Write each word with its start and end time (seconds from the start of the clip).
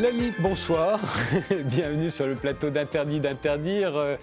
Lali, 0.00 0.32
bonsoir. 0.38 0.98
Bienvenue 1.66 2.10
sur 2.10 2.26
le 2.26 2.34
plateau 2.34 2.70
d'Interdit 2.70 3.20
d'interdire. 3.20 3.96
Euh, 3.96 4.16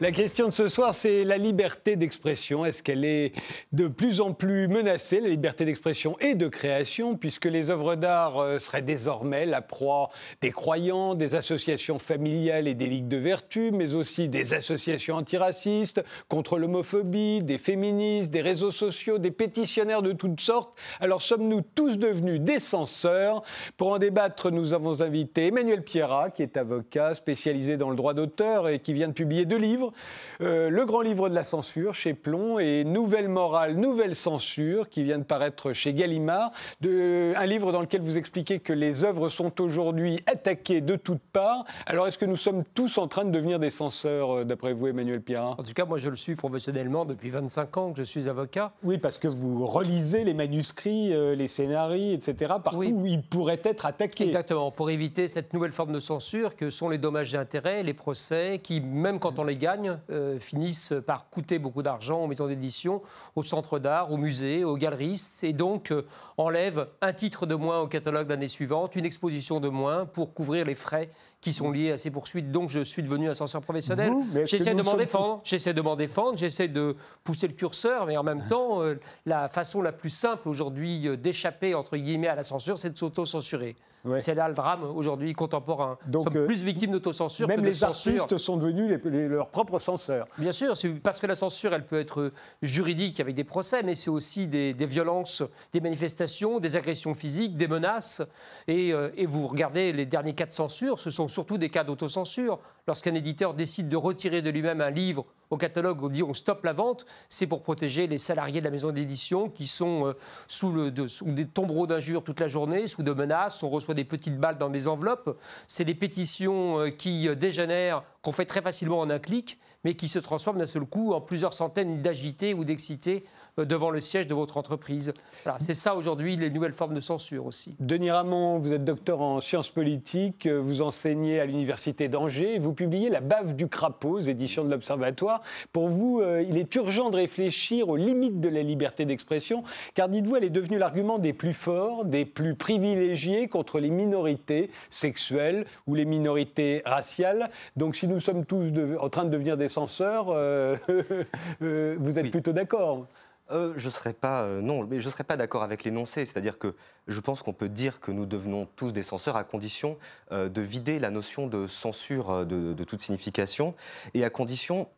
la 0.00 0.10
question 0.10 0.48
de 0.48 0.52
ce 0.52 0.68
soir, 0.68 0.96
c'est 0.96 1.22
la 1.22 1.38
liberté 1.38 1.94
d'expression. 1.94 2.64
Est-ce 2.66 2.82
qu'elle 2.82 3.04
est 3.04 3.32
de 3.70 3.86
plus 3.86 4.20
en 4.20 4.32
plus 4.32 4.66
menacée, 4.66 5.20
la 5.20 5.28
liberté 5.28 5.64
d'expression 5.64 6.16
et 6.18 6.34
de 6.34 6.48
création, 6.48 7.16
puisque 7.16 7.44
les 7.44 7.70
œuvres 7.70 7.94
d'art 7.94 8.38
euh, 8.38 8.58
seraient 8.58 8.82
désormais 8.82 9.46
la 9.46 9.62
proie 9.62 10.10
des 10.40 10.50
croyants, 10.50 11.14
des 11.14 11.36
associations 11.36 12.00
familiales 12.00 12.66
et 12.66 12.74
des 12.74 12.86
ligues 12.86 13.06
de 13.06 13.18
vertu, 13.18 13.70
mais 13.70 13.94
aussi 13.94 14.28
des 14.28 14.54
associations 14.54 15.14
antiracistes, 15.14 16.02
contre 16.26 16.58
l'homophobie, 16.58 17.44
des 17.44 17.58
féministes, 17.58 18.32
des 18.32 18.40
réseaux 18.40 18.72
sociaux, 18.72 19.18
des 19.18 19.30
pétitionnaires 19.30 20.02
de 20.02 20.12
toutes 20.12 20.40
sortes. 20.40 20.76
Alors 20.98 21.22
sommes-nous 21.22 21.60
tous 21.60 21.96
devenus 21.96 22.40
des 22.40 22.58
censeurs? 22.58 23.44
Pour 23.76 23.92
en 23.92 23.98
débattre, 23.98 24.50
nous 24.50 24.72
avons 24.72 25.00
invité 25.12 25.48
Emmanuel 25.48 25.82
Pierrat, 25.82 26.30
qui 26.30 26.42
est 26.42 26.56
avocat 26.56 27.14
spécialisé 27.14 27.76
dans 27.76 27.90
le 27.90 27.96
droit 27.96 28.14
d'auteur 28.14 28.66
et 28.70 28.78
qui 28.78 28.94
vient 28.94 29.08
de 29.08 29.12
publier 29.12 29.44
deux 29.44 29.58
livres. 29.58 29.92
Euh, 30.40 30.70
le 30.70 30.86
grand 30.86 31.02
livre 31.02 31.28
de 31.28 31.34
la 31.34 31.44
censure 31.44 31.94
chez 31.94 32.14
Plomb 32.14 32.58
et 32.58 32.82
Nouvelle 32.84 33.28
morale, 33.28 33.76
nouvelle 33.76 34.16
censure, 34.16 34.88
qui 34.88 35.02
vient 35.02 35.18
de 35.18 35.22
paraître 35.22 35.74
chez 35.74 35.92
Gallimard. 35.92 36.52
De, 36.80 37.34
un 37.36 37.44
livre 37.44 37.72
dans 37.72 37.82
lequel 37.82 38.00
vous 38.00 38.16
expliquez 38.16 38.58
que 38.58 38.72
les 38.72 39.04
œuvres 39.04 39.28
sont 39.28 39.60
aujourd'hui 39.60 40.18
attaquées 40.24 40.80
de 40.80 40.96
toutes 40.96 41.20
parts. 41.20 41.66
Alors 41.84 42.08
est-ce 42.08 42.16
que 42.16 42.24
nous 42.24 42.36
sommes 42.36 42.64
tous 42.72 42.96
en 42.96 43.06
train 43.06 43.26
de 43.26 43.30
devenir 43.30 43.58
des 43.58 43.68
censeurs, 43.68 44.38
euh, 44.38 44.44
d'après 44.44 44.72
vous, 44.72 44.86
Emmanuel 44.86 45.20
Pierrat? 45.20 45.56
En 45.58 45.62
tout 45.62 45.74
cas, 45.74 45.84
moi 45.84 45.98
je 45.98 46.08
le 46.08 46.16
suis 46.16 46.36
professionnellement 46.36 47.04
depuis 47.04 47.28
25 47.28 47.76
ans 47.76 47.92
que 47.92 47.98
je 47.98 48.04
suis 48.04 48.30
avocat. 48.30 48.72
Oui, 48.82 48.96
parce 48.96 49.18
que 49.18 49.28
vous 49.28 49.66
relisez 49.66 50.24
les 50.24 50.32
manuscrits, 50.32 51.12
euh, 51.12 51.34
les 51.34 51.48
scénarios, 51.48 52.14
etc., 52.14 52.54
partout 52.64 52.78
où 52.78 53.04
ils 53.04 53.22
pourraient 53.22 53.60
être 53.62 53.84
attaqués. 53.84 54.24
Exactement, 54.24 54.70
pour 54.70 54.88
éviter 54.88 55.01
éviter 55.02 55.26
cette 55.26 55.52
nouvelle 55.52 55.72
forme 55.72 55.90
de 55.90 55.98
censure 55.98 56.54
que 56.54 56.70
sont 56.70 56.88
les 56.88 56.96
dommages 56.96 57.34
et 57.34 57.36
intérêts, 57.36 57.82
les 57.82 57.92
procès, 57.92 58.60
qui, 58.62 58.80
même 58.80 59.18
quand 59.18 59.40
on 59.40 59.44
les 59.44 59.56
gagne, 59.56 59.98
euh, 60.10 60.38
finissent 60.38 60.94
par 61.04 61.28
coûter 61.28 61.58
beaucoup 61.58 61.82
d'argent 61.82 62.22
aux 62.22 62.28
maisons 62.28 62.46
d'édition, 62.46 63.02
aux 63.34 63.42
centres 63.42 63.80
d'art, 63.80 64.12
aux 64.12 64.16
musées, 64.16 64.62
aux 64.62 64.76
galeristes, 64.76 65.42
et 65.42 65.52
donc 65.52 65.90
euh, 65.90 66.06
enlèvent 66.36 66.86
un 67.00 67.12
titre 67.12 67.46
de 67.46 67.56
moins 67.56 67.80
au 67.80 67.88
catalogue 67.88 68.30
l'année 68.30 68.46
suivante, 68.46 68.94
une 68.94 69.04
exposition 69.04 69.58
de 69.58 69.68
moins 69.68 70.06
pour 70.06 70.34
couvrir 70.34 70.66
les 70.66 70.76
frais 70.76 71.10
qui 71.42 71.52
sont 71.52 71.70
liés 71.70 71.90
à 71.90 71.96
ces 71.98 72.10
poursuites. 72.10 72.50
Donc 72.50 72.70
je 72.70 72.82
suis 72.82 73.02
devenu 73.02 73.28
un 73.28 73.34
censeur 73.34 73.60
professionnel. 73.60 74.12
J'essaie 74.46 74.74
de 74.74 74.82
m'en 74.82 74.96
défendre, 74.96 75.40
j'essaie 75.44 75.74
de 75.74 75.82
m'en 75.82 75.96
défendre, 75.96 76.38
j'essaie 76.38 76.68
de 76.68 76.96
pousser 77.24 77.48
le 77.48 77.52
curseur, 77.52 78.06
mais 78.06 78.16
en 78.16 78.22
même 78.22 78.46
temps, 78.48 78.80
euh, 78.82 78.98
la 79.26 79.48
façon 79.48 79.82
la 79.82 79.92
plus 79.92 80.10
simple 80.10 80.48
aujourd'hui 80.48 81.18
d'échapper 81.18 81.74
entre 81.74 81.96
guillemets 81.98 82.28
à 82.28 82.36
la 82.36 82.44
censure, 82.44 82.78
c'est 82.78 82.90
de 82.90 82.96
s'auto-censurer. 82.96 83.76
C'est 84.18 84.34
là 84.34 84.48
le 84.48 84.54
drame 84.54 84.82
aujourd'hui 84.82 85.32
contemporain. 85.32 85.96
Donc, 86.06 86.24
sommes 86.24 86.42
euh, 86.42 86.46
plus 86.46 86.62
victimes 86.62 86.90
d'autocensure 86.90 87.46
que 87.46 87.60
de 87.60 87.60
les 87.60 87.84
artistes 87.84 88.36
sont 88.36 88.56
devenus 88.56 88.98
leurs 89.04 89.48
propres 89.48 89.78
censeurs. 89.78 90.26
Bien 90.38 90.52
sûr, 90.52 90.74
parce 91.02 91.20
que 91.20 91.26
la 91.26 91.34
censure, 91.34 91.72
elle 91.72 91.86
peut 91.86 92.00
être 92.00 92.32
juridique 92.62 93.20
avec 93.20 93.34
des 93.34 93.44
procès, 93.44 93.82
mais 93.82 93.94
c'est 93.94 94.10
aussi 94.10 94.46
des, 94.46 94.72
violences, 94.72 95.42
des 95.72 95.80
manifestations, 95.80 96.58
des 96.58 96.76
agressions 96.76 97.14
physiques, 97.14 97.56
des 97.56 97.68
menaces. 97.68 98.22
Et, 98.66 98.92
euh, 98.92 99.10
et, 99.16 99.26
vous 99.26 99.46
regardez 99.46 99.92
les 99.92 100.06
derniers 100.06 100.34
cas 100.34 100.46
de 100.46 100.52
censure, 100.52 100.98
ce 100.98 101.10
sont 101.10 101.28
surtout 101.32 101.58
des 101.58 101.70
cas 101.70 101.84
d'autocensure. 101.84 102.60
Lorsqu'un 102.86 103.14
éditeur 103.14 103.54
décide 103.54 103.88
de 103.88 103.96
retirer 103.96 104.42
de 104.42 104.50
lui-même 104.50 104.80
un 104.80 104.90
livre 104.90 105.26
au 105.50 105.56
catalogue, 105.56 106.02
on 106.02 106.08
dit 106.08 106.22
on 106.22 106.32
stoppe 106.32 106.64
la 106.64 106.72
vente, 106.72 107.04
c'est 107.28 107.46
pour 107.46 107.62
protéger 107.62 108.06
les 108.06 108.18
salariés 108.18 108.60
de 108.60 108.64
la 108.64 108.70
maison 108.70 108.90
d'édition 108.90 109.50
qui 109.50 109.66
sont 109.66 110.06
euh, 110.06 110.16
sous, 110.48 110.90
des 110.90 111.46
tombereaux 111.46 111.86
d'injures 111.86 112.24
toute 112.24 112.40
la 112.40 112.48
journée, 112.48 112.86
sous 112.86 113.02
de 113.02 113.12
menaces, 113.12 113.62
on 113.62 113.68
reçoit 113.68 113.94
des 113.94 114.04
petites 114.04 114.38
balles 114.38 114.56
dans 114.56 114.70
des 114.70 114.88
enveloppes. 114.88 115.38
C'est 115.68 115.84
des 115.84 115.94
pétitions 115.94 116.80
euh, 116.80 116.88
qui 116.88 117.28
euh, 117.28 117.34
dégénèrent, 117.34 118.02
qu'on 118.22 118.32
fait 118.32 118.46
très 118.46 118.62
facilement 118.62 119.00
en 119.00 119.10
un 119.10 119.18
clic, 119.18 119.58
mais 119.84 119.94
qui 119.94 120.08
se 120.08 120.18
transforment 120.18 120.58
d'un 120.58 120.66
seul 120.66 120.84
coup 120.84 121.12
en 121.12 121.20
plusieurs 121.20 121.52
centaines 121.52 122.00
d'agités 122.00 122.54
ou 122.54 122.64
d'excités 122.64 123.24
devant 123.58 123.90
le 123.90 124.00
siège 124.00 124.26
de 124.26 124.34
votre 124.34 124.56
entreprise. 124.56 125.12
c'est 125.58 125.74
ça 125.74 125.94
aujourd'hui 125.94 126.36
les 126.36 126.48
nouvelles 126.48 126.72
formes 126.72 126.94
de 126.94 127.00
censure 127.00 127.44
aussi. 127.44 127.76
Denis 127.80 128.10
Ramon, 128.10 128.58
vous 128.58 128.72
êtes 128.72 128.84
docteur 128.84 129.20
en 129.20 129.40
sciences 129.42 129.68
politiques, 129.68 130.46
euh, 130.46 130.58
vous 130.58 130.80
enseignez 130.80 131.38
à 131.38 131.44
l'université 131.44 132.08
d'Angers, 132.08 132.58
vous 132.58 132.72
publiez 132.72 133.10
La 133.10 133.20
bave 133.20 133.54
du 133.54 133.68
crapaud, 133.68 134.16
aux 134.16 134.20
éditions 134.20 134.64
de 134.64 134.70
l'Observatoire. 134.70 135.42
Pour 135.72 135.88
vous, 135.88 136.20
euh, 136.20 136.42
il 136.48 136.56
est 136.56 136.74
urgent 136.76 137.10
de 137.10 137.16
réfléchir 137.16 137.90
aux 137.90 137.96
limites 137.96 138.40
de 138.40 138.48
la 138.48 138.62
liberté 138.62 139.04
d'expression, 139.04 139.64
car 139.94 140.08
dites-vous, 140.08 140.36
elle 140.36 140.44
est 140.44 140.50
devenue 140.50 140.78
l'argument 140.78 141.18
des 141.18 141.34
plus 141.34 141.54
forts, 141.54 142.06
des 142.06 142.24
plus 142.24 142.54
privilégiés 142.54 143.48
contre 143.48 143.80
les 143.80 143.90
minorités 143.90 144.70
sexuelles 144.88 145.66
ou 145.86 145.94
les 145.94 146.06
minorités 146.06 146.80
raciales. 146.86 147.50
Donc 147.76 147.96
si 147.96 148.08
nous 148.08 148.20
sommes 148.20 148.46
tous 148.46 148.72
en 148.98 149.08
train 149.10 149.24
de 149.24 149.30
devenir 149.30 149.58
des 149.58 149.68
censeurs, 149.68 150.26
vous 151.60 152.18
êtes 152.18 152.30
plutôt 152.30 152.52
d'accord? 152.52 153.06
Euh, 153.52 153.72
je 153.76 153.88
serais 153.90 154.12
pas 154.12 154.42
euh, 154.42 154.60
non, 154.60 154.88
serais 155.00 155.24
pas 155.24 155.36
d'accord 155.36 155.62
avec 155.62 155.84
l'énoncé. 155.84 156.24
C'est-à-dire 156.24 156.58
que 156.58 156.74
je 157.06 157.20
pense 157.20 157.42
qu'on 157.42 157.52
peut 157.52 157.68
dire 157.68 158.00
que 158.00 158.10
nous 158.10 158.26
devenons 158.26 158.66
tous 158.76 158.92
des 158.92 159.02
censeurs 159.02 159.36
à 159.36 159.44
condition 159.44 159.98
euh, 160.32 160.48
de 160.48 160.62
vider 160.62 160.98
la 160.98 161.10
notion 161.10 161.46
de 161.46 161.66
censure 161.66 162.46
de, 162.46 162.84
toute 162.84 163.00
signification 163.00 163.74
et 164.14 164.24
à 164.24 164.30
condition 164.30 164.88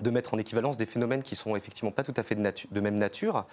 de 0.00 0.10
mettre 0.10 0.34
en 0.34 0.38
équivalence 0.38 0.76
des 0.76 0.86
phénomènes 0.86 1.22
qui 1.22 1.36
sont 1.36 1.56
effectivement 1.56 1.90
pas 1.90 2.02
tout 2.02 2.14
à 2.16 2.22
fait 2.22 2.34
de, 2.34 2.80
même 2.80 2.96
nature. 2.96 3.46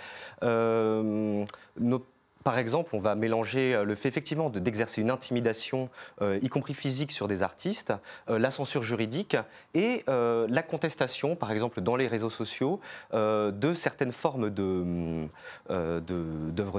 Par 2.44 2.58
exemple, 2.60 2.96
on 2.96 3.00
va 3.00 3.16
mélanger 3.16 3.74
euh, 3.74 3.84
le 3.84 3.96
fait 3.96 4.10
effectivement 4.10 4.50
d'exercer 4.50 5.02
une 5.02 5.10
intimidation, 5.10 5.90
euh, 6.22 6.40
y 6.42 6.50
compris 6.50 6.74
physique, 6.74 7.12
sur 7.12 7.28
des 7.28 7.44
artistes, 7.44 7.94
euh, 8.30 8.40
la 8.40 8.52
censure 8.52 8.84
juridique 8.84 9.38
et 9.74 10.04
la 10.08 10.64
contestation, 10.64 11.36
par 11.36 11.52
exemple, 11.52 11.82
dans 11.82 11.96
les 11.96 12.08
réseaux 12.08 12.30
sociaux, 12.30 12.80
de 13.14 13.74
certaines 13.74 14.12
formes 14.12 14.50
d'œuvres 14.50 15.30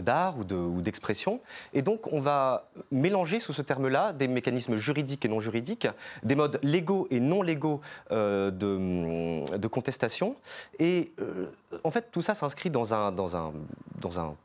d'art 0.03 0.39
ou 0.39 0.81
d'expression. 0.81 1.41
et 1.73 1.83
donc, 1.83 2.13
on 2.13 2.21
va 2.21 2.69
mélanger 2.91 3.39
sous 3.39 3.53
ce 3.53 3.63
terme-là 3.63 4.13
des 4.13 4.29
mécanismes 4.29 4.77
juridiques 4.77 5.25
et 5.25 5.29
non 5.29 5.41
juridiques, 5.41 5.89
des 6.23 6.35
modes 6.35 6.61
légaux 6.63 7.09
et 7.11 7.21
non 7.21 7.43
légaux 7.43 7.81
de, 8.11 9.67
contestation. 9.69 10.37
Et 10.79 11.13
en 11.83 11.91
fait, 11.91 12.11
tout 12.11 12.23
ça 12.23 12.35
s'inscrit 12.35 12.71
dans 12.71 12.95
un 12.95 13.13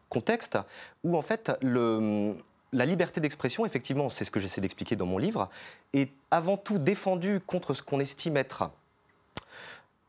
contexte 0.09 0.57
où 1.03 1.15
en 1.15 1.21
fait 1.21 1.51
la 1.61 2.85
liberté 2.85 3.21
d'expression, 3.21 3.65
effectivement, 3.65 4.09
c'est 4.09 4.25
ce 4.25 4.31
que 4.31 4.39
j'essaie 4.39 4.61
d'expliquer 4.61 4.95
dans 4.95 5.05
mon 5.05 5.17
livre, 5.17 5.49
est 5.93 6.11
avant 6.29 6.57
tout 6.57 6.77
défendue 6.77 7.39
contre 7.39 7.73
ce 7.73 7.81
qu'on 7.81 7.99
estime 7.99 8.37
être 8.37 8.69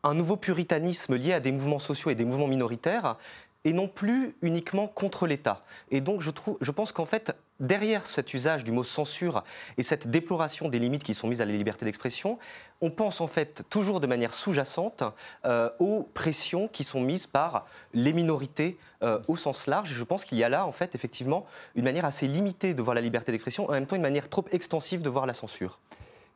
un 0.02 0.14
nouveau 0.14 0.36
puritanisme 0.36 1.14
lié 1.16 1.34
à 1.34 1.40
des 1.40 1.52
mouvements 1.52 1.78
sociaux 1.78 2.10
et 2.10 2.14
des 2.14 2.24
mouvements 2.24 2.48
minoritaires, 2.48 3.16
et 3.64 3.74
non 3.74 3.88
plus 3.88 4.34
uniquement 4.40 4.86
contre 4.88 5.26
l'État. 5.26 5.62
Et 5.90 6.00
donc 6.00 6.22
je 6.22 6.70
pense 6.70 6.92
qu'en 6.92 7.04
fait, 7.04 7.36
derrière 7.60 8.06
cet 8.06 8.34
usage 8.34 8.64
du 8.64 8.72
mot 8.72 8.82
censure 8.82 9.44
et 9.78 9.82
cette 9.82 10.08
déploration 10.08 10.68
des 10.68 10.78
limites 10.78 11.04
qui 11.04 11.14
sont 11.14 11.28
mises 11.28 11.40
à 11.40 11.44
la 11.44 11.52
liberté 11.52 11.84
d'expression, 11.84 12.38
on 12.80 12.90
pense 12.90 13.20
en 13.20 13.26
fait 13.26 13.62
toujours 13.70 14.00
de 14.00 14.06
manière 14.06 14.34
sous-jacente 14.34 15.04
euh, 15.44 15.70
aux 15.78 16.08
pressions 16.14 16.66
qui 16.68 16.82
sont 16.82 17.00
mises 17.00 17.26
par 17.26 17.66
les 17.92 18.12
minorités 18.12 18.78
euh, 19.02 19.20
au 19.28 19.36
sens 19.36 19.66
large. 19.66 19.92
Et 19.92 19.94
je 19.94 20.04
pense 20.04 20.24
qu'il 20.24 20.38
y 20.38 20.44
a 20.44 20.48
là 20.48 20.66
en 20.66 20.72
fait 20.72 20.94
effectivement 20.94 21.46
une 21.74 21.84
manière 21.84 22.04
assez 22.04 22.26
limitée 22.26 22.74
de 22.74 22.82
voir 22.82 22.94
la 22.94 23.02
liberté 23.02 23.32
d'expression, 23.32 23.68
en 23.68 23.72
même 23.72 23.86
temps 23.86 23.96
une 23.96 24.02
manière 24.02 24.28
trop 24.28 24.44
extensive 24.50 25.02
de 25.02 25.10
voir 25.10 25.26
la 25.26 25.34
censure. 25.34 25.78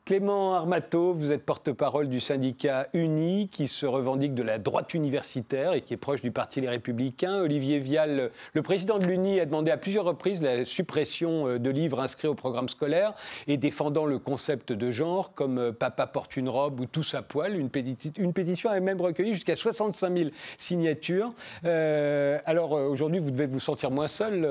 Clément 0.06 0.54
Armato, 0.54 1.14
vous 1.14 1.30
êtes 1.30 1.46
porte-parole 1.46 2.10
du 2.10 2.20
syndicat 2.20 2.88
UNI 2.92 3.48
qui 3.48 3.68
se 3.68 3.86
revendique 3.86 4.34
de 4.34 4.42
la 4.42 4.58
droite 4.58 4.92
universitaire 4.92 5.72
et 5.72 5.80
qui 5.80 5.94
est 5.94 5.96
proche 5.96 6.20
du 6.20 6.30
Parti 6.30 6.60
Les 6.60 6.68
Républicains. 6.68 7.40
Olivier 7.40 7.78
Vial, 7.78 8.30
le 8.52 8.62
président 8.62 8.98
de 8.98 9.06
l'UNI, 9.06 9.40
a 9.40 9.46
demandé 9.46 9.70
à 9.70 9.78
plusieurs 9.78 10.04
reprises 10.04 10.42
la 10.42 10.66
suppression 10.66 11.48
euh, 11.48 11.58
de 11.58 11.70
livres 11.70 12.00
inscrits 12.00 12.28
au 12.28 12.34
programme 12.34 12.68
scolaire 12.68 13.14
et 13.46 13.56
défendant 13.56 14.04
le 14.04 14.18
concept 14.18 14.74
de 14.74 14.90
genre 14.90 15.32
comme 15.32 15.56
euh, 15.56 15.72
Papa 15.72 16.06
porte 16.06 16.36
une 16.36 16.50
robe 16.50 16.80
ou 16.80 16.84
Tous 16.84 17.14
à 17.14 17.22
poil. 17.22 17.56
Une, 17.56 17.70
pétition 17.70 18.68
a 18.68 18.78
même 18.80 19.00
recueilli 19.00 19.32
jusqu'à 19.32 19.56
65 19.56 20.18
000 20.18 20.30
signatures. 20.58 21.32
Euh, 21.64 22.38
alors 22.44 22.72
aujourd'hui, 22.72 23.20
vous 23.20 23.30
devez 23.30 23.46
vous 23.46 23.58
sentir 23.58 23.90
moins 23.90 24.08
seul. 24.08 24.46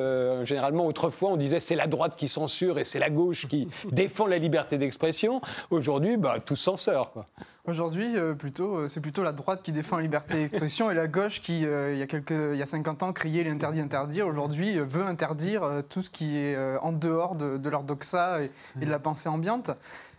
généralement, 0.45 0.87
autrefois, 0.87 1.29
on 1.29 1.37
disait 1.37 1.59
c'est 1.59 1.75
la 1.75 1.85
droite 1.85 2.15
qui 2.15 2.27
censure 2.27 2.79
et 2.79 2.85
c'est 2.85 2.97
la 2.97 3.11
gauche 3.11 3.47
qui 3.47 3.67
défend 3.91 4.25
la 4.25 4.39
liberté 4.39 4.79
d'expression. 4.79 5.41
Aujourd'hui, 5.69 6.17
bah, 6.17 6.37
tous 6.43 6.55
censeurs. 6.55 7.25
Aujourd'hui, 7.65 8.17
euh, 8.17 8.33
plutôt, 8.33 8.75
euh, 8.75 8.87
c'est 8.89 8.99
plutôt 8.99 9.23
la 9.23 9.31
droite 9.31 9.61
qui 9.63 9.71
défend 9.71 9.95
la 9.95 10.01
liberté 10.01 10.35
d'expression 10.35 10.91
et 10.91 10.93
la 10.93 11.07
gauche 11.07 11.39
qui, 11.39 11.65
euh, 11.65 11.93
il, 11.93 11.97
y 11.97 12.01
a 12.01 12.07
quelques, 12.07 12.31
il 12.31 12.57
y 12.57 12.61
a 12.61 12.65
50 12.65 13.03
ans, 13.03 13.13
criait 13.13 13.45
l'interdit 13.45 13.79
interdire, 13.79 14.27
aujourd'hui 14.27 14.79
veut 14.79 15.05
interdire 15.05 15.83
tout 15.87 16.01
ce 16.01 16.09
qui 16.09 16.37
est 16.37 16.57
en 16.81 16.91
dehors 16.91 17.37
de, 17.37 17.69
leur 17.69 17.83
doxa 17.83 18.43
et, 18.43 18.51
de 18.75 18.89
la 18.89 18.99
pensée 18.99 19.29
ambiante. 19.29 19.71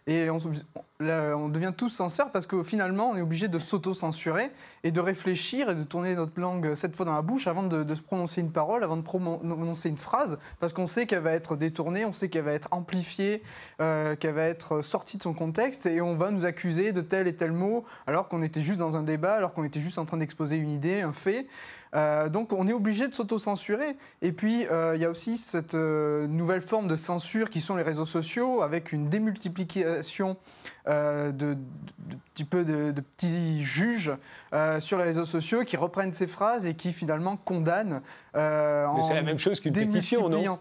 Et 0.06 0.28
on 0.30 1.48
devient 1.48 1.72
tous 1.74 1.88
censeurs 1.88 2.30
parce 2.30 2.46
que 2.46 2.62
finalement, 2.62 3.10
on 3.10 3.16
est 3.16 3.22
obligé 3.22 3.48
de 3.48 3.58
s'auto-censurer 3.58 4.50
et 4.82 4.90
de 4.90 5.00
réfléchir 5.00 5.70
et 5.70 5.74
de 5.74 5.82
tourner 5.82 6.14
notre 6.14 6.38
langue 6.38 6.74
sept 6.74 6.94
fois 6.94 7.06
dans 7.06 7.14
la 7.14 7.22
bouche 7.22 7.46
avant 7.46 7.62
de, 7.62 7.82
de 7.84 7.94
se 7.94 8.02
prononcer 8.02 8.42
une 8.42 8.52
parole, 8.52 8.84
avant 8.84 8.98
de 8.98 9.02
prononcer 9.02 9.88
une 9.88 9.96
phrase, 9.96 10.38
parce 10.60 10.74
qu'on 10.74 10.86
sait 10.86 11.06
qu'elle 11.06 11.22
va 11.22 11.32
être 11.32 11.56
détournée, 11.56 12.04
on 12.04 12.12
sait 12.12 12.28
qu'elle 12.28 12.44
va 12.44 12.52
être 12.52 12.68
amplifiée, 12.70 13.42
euh, 13.80 14.14
qu'elle 14.14 14.34
va 14.34 14.44
être 14.44 14.82
sortie 14.82 15.16
de 15.16 15.22
son 15.22 15.32
contexte 15.32 15.86
et 15.86 16.02
on 16.02 16.16
va 16.16 16.30
nous 16.30 16.44
accuser 16.44 16.92
de 16.92 17.00
tel 17.00 17.26
et 17.26 17.34
tel 17.34 17.52
mot 17.52 17.86
alors 18.06 18.28
qu'on 18.28 18.42
était 18.42 18.60
juste 18.60 18.78
dans 18.78 18.96
un 18.96 19.04
débat, 19.04 19.32
alors 19.32 19.54
qu'on 19.54 19.64
était 19.64 19.80
juste 19.80 19.96
en 19.96 20.04
train 20.04 20.18
d'exposer 20.18 20.56
une 20.56 20.70
idée, 20.70 21.00
un 21.00 21.14
fait. 21.14 21.46
Euh, 21.94 22.28
donc 22.28 22.52
on 22.52 22.66
est 22.66 22.72
obligé 22.72 23.08
de 23.08 23.14
s'auto-censurer. 23.14 23.96
Et 24.22 24.32
puis 24.32 24.66
euh, 24.70 24.92
il 24.96 25.02
y 25.02 25.04
a 25.04 25.10
aussi 25.10 25.36
cette 25.36 25.74
euh, 25.74 26.26
nouvelle 26.26 26.62
forme 26.62 26.88
de 26.88 26.96
censure 26.96 27.50
qui 27.50 27.60
sont 27.60 27.76
les 27.76 27.82
réseaux 27.82 28.06
sociaux, 28.06 28.62
avec 28.62 28.92
une 28.92 29.08
démultiplication 29.08 30.36
de, 30.86 31.56
peu 32.50 32.64
de, 32.64 32.92
petits 33.16 33.62
juges 33.62 34.12
sur 34.80 34.98
les 34.98 35.04
réseaux 35.04 35.24
sociaux 35.24 35.64
qui 35.64 35.76
reprennent 35.76 36.12
ces 36.12 36.26
phrases 36.26 36.66
et 36.66 36.74
qui 36.74 36.92
finalement 36.92 37.36
condamnent. 37.36 38.02
Mais 38.34 39.02
c'est 39.06 39.14
la 39.14 39.22
même 39.22 39.38
chose 39.38 39.60
qu'une 39.60 39.72
pétition, 39.72 40.28
non? 40.28 40.58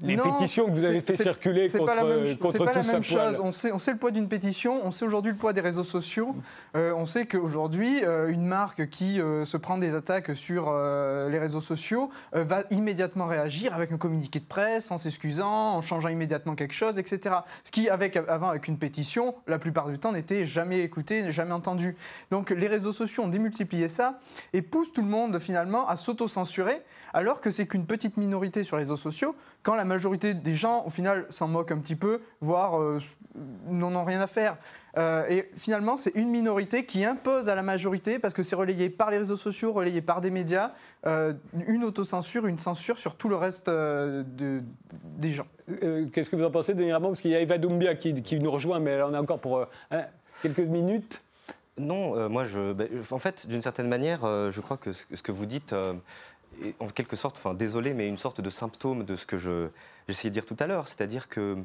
Les 0.00 0.16
pétitions 0.16 0.66
que 0.66 0.72
vous 0.72 0.84
avez 0.84 1.00
fait 1.00 1.16
circuler 1.16 1.68
contre, 1.70 1.86
pas 1.86 1.94
la 1.94 2.04
même, 2.04 2.36
contre 2.38 2.64
pas 2.64 2.72
la 2.72 2.82
même 2.82 3.02
chose. 3.02 3.40
On 3.42 3.52
sait, 3.52 3.72
on 3.72 3.78
sait 3.78 3.92
le 3.92 3.98
poids 3.98 4.10
d'une 4.10 4.28
pétition, 4.28 4.80
on 4.84 4.90
sait 4.90 5.04
aujourd'hui 5.04 5.32
le 5.32 5.36
poids 5.36 5.52
des 5.52 5.60
réseaux 5.60 5.84
sociaux. 5.84 6.34
Euh, 6.76 6.92
on 6.96 7.06
sait 7.06 7.26
qu'aujourd'hui, 7.26 8.04
euh, 8.04 8.28
une 8.28 8.46
marque 8.46 8.88
qui 8.88 9.20
euh, 9.20 9.44
se 9.44 9.56
prend 9.56 9.78
des 9.78 9.94
attaques 9.94 10.34
sur 10.34 10.66
les 10.66 11.38
réseaux 11.38 11.60
sociaux 11.60 12.10
va 12.32 12.64
immédiatement 12.70 13.26
réagir 13.26 13.74
avec 13.74 13.92
un 13.92 13.96
communiqué 13.96 14.40
de 14.40 14.44
presse, 14.44 14.90
en 14.90 14.98
s'excusant, 14.98 15.76
en 15.76 15.80
changeant 15.80 16.08
immédiatement 16.08 16.54
quelque 16.54 16.74
chose, 16.74 16.98
etc. 16.98 17.36
Ce 17.64 17.70
qui, 17.70 17.88
avec, 17.88 18.16
avant, 18.16 18.48
avec 18.48 18.68
une 18.68 18.78
pétition, 18.78 19.34
la 19.46 19.58
plupart 19.58 19.88
du 19.88 19.98
temps, 19.98 20.12
n'était 20.12 20.44
jamais 20.44 20.80
écouté, 20.80 21.30
jamais 21.32 21.52
entendu. 21.52 21.96
Donc 22.30 22.50
les 22.50 22.66
réseaux 22.66 22.92
sociaux 22.92 23.24
ont 23.24 23.28
démultiplié 23.28 23.88
ça 23.88 24.18
et 24.52 24.62
poussent 24.62 24.92
tout 24.92 25.02
le 25.02 25.08
monde 25.08 25.38
finalement 25.38 25.88
à 25.88 25.96
s'auto-censurer, 25.96 26.82
alors 27.12 27.40
que 27.40 27.50
c'est 27.50 27.66
qu'une 27.66 27.86
petite 27.86 28.16
minorité 28.16 28.62
sur 28.62 28.76
les 28.76 28.82
réseaux 28.82 28.96
sociaux, 28.96 29.34
quand 29.66 29.74
la 29.74 29.84
majorité 29.84 30.32
des 30.32 30.54
gens, 30.54 30.84
au 30.86 30.90
final, 30.90 31.26
s'en 31.28 31.48
moquent 31.48 31.72
un 31.72 31.78
petit 31.78 31.96
peu, 31.96 32.20
voire 32.40 32.80
euh, 32.80 33.00
n'en 33.66 33.96
ont 33.96 34.04
rien 34.04 34.20
à 34.20 34.28
faire. 34.28 34.58
Euh, 34.96 35.26
et 35.28 35.50
finalement, 35.56 35.96
c'est 35.96 36.14
une 36.14 36.28
minorité 36.28 36.86
qui 36.86 37.04
impose 37.04 37.48
à 37.48 37.56
la 37.56 37.64
majorité, 37.64 38.20
parce 38.20 38.32
que 38.32 38.44
c'est 38.44 38.54
relayé 38.54 38.90
par 38.90 39.10
les 39.10 39.18
réseaux 39.18 39.36
sociaux, 39.36 39.72
relayé 39.72 40.02
par 40.02 40.20
des 40.20 40.30
médias, 40.30 40.70
euh, 41.04 41.32
une 41.66 41.82
autocensure, 41.82 42.46
une 42.46 42.60
censure 42.60 42.96
sur 43.00 43.16
tout 43.16 43.28
le 43.28 43.34
reste 43.34 43.68
de, 43.68 44.62
des 45.02 45.30
gens. 45.30 45.48
Qu'est-ce 46.12 46.30
que 46.30 46.36
vous 46.36 46.44
en 46.44 46.52
pensez, 46.52 46.72
Denis 46.72 46.92
Ramon 46.92 47.08
Parce 47.08 47.20
qu'il 47.20 47.32
y 47.32 47.34
a 47.34 47.40
Eva 47.40 47.58
Doumbia 47.58 47.96
qui, 47.96 48.38
nous 48.38 48.50
rejoint, 48.52 48.78
mais 48.78 49.02
on 49.02 49.14
a 49.14 49.20
encore 49.20 49.40
pour 49.40 49.66
hein, 49.90 50.02
quelques 50.42 50.60
minutes. 50.60 51.24
Non, 51.76 52.30
moi, 52.30 52.44
je, 52.44 52.72
ben, 52.72 52.88
en 53.10 53.18
fait, 53.18 53.48
d'une 53.48 53.60
certaine 53.60 53.88
manière, 53.88 54.20
je 54.22 54.60
crois 54.60 54.76
que 54.76 54.92
ce 54.92 55.22
que 55.24 55.32
vous 55.32 55.44
dites 55.44 55.74
en 56.80 56.88
quelque 56.88 57.16
sorte, 57.16 57.36
enfin 57.36 57.54
désolé, 57.54 57.94
mais 57.94 58.08
une 58.08 58.18
sorte 58.18 58.40
de 58.40 58.50
symptôme 58.50 59.04
de 59.04 59.16
ce 59.16 59.26
que 59.26 59.36
j'essayais 59.36 60.30
de 60.30 60.34
dire 60.34 60.46
tout 60.46 60.56
à 60.58 60.66
l'heure, 60.66 60.88
c'est-à-dire 60.88 61.28
que 61.28 61.56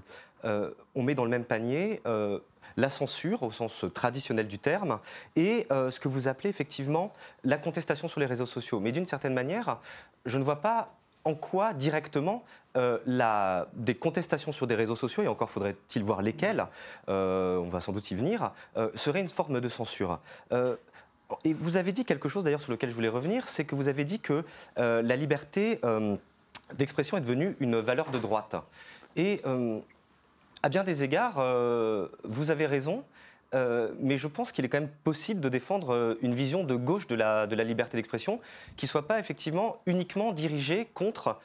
euh, 0.45 0.71
on 0.95 1.03
met 1.03 1.15
dans 1.15 1.23
le 1.23 1.29
même 1.29 1.45
panier 1.45 2.01
euh, 2.05 2.39
la 2.77 2.89
censure 2.89 3.43
au 3.43 3.51
sens 3.51 3.85
traditionnel 3.93 4.47
du 4.47 4.57
terme 4.57 4.99
et 5.35 5.67
euh, 5.71 5.91
ce 5.91 5.99
que 5.99 6.07
vous 6.07 6.27
appelez 6.27 6.49
effectivement 6.49 7.13
la 7.43 7.57
contestation 7.57 8.07
sur 8.07 8.19
les 8.19 8.25
réseaux 8.25 8.45
sociaux. 8.45 8.79
Mais 8.79 8.91
d'une 8.91 9.05
certaine 9.05 9.33
manière, 9.33 9.79
je 10.25 10.37
ne 10.37 10.43
vois 10.43 10.61
pas 10.61 10.93
en 11.23 11.35
quoi 11.35 11.73
directement 11.73 12.43
des 12.73 13.95
contestations 13.95 14.53
sur 14.53 14.65
des 14.65 14.75
réseaux 14.75 14.95
sociaux, 14.95 15.23
et 15.23 15.27
encore 15.27 15.51
faudrait-il 15.51 16.03
voir 16.03 16.21
lesquelles, 16.21 16.65
on 17.07 17.67
va 17.69 17.81
sans 17.81 17.91
doute 17.91 18.09
y 18.09 18.15
venir, 18.15 18.53
serait 18.95 19.19
une 19.19 19.27
forme 19.27 19.59
de 19.59 19.69
censure. 19.69 20.19
Et 21.43 21.53
vous 21.53 21.77
avez 21.77 21.91
dit 21.91 22.05
quelque 22.05 22.29
chose 22.29 22.43
d'ailleurs 22.43 22.61
sur 22.61 22.71
lequel 22.71 22.89
je 22.89 22.95
voulais 22.95 23.07
revenir, 23.07 23.47
c'est 23.47 23.65
que 23.65 23.75
vous 23.75 23.87
avez 23.87 24.05
dit 24.05 24.19
que 24.19 24.43
euh, 24.77 25.01
la 25.01 25.15
liberté 25.15 25.79
euh, 25.83 26.15
d'expression 26.77 27.17
est 27.17 27.21
devenue 27.21 27.55
une 27.59 27.77
valeur 27.79 28.11
de 28.11 28.19
droite. 28.19 28.55
Et 29.15 29.41
euh, 29.45 29.79
à 30.63 30.69
bien 30.69 30.83
des 30.83 31.03
égards, 31.03 31.43
vous 32.23 32.51
avez 32.51 32.67
raison. 32.67 33.03
mais 33.53 34.17
je 34.17 34.27
pense 34.27 34.51
qu'il 34.51 34.63
est 34.63 34.69
quand 34.69 34.79
même 34.79 34.91
possible 35.03 35.41
de 35.41 35.49
défendre 35.49 36.17
une 36.21 36.35
vision 36.35 36.63
de 36.63 36.75
gauche 36.75 37.07
de 37.07 37.15
la, 37.15 37.47
de 37.47 37.55
la 37.55 37.63
liberté 37.63 37.97
d'expression 37.97 38.39
qui 38.77 38.85
ne 38.85 38.89
soit 38.89 39.07
pas 39.07 39.19
effectivement 39.19 39.77
uniquement 39.87 40.33
dirigée 40.33 40.87
contre 40.93 41.39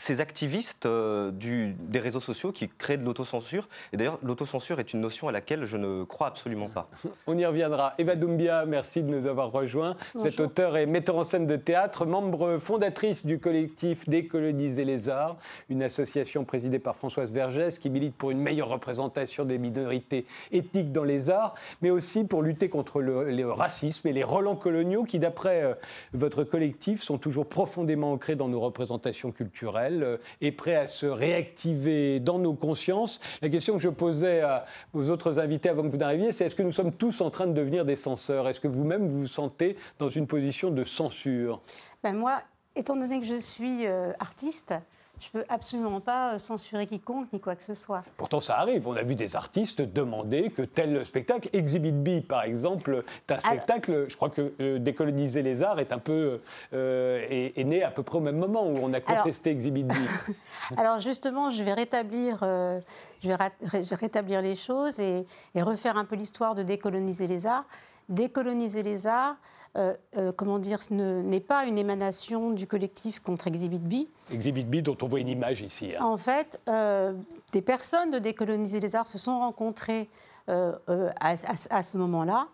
ces 0.00 0.22
activistes 0.22 0.86
euh, 0.86 1.30
du, 1.30 1.76
des 1.78 1.98
réseaux 1.98 2.20
sociaux 2.20 2.52
qui 2.52 2.70
créent 2.70 2.96
de 2.96 3.04
l'autocensure. 3.04 3.68
Et 3.92 3.98
d'ailleurs, 3.98 4.18
l'autocensure 4.22 4.80
est 4.80 4.94
une 4.94 5.00
notion 5.00 5.28
à 5.28 5.32
laquelle 5.32 5.66
je 5.66 5.76
ne 5.76 6.04
crois 6.04 6.28
absolument 6.28 6.70
pas. 6.70 6.88
On 7.26 7.36
y 7.36 7.44
reviendra. 7.44 7.92
Eva 7.98 8.16
Doumbia, 8.16 8.64
merci 8.64 9.02
de 9.02 9.08
nous 9.08 9.26
avoir 9.26 9.52
rejoints. 9.52 9.96
Vous 10.14 10.26
êtes 10.26 10.40
auteur 10.40 10.78
et 10.78 10.86
metteur 10.86 11.16
en 11.16 11.24
scène 11.24 11.46
de 11.46 11.56
théâtre, 11.56 12.06
membre 12.06 12.56
fondatrice 12.56 13.26
du 13.26 13.38
collectif 13.38 14.08
Décoloniser 14.08 14.86
les 14.86 15.10
arts, 15.10 15.36
une 15.68 15.82
association 15.82 16.46
présidée 16.46 16.78
par 16.78 16.96
Françoise 16.96 17.30
Vergès 17.30 17.78
qui 17.78 17.90
milite 17.90 18.14
pour 18.14 18.30
une 18.30 18.40
meilleure 18.40 18.68
représentation 18.68 19.44
des 19.44 19.58
minorités 19.58 20.24
ethniques 20.50 20.92
dans 20.92 21.04
les 21.04 21.28
arts, 21.28 21.54
mais 21.82 21.90
aussi 21.90 22.24
pour 22.24 22.40
lutter 22.42 22.70
contre 22.70 23.02
le, 23.02 23.50
racisme 23.50 24.08
et 24.08 24.14
les 24.14 24.24
relents 24.24 24.56
coloniaux 24.56 25.04
qui, 25.04 25.18
d'après 25.18 25.62
euh, 25.62 25.74
votre 26.14 26.42
collectif, 26.42 27.02
sont 27.02 27.18
toujours 27.18 27.46
profondément 27.46 28.12
ancrés 28.12 28.36
dans 28.36 28.48
nos 28.48 28.60
représentations 28.60 29.30
culturelles 29.30 29.89
est 29.90 30.48
euh, 30.48 30.56
prêt 30.56 30.76
à 30.76 30.86
se 30.86 31.06
réactiver 31.06 32.20
dans 32.20 32.38
nos 32.38 32.54
consciences. 32.54 33.20
La 33.42 33.48
question 33.48 33.74
que 33.76 33.82
je 33.82 33.88
posais 33.88 34.40
à 34.40 34.64
vos 34.92 35.08
autres 35.10 35.38
invités 35.38 35.68
avant 35.68 35.82
que 35.82 35.88
vous 35.88 35.96
n'arriviez, 35.96 36.32
c'est 36.32 36.46
est-ce 36.46 36.54
que 36.54 36.62
nous 36.62 36.72
sommes 36.72 36.92
tous 36.92 37.20
en 37.20 37.30
train 37.30 37.46
de 37.46 37.52
devenir 37.52 37.84
des 37.84 37.96
censeurs? 37.96 38.48
Est-ce 38.48 38.60
que 38.60 38.68
vous-même 38.68 39.06
vous 39.08 39.20
vous 39.20 39.26
sentez 39.26 39.76
dans 39.98 40.08
une 40.08 40.26
position 40.26 40.70
de 40.70 40.84
censure? 40.84 41.60
Ben 42.02 42.14
Moi, 42.14 42.40
étant 42.76 42.96
donné 42.96 43.20
que 43.20 43.26
je 43.26 43.34
suis 43.34 43.86
euh, 43.86 44.12
artiste, 44.18 44.74
je 45.20 45.26
ne 45.26 45.42
peux 45.42 45.46
absolument 45.50 46.00
pas 46.00 46.34
euh, 46.34 46.38
censurer 46.38 46.86
quiconque 46.86 47.30
ni 47.32 47.40
quoi 47.40 47.54
que 47.54 47.62
ce 47.62 47.74
soit. 47.74 48.02
Pourtant, 48.16 48.40
ça 48.40 48.58
arrive. 48.58 48.88
On 48.88 48.96
a 48.96 49.02
vu 49.02 49.14
des 49.14 49.36
artistes 49.36 49.82
demander 49.82 50.50
que 50.50 50.62
tel 50.62 51.04
spectacle, 51.04 51.50
Exhibit 51.52 51.92
B 51.92 52.26
par 52.26 52.42
exemple, 52.44 53.04
un 53.28 53.38
spectacle, 53.38 54.06
je 54.08 54.16
crois 54.16 54.30
que 54.30 54.54
euh, 54.60 54.78
Décoloniser 54.78 55.42
les 55.42 55.62
arts 55.62 55.78
est 55.78 55.92
un 55.92 55.98
peu 55.98 56.40
euh, 56.72 57.52
est, 57.54 57.64
né 57.64 57.82
à 57.82 57.90
peu 57.90 58.02
près 58.02 58.16
au 58.16 58.22
même 58.22 58.38
moment 58.38 58.66
où 58.66 58.74
on 58.82 58.92
a 58.94 59.00
contesté 59.00 59.50
Exhibit 59.50 59.84
B. 59.84 59.92
Alors 60.78 61.00
justement, 61.00 61.50
je 61.50 61.62
vais 61.62 61.74
rétablir, 61.74 62.38
je 62.40 63.28
vais 63.28 63.94
rétablir 63.94 64.40
les 64.40 64.54
choses 64.54 64.98
et, 65.00 65.26
et 65.54 65.62
refaire 65.62 65.96
un 65.96 66.04
peu 66.04 66.16
l'histoire 66.16 66.54
de 66.54 66.62
Décoloniser 66.62 67.26
les 67.26 67.46
arts. 67.46 67.66
Décoloniser 68.08 68.82
les 68.82 69.06
arts, 69.06 69.36
euh, 69.76 69.94
euh, 70.16 70.32
comment 70.32 70.58
dire, 70.58 70.80
n'est 70.90 71.38
pas 71.38 71.64
une 71.64 71.78
émanation 71.78 72.50
du 72.50 72.66
collectif 72.66 73.20
contre 73.20 73.46
Exhibit 73.46 73.78
B. 73.78 74.08
Exhibit 74.32 74.64
B, 74.64 74.76
dont 74.76 74.96
on 75.02 75.06
voit 75.06 75.20
une 75.20 75.28
image 75.28 75.62
ici. 75.62 75.92
Hein. 75.96 76.04
En 76.04 76.16
fait, 76.16 76.60
euh, 76.68 77.14
des 77.52 77.62
personnes 77.62 78.10
de 78.10 78.18
Décoloniser 78.18 78.80
les 78.80 78.96
arts 78.96 79.06
se 79.06 79.18
sont 79.18 79.38
rencontrées 79.38 80.08
à, 80.48 81.36
ce 81.36 81.96
moment-là. 81.98 82.48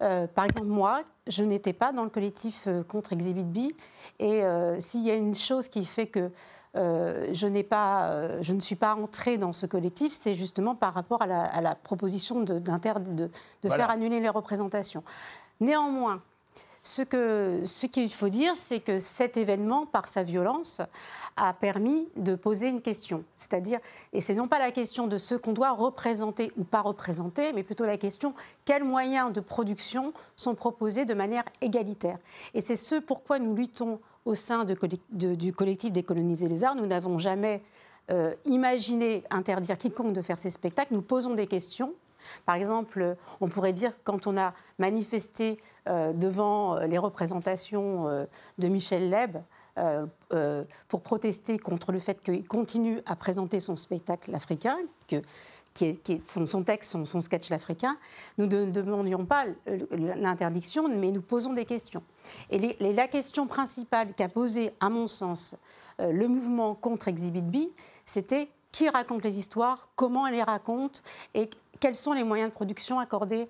par 0.00 0.44
exemple, 0.44 0.66
moi, 0.66 1.04
je 1.28 1.44
n'étais 1.44 1.72
pas 1.72 1.92
dans 1.92 2.02
le 2.02 2.10
collectif 2.10 2.66
contre 2.88 3.12
Exhibit 3.12 3.44
B. 3.44 3.58
Et 4.18 4.42
s'il 4.80 5.02
y 5.02 5.12
a 5.12 5.14
une 5.14 5.36
chose 5.36 5.68
qui 5.68 5.84
fait 5.84 6.08
que 6.08 6.32
je, 6.74 7.62
pas, 7.62 8.42
je 8.42 8.52
ne 8.52 8.58
suis 8.58 8.74
pas 8.74 8.96
entrée 8.96 9.38
dans 9.38 9.52
ce 9.52 9.66
collectif, 9.66 10.12
c'est 10.12 10.34
justement 10.34 10.74
par 10.74 10.92
rapport 10.92 11.22
à 11.22 11.26
la, 11.60 11.74
proposition 11.76 12.40
de, 12.40 12.58
de, 12.58 13.30
de 13.62 13.68
faire 13.68 13.90
annuler 13.90 14.18
les 14.18 14.28
représentations. 14.28 15.04
Néanmoins, 15.60 16.20
ce 16.86 17.86
qu'il 17.86 18.12
faut 18.12 18.28
dire, 18.28 18.52
c'est 18.56 18.80
que 18.80 18.98
cet 18.98 19.36
événement, 19.36 19.86
par 19.86 20.06
sa 20.06 20.22
violence, 20.22 20.80
a 21.36 21.52
permis 21.52 22.08
de 22.16 22.34
poser 22.36 22.68
une 22.68 22.80
question. 22.80 23.24
C'est-à-dire, 23.34 23.80
et 24.12 24.20
c'est 24.20 24.34
non 24.34 24.46
pas 24.46 24.58
la 24.58 24.70
question 24.70 25.08
de 25.08 25.18
ce 25.18 25.34
qu'on 25.34 25.52
doit 25.52 25.72
représenter 25.72 26.52
ou 26.56 26.64
pas 26.64 26.82
représenter, 26.82 27.52
mais 27.54 27.64
plutôt 27.64 27.84
la 27.84 27.96
question 27.96 28.34
quels 28.64 28.84
moyens 28.84 29.32
de 29.32 29.40
production 29.40 30.12
sont 30.36 30.54
proposés 30.54 31.04
de 31.04 31.14
manière 31.14 31.44
égalitaire. 31.60 32.18
Et 32.54 32.60
c'est 32.60 32.76
ce 32.76 32.94
pourquoi 32.96 33.40
nous 33.40 33.54
luttons 33.54 33.98
au 34.24 34.34
sein 34.34 34.64
du 35.10 35.52
collectif 35.52 35.92
Décoloniser 35.92 36.48
les 36.48 36.62
arts. 36.62 36.76
Nous 36.76 36.86
n'avons 36.86 37.18
jamais 37.18 37.62
euh, 38.12 38.32
imaginé 38.44 39.24
interdire 39.30 39.76
quiconque 39.76 40.12
de 40.12 40.22
faire 40.22 40.38
ces 40.38 40.50
spectacles. 40.50 40.94
Nous 40.94 41.02
posons 41.02 41.34
des 41.34 41.48
questions 41.48 41.92
par 42.44 42.54
exemple, 42.54 43.16
on 43.40 43.48
pourrait 43.48 43.72
dire 43.72 43.92
quand 44.04 44.26
on 44.26 44.36
a 44.36 44.52
manifesté 44.78 45.58
euh, 45.88 46.12
devant 46.12 46.76
euh, 46.76 46.86
les 46.86 46.98
représentations 46.98 48.08
euh, 48.08 48.24
de 48.58 48.68
Michel 48.68 49.10
Leb 49.10 49.38
pour 50.88 51.02
protester 51.02 51.58
contre 51.58 51.92
le 51.92 51.98
fait 51.98 52.18
qu'il 52.22 52.48
continue 52.48 53.02
à 53.04 53.14
présenter 53.14 53.60
son 53.60 53.76
spectacle 53.76 54.34
africain, 54.34 54.78
que, 55.06 55.20
son, 56.22 56.62
texte, 56.62 57.04
son, 57.04 57.20
sketch 57.20 57.50
l'africain, 57.50 57.98
nous 58.38 58.46
ne 58.46 58.70
demandions 58.70 59.26
pas 59.26 59.44
l'interdiction, 60.16 60.88
mais 60.88 61.10
nous 61.10 61.20
posons 61.20 61.52
des 61.52 61.66
questions. 61.66 62.02
Et, 62.48 62.74
la 62.80 63.06
question 63.06 63.46
principale 63.46 64.14
qu'a 64.14 64.28
posée, 64.28 64.72
à 64.80 64.88
mon 64.88 65.06
sens, 65.06 65.56
le 65.98 66.26
mouvement 66.26 66.74
contre 66.74 67.08
Exhibit 67.08 67.42
B, 67.42 67.56
c'était 68.06 68.48
qui 68.76 68.88
raconte 68.90 69.24
les 69.24 69.38
histoires, 69.38 69.88
comment 69.96 70.26
elle 70.26 70.34
les 70.34 70.42
raconte 70.42 71.02
et 71.34 71.48
quels 71.80 71.96
sont 71.96 72.12
les 72.12 72.24
moyens 72.24 72.50
de 72.50 72.54
production 72.54 72.98
accordés 72.98 73.48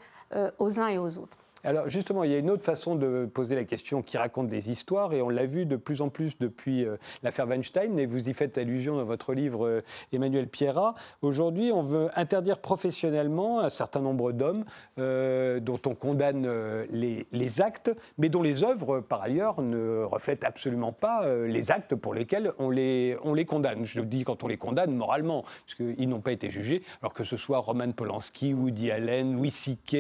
aux 0.59 0.81
uns 0.81 0.89
et 0.89 0.99
aux 0.99 1.19
autres. 1.19 1.39
Alors 1.65 1.89
justement, 1.89 2.23
il 2.23 2.31
y 2.31 2.35
a 2.35 2.39
une 2.39 2.51
autre 2.51 2.63
façon 2.63 2.97
de 2.97 3.29
poser 3.33 3.55
la 3.55 3.65
question 3.65 4.03
qui 4.03 4.19
raconte 4.19 4.47
des 4.49 4.71
histoires, 4.71 5.13
et 5.15 5.23
on 5.23 5.31
l'a 5.31 5.47
vu 5.47 5.67
de 5.67 5.77
plus 5.77 6.01
en 6.01 6.11
plus 6.11 6.39
depuis 6.39 6.85
euh, 6.85 6.97
l'affaire 7.23 7.49
Weinstein, 7.49 7.99
et 7.99 8.07
vous 8.07 8.29
y 8.29 8.35
faites 8.35 8.59
allusion 8.59 8.97
dans 8.97 9.05
votre 9.05 9.33
livre 9.33 9.67
euh, 9.67 9.83
Emmanuel 10.13 10.49
Pierrat. 10.49 10.95
Aujourd'hui, 11.23 11.73
on 11.73 11.83
veut 11.83 12.11
interdire 12.15 12.59
professionnellement 12.59 13.61
un 13.61 13.71
certain 13.71 14.01
nombre 14.01 14.33
d'hommes 14.33 14.65
euh, 14.99 15.59
dont 15.59 15.81
on 15.87 15.95
condamne 15.95 16.49
les, 16.91 17.27
les, 17.33 17.61
actes, 17.61 17.91
mais 18.19 18.29
dont 18.29 18.43
les 18.43 18.63
œuvres, 18.63 19.01
par 19.01 19.23
ailleurs, 19.23 19.63
ne 19.63 20.03
reflètent 20.05 20.45
absolument 20.45 20.93
pas 20.93 21.27
les 21.47 21.71
actes 21.71 21.95
pour 21.95 22.13
lesquels 22.13 22.53
on 22.59 22.71
les, 22.71 23.17
on 23.25 23.33
les 23.35 23.45
condamne. 23.45 23.87
Je 23.87 23.99
le 24.01 24.07
dis 24.07 24.25
quand 24.25 24.45
on 24.45 24.47
les 24.47 24.59
condamne 24.59 24.95
moralement, 24.95 25.43
parce 25.43 25.75
qu'ils 25.75 26.09
n'ont 26.09 26.21
pas 26.21 26.33
été 26.33 26.51
jugés, 26.51 26.83
alors 27.03 27.15
que 27.15 27.25
ce 27.25 27.37
soit 27.37 27.59
Roman 27.59 27.91
Polanski, 27.93 28.53
Woody 28.53 28.91
Allen, 28.91 29.35
Louis 29.35 29.51
C.K. 29.51 29.97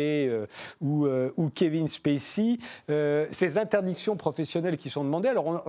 ou, 0.80 1.06
ou 1.06 1.45
Kevin 1.50 1.88
Spacey, 1.88 2.58
euh, 2.90 3.26
ces 3.30 3.58
interdictions 3.58 4.16
professionnelles 4.16 4.76
qui 4.76 4.90
sont 4.90 5.04
demandées. 5.04 5.28
Alors, 5.28 5.64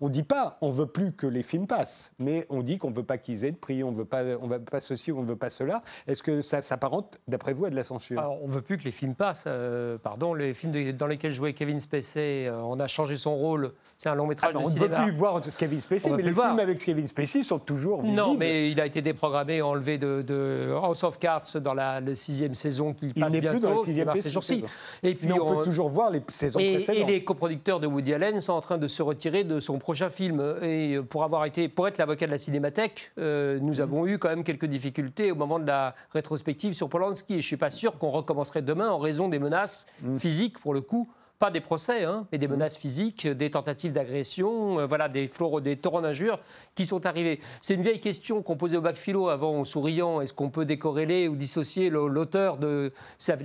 on 0.00 0.06
ne 0.06 0.12
dit 0.12 0.22
pas 0.22 0.58
on 0.60 0.70
veut 0.70 0.86
plus 0.86 1.12
que 1.12 1.26
les 1.26 1.42
films 1.42 1.66
passent, 1.66 2.12
mais 2.18 2.46
on 2.48 2.62
dit 2.62 2.78
qu'on 2.78 2.90
ne 2.90 2.96
veut 2.96 3.04
pas 3.04 3.18
qu'ils 3.18 3.44
aient 3.44 3.52
de 3.52 3.56
prix, 3.56 3.82
on 3.82 3.90
ne 3.90 3.96
veut 3.96 4.04
pas, 4.04 4.24
on 4.40 4.46
veut 4.46 4.60
pas 4.60 4.80
ceci, 4.80 5.12
on 5.12 5.22
ne 5.22 5.26
veut 5.26 5.36
pas 5.36 5.50
cela. 5.50 5.82
Est-ce 6.06 6.22
que 6.22 6.42
ça 6.42 6.62
s'apparente, 6.62 7.18
d'après 7.28 7.52
vous, 7.52 7.64
à 7.64 7.70
de 7.70 7.76
la 7.76 7.84
censure? 7.84 8.18
Alors, 8.18 8.42
on 8.42 8.46
ne 8.46 8.52
veut 8.52 8.62
plus 8.62 8.78
que 8.78 8.84
les 8.84 8.92
films 8.92 9.14
passent. 9.14 9.44
Euh, 9.46 9.98
pardon, 9.98 10.34
les 10.34 10.54
films 10.54 10.92
dans 10.92 11.06
lesquels 11.06 11.32
jouait 11.32 11.52
Kevin 11.52 11.80
Spacey, 11.80 12.46
euh, 12.46 12.60
on 12.62 12.80
a 12.80 12.86
changé 12.86 13.16
son 13.16 13.36
rôle. 13.36 13.72
C'est 14.04 14.10
un 14.10 14.16
long 14.16 14.26
métrage 14.26 14.52
ah, 14.54 14.58
de 14.60 14.64
cinéma. 14.66 14.84
On 14.84 14.88
ne 14.88 14.96
veut 14.96 15.02
plus 15.06 15.16
voir 15.16 15.40
Kevin 15.56 15.80
Spacey, 15.80 16.10
mais 16.10 16.22
les 16.22 16.34
films 16.34 16.58
avec 16.58 16.78
Kevin 16.78 17.08
Spacey 17.08 17.42
sont 17.42 17.58
toujours 17.58 18.02
visibles. 18.02 18.20
Non, 18.20 18.34
mais 18.34 18.70
il 18.70 18.78
a 18.78 18.84
été 18.84 19.00
déprogrammé, 19.00 19.62
enlevé 19.62 19.96
de, 19.96 20.74
House 20.74 21.04
of 21.04 21.18
Cards 21.18 21.58
dans 21.62 21.72
la, 21.72 22.02
sixième 22.14 22.54
saison 22.54 22.92
qui 22.92 23.14
passe 23.14 23.32
bientôt. 23.32 23.38
Il 23.38 23.40
n'est 23.40 23.50
plus 23.50 23.60
dans 23.60 23.70
la 23.70 23.82
sixième 23.82 24.14
saison. 24.16 24.66
Et 25.02 25.14
puis 25.14 25.32
on, 25.32 25.54
peut 25.54 25.62
toujours 25.62 25.88
voir 25.88 26.10
les 26.10 26.22
saisons 26.28 26.58
et, 26.58 26.74
précédentes. 26.74 27.08
Et 27.08 27.12
les 27.12 27.24
coproducteurs 27.24 27.80
de 27.80 27.86
Woody 27.86 28.12
Allen 28.12 28.42
sont 28.42 28.52
en 28.52 28.60
train 28.60 28.76
de 28.76 28.86
se 28.86 29.02
retirer 29.02 29.42
de 29.42 29.58
son 29.58 29.78
prochain 29.78 30.10
film. 30.10 30.54
Et 30.60 30.98
pour 31.08 31.24
avoir 31.24 31.46
été, 31.46 31.70
pour 31.70 31.88
être 31.88 31.96
l'avocat 31.96 32.26
de 32.26 32.32
la 32.32 32.38
Cinémathèque, 32.38 33.10
euh, 33.18 33.58
nous 33.62 33.80
avons 33.80 34.06
eu 34.06 34.18
quand 34.18 34.28
même 34.28 34.44
quelques 34.44 34.66
difficultés 34.66 35.32
au 35.32 35.34
moment 35.34 35.58
de 35.58 35.66
la 35.66 35.94
rétrospective 36.10 36.74
sur 36.74 36.90
Polanski. 36.90 37.36
Et 37.36 37.40
je 37.40 37.46
suis 37.46 37.56
pas 37.56 37.70
sûr 37.70 37.96
qu'on 37.96 38.10
recommencerait 38.10 38.60
demain 38.60 38.90
en 38.90 38.98
raison 38.98 39.28
des 39.28 39.38
menaces 39.38 39.86
mm. 40.02 40.18
physiques 40.18 40.58
pour 40.58 40.74
le 40.74 40.82
coup 40.82 41.08
pas 41.38 41.50
des 41.50 41.60
procès, 41.60 42.04
hein, 42.04 42.26
mais 42.30 42.38
des 42.38 42.48
menaces 42.48 42.76
physiques, 42.76 43.26
des 43.26 43.50
tentatives 43.50 43.92
d'agression, 43.92 44.78
euh, 44.78 44.86
voilà, 44.86 45.08
des, 45.08 45.28
des 45.62 45.76
torrents 45.76 46.00
d'injures 46.00 46.38
qui 46.74 46.86
sont 46.86 47.06
arrivés. 47.06 47.40
C'est 47.60 47.74
une 47.74 47.82
vieille 47.82 48.00
question 48.00 48.42
qu'on 48.42 48.56
posait 48.56 48.76
au 48.76 48.80
bac 48.80 48.96
philo 48.96 49.28
avant 49.28 49.58
en 49.58 49.64
souriant. 49.64 50.20
Est-ce 50.20 50.32
qu'on 50.32 50.50
peut 50.50 50.64
décorréler 50.64 51.28
ou 51.28 51.36
dissocier 51.36 51.90
l'auteur 51.90 52.58
de 52.58 52.92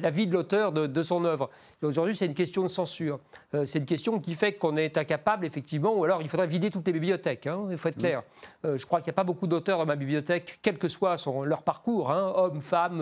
la 0.02 0.10
vie 0.12 0.28
de 0.28 0.34
l'auteur 0.34 0.72
de, 0.72 1.04
son 1.04 1.26
œuvre? 1.26 1.50
Aujourd'hui, 1.82 2.16
c'est 2.16 2.26
une 2.26 2.34
question 2.34 2.64
de 2.64 2.68
censure. 2.68 3.20
Euh, 3.56 3.66
c'est 3.66 3.80
une 3.80 3.86
question 3.86 4.20
qui 4.20 4.36
fait 4.36 4.54
qu'on 4.54 4.78
est 4.78 4.98
incapable, 4.98 5.46
effectivement, 5.46 5.96
ou 5.96 6.04
alors 6.04 6.22
il 6.22 6.28
faudrait 6.28 6.48
vider 6.48 6.70
toutes 6.70 6.86
les 6.86 6.94
bibliothèques. 6.94 7.48
Hein, 7.48 7.68
il 7.72 7.78
faut 7.78 7.90
être 7.90 7.98
clair. 7.98 8.24
Euh, 8.66 8.78
je 8.78 8.86
crois 8.86 9.00
qu'il 9.00 9.12
n'y 9.12 9.16
a 9.16 9.20
pas 9.22 9.24
beaucoup 9.24 9.48
d'auteurs 9.48 9.80
dans 9.80 9.86
ma 9.86 9.96
bibliothèque, 9.96 10.60
quel 10.62 10.78
que 10.78 10.90
soit 10.90 11.18
son, 11.18 11.44
leur 11.44 11.64
parcours, 11.64 12.12
hein, 12.12 12.34
hommes, 12.36 12.62
femmes, 12.62 13.02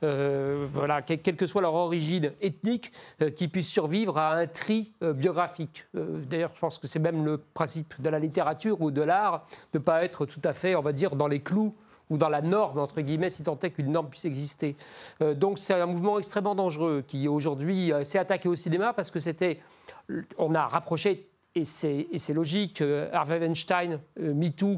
voilà, 0.00 1.02
quelle 1.02 1.36
que 1.36 1.46
soit 1.46 1.62
leur 1.62 1.74
origine 1.74 2.32
ethnique, 2.40 2.92
qui 3.36 3.48
puissent 3.48 3.73
survivre 3.74 4.18
à 4.18 4.34
un 4.34 4.46
tri 4.46 4.92
euh, 5.02 5.12
biographique. 5.12 5.86
Euh, 5.96 6.22
d'ailleurs, 6.30 6.52
je 6.54 6.60
pense 6.60 6.78
que 6.78 6.86
c'est 6.86 7.00
même 7.00 7.24
le 7.24 7.38
principe 7.38 8.00
de 8.00 8.08
la 8.08 8.20
littérature 8.20 8.80
ou 8.80 8.92
de 8.92 9.02
l'art 9.02 9.46
de 9.72 9.78
ne 9.78 9.82
pas 9.82 10.04
être 10.04 10.26
tout 10.26 10.40
à 10.44 10.52
fait, 10.52 10.76
on 10.76 10.80
va 10.80 10.92
dire, 10.92 11.16
dans 11.16 11.26
les 11.26 11.40
clous 11.40 11.74
ou 12.08 12.16
dans 12.16 12.28
la 12.28 12.40
norme, 12.40 12.78
entre 12.78 13.00
guillemets, 13.00 13.30
si 13.30 13.42
tant 13.42 13.58
est 13.58 13.70
qu'une 13.70 13.90
norme 13.90 14.08
puisse 14.08 14.26
exister. 14.26 14.76
Euh, 15.22 15.34
donc 15.34 15.58
c'est 15.58 15.74
un 15.74 15.86
mouvement 15.86 16.20
extrêmement 16.20 16.54
dangereux 16.54 17.02
qui 17.04 17.26
aujourd'hui 17.26 17.92
s'est 18.04 18.18
attaqué 18.18 18.48
au 18.48 18.54
cinéma 18.54 18.92
parce 18.92 19.10
que 19.10 19.18
c'était... 19.18 19.60
On 20.38 20.54
a 20.54 20.66
rapproché, 20.68 21.28
et 21.54 21.64
c'est 21.64 22.34
logique, 22.34 22.84
Harvey 23.12 23.38
Weinstein, 23.38 23.98
MeToo, 24.18 24.72
euh, 24.72 24.76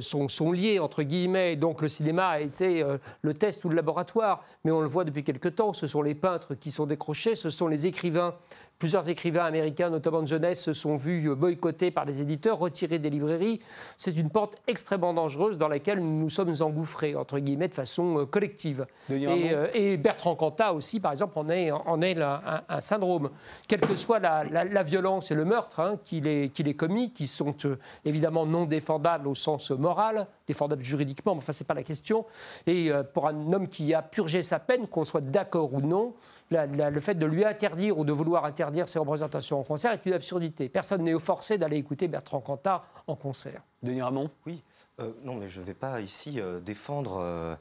sont, 0.00 0.28
sont, 0.28 0.52
liés, 0.52 0.78
entre 0.78 1.02
guillemets. 1.02 1.56
Donc 1.56 1.82
le 1.82 1.88
cinéma 1.88 2.28
a 2.28 2.40
été 2.40 2.82
euh, 2.82 2.98
le 3.22 3.34
test 3.34 3.64
ou 3.64 3.68
le 3.68 3.76
laboratoire. 3.76 4.44
Mais 4.64 4.70
on 4.70 4.80
le 4.80 4.86
voit 4.86 5.04
depuis 5.04 5.24
quelque 5.24 5.48
temps, 5.48 5.72
ce 5.72 5.86
sont 5.86 6.02
les 6.02 6.14
peintres 6.14 6.54
qui 6.54 6.70
sont 6.70 6.86
décrochés, 6.86 7.34
ce 7.34 7.50
sont 7.50 7.68
les 7.68 7.86
écrivains 7.86 8.34
Plusieurs 8.80 9.10
écrivains 9.10 9.44
américains, 9.44 9.90
notamment 9.90 10.22
de 10.22 10.26
jeunesse, 10.26 10.62
se 10.62 10.72
sont 10.72 10.96
vus 10.96 11.34
boycottés 11.34 11.90
par 11.90 12.06
les 12.06 12.22
éditeurs, 12.22 12.58
retirés 12.58 12.98
des 12.98 13.10
librairies. 13.10 13.60
C'est 13.98 14.16
une 14.16 14.30
porte 14.30 14.56
extrêmement 14.66 15.12
dangereuse 15.12 15.58
dans 15.58 15.68
laquelle 15.68 15.98
nous 15.98 16.18
nous 16.18 16.30
sommes 16.30 16.54
engouffrés, 16.60 17.14
entre 17.14 17.38
guillemets, 17.40 17.68
de 17.68 17.74
façon 17.74 18.20
euh, 18.20 18.24
collective. 18.24 18.86
Euh, 19.10 19.68
et, 19.74 19.98
Bertrand 19.98 20.34
Cantat 20.34 20.72
aussi, 20.72 20.98
par 20.98 21.12
exemple, 21.12 21.38
en 21.38 21.50
est, 21.50 21.70
en 21.70 22.00
est 22.00 22.18
un, 22.22 22.80
syndrome. 22.80 23.28
Quelle 23.68 23.80
que 23.82 23.94
soit 23.96 24.18
la, 24.18 24.82
violence 24.82 25.30
et 25.30 25.34
le 25.34 25.44
meurtre 25.44 25.80
hein, 25.80 25.98
qu'il 26.06 26.26
ait, 26.26 26.74
commis, 26.74 27.12
qui 27.12 27.26
sont 27.26 27.54
euh, 27.66 27.76
évidemment 28.06 28.46
non 28.46 28.64
défendables 28.64 29.28
au 29.28 29.34
sens 29.34 29.72
moral, 29.72 30.26
défendables 30.46 30.82
juridiquement, 30.82 31.34
mais 31.34 31.42
enfin, 31.42 31.52
ce 31.52 31.62
n'est 31.62 31.66
pas 31.66 31.74
la 31.74 31.82
question. 31.82 32.24
Et 32.66 32.90
pour 33.12 33.28
un 33.28 33.52
homme 33.52 33.68
qui 33.68 33.92
a 33.92 34.00
purgé 34.00 34.42
sa 34.42 34.58
peine, 34.58 34.86
qu'on 34.86 35.04
soit 35.04 35.20
d'accord 35.20 35.74
ou 35.74 35.82
non, 35.82 36.14
le 36.50 37.00
fait 37.00 37.14
de 37.14 37.26
lui 37.26 37.44
interdire 37.44 37.98
ou 37.98 38.06
de 38.06 38.12
vouloir 38.12 38.46
interdire 38.46 38.69
ses 38.86 38.98
représentations 38.98 39.60
en 39.60 39.62
concert 39.62 39.92
est 39.92 40.04
une 40.06 40.12
absurdité. 40.12 40.68
Personne 40.68 41.02
n'est 41.02 41.18
forcé 41.18 41.58
d'aller 41.58 41.76
écouter 41.76 42.08
Bertrand 42.08 42.40
Cantat 42.40 42.82
en 43.06 43.16
concert. 43.16 43.62
Denis 43.82 44.02
Ramon 44.02 44.30
Oui. 44.46 44.62
Euh, 45.00 45.12
non, 45.24 45.34
mais 45.34 45.48
je 45.48 45.60
ne 45.60 45.64
vais 45.64 45.74
pas 45.74 46.00
ici 46.00 46.40
euh, 46.40 46.60
défendre 46.60 47.18
euh, 47.20 47.56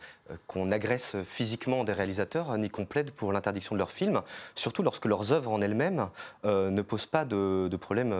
qu'on 0.47 0.71
agresse 0.71 1.15
physiquement 1.23 1.83
des 1.83 1.93
réalisateurs 1.93 2.57
ni 2.57 2.69
qu'on 2.69 2.85
plaide 2.85 3.11
pour 3.11 3.31
l'interdiction 3.31 3.75
de 3.75 3.79
leurs 3.79 3.91
films, 3.91 4.21
surtout 4.55 4.83
lorsque 4.83 5.05
leurs 5.05 5.31
œuvres 5.31 5.51
en 5.51 5.61
elles-mêmes 5.61 6.09
ne 6.43 6.81
posent 6.81 7.05
pas 7.05 7.25
de, 7.25 7.67
de 7.69 7.77
problème 7.77 8.13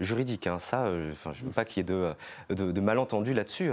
juridique. 0.00 0.46
Hein. 0.46 0.58
Ça, 0.58 0.88
je 0.90 1.28
ne 1.28 1.46
veux 1.46 1.50
pas 1.50 1.64
qu'il 1.64 1.78
y 1.78 1.80
ait 1.80 1.84
de, 1.84 2.14
de, 2.50 2.72
de 2.72 2.80
malentendus 2.80 3.34
là-dessus. 3.34 3.70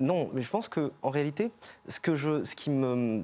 Non, 0.00 0.30
mais 0.32 0.40
je 0.42 0.50
pense 0.50 0.68
que 0.68 0.92
en 1.02 1.10
réalité, 1.10 1.50
ce, 1.88 2.00
que 2.00 2.14
je, 2.14 2.42
ce 2.42 2.56
qui 2.56 2.70
me, 2.70 3.22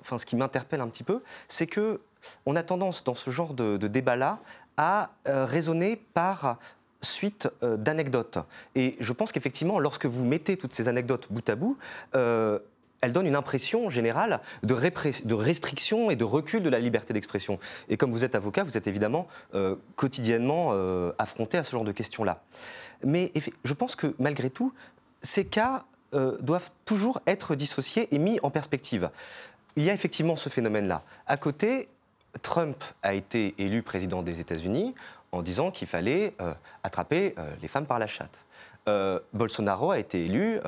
enfin, 0.00 0.18
ce 0.18 0.24
qui 0.24 0.36
m'interpelle 0.36 0.80
un 0.80 0.88
petit 0.88 1.04
peu, 1.04 1.22
c'est 1.48 1.66
que 1.66 2.00
on 2.46 2.56
a 2.56 2.62
tendance 2.62 3.04
dans 3.04 3.14
ce 3.14 3.30
genre 3.30 3.54
de, 3.54 3.76
débat-là 3.76 4.40
à 4.76 5.10
euh, 5.28 5.44
raisonner 5.44 5.96
par 5.96 6.58
suite 7.00 7.48
euh, 7.62 7.76
d'anecdotes. 7.76 8.38
Et 8.74 8.96
je 9.00 9.12
pense 9.12 9.32
qu'effectivement, 9.32 9.78
lorsque 9.78 10.06
vous 10.06 10.24
mettez 10.24 10.56
toutes 10.56 10.72
ces 10.72 10.88
anecdotes 10.88 11.28
bout 11.30 11.48
à 11.48 11.56
bout, 11.56 11.78
euh, 12.14 12.58
elles 13.00 13.12
donnent 13.12 13.26
une 13.26 13.36
impression 13.36 13.90
générale 13.90 14.40
de, 14.64 14.74
restriction 15.34 16.10
et 16.10 16.16
de 16.16 16.24
recul 16.24 16.62
de 16.62 16.68
la 16.68 16.80
liberté 16.80 17.12
d'expression. 17.12 17.60
Et 17.88 17.96
comme 17.96 18.10
vous 18.10 18.24
êtes 18.24 18.34
avocat, 18.34 18.64
vous 18.64 18.76
êtes 18.76 18.88
évidemment 18.88 19.28
quotidiennement 19.94 20.72
affronté 21.16 21.58
à 21.58 21.62
ce 21.62 21.70
genre 21.70 21.84
de 21.84 21.92
questions-là. 21.92 22.42
Mais 23.04 23.32
je 23.62 23.72
pense 23.72 23.94
que 23.94 24.16
malgré 24.18 24.50
tout, 24.50 24.72
ces 25.22 25.44
cas 25.44 25.84
euh, 26.14 26.38
doivent 26.40 26.70
toujours 26.86 27.20
être 27.26 27.54
dissociés 27.54 28.08
et 28.14 28.18
mis 28.18 28.40
en 28.42 28.48
perspective. 28.48 29.10
Il 29.76 29.82
y 29.82 29.90
a 29.90 29.92
effectivement 29.92 30.36
ce 30.36 30.48
phénomène-là. 30.48 31.02
À 31.26 31.36
côté, 31.36 31.86
Trump 32.42 32.82
a 33.02 33.14
été 33.14 33.54
élu 33.58 33.82
président 33.82 34.22
des 34.22 34.40
États-Unis 34.40 34.94
en 35.32 35.42
disant 35.42 35.70
qu'il 35.70 35.88
fallait 35.88 36.34
euh, 36.40 36.54
attraper 36.82 37.34
euh, 37.38 37.54
les 37.60 37.68
femmes 37.68 37.86
par 37.86 37.98
la 37.98 38.06
chatte. 38.06 38.38
Bolsonaro 39.34 39.90
a 39.90 39.98
été 39.98 40.24
élu 40.24 40.60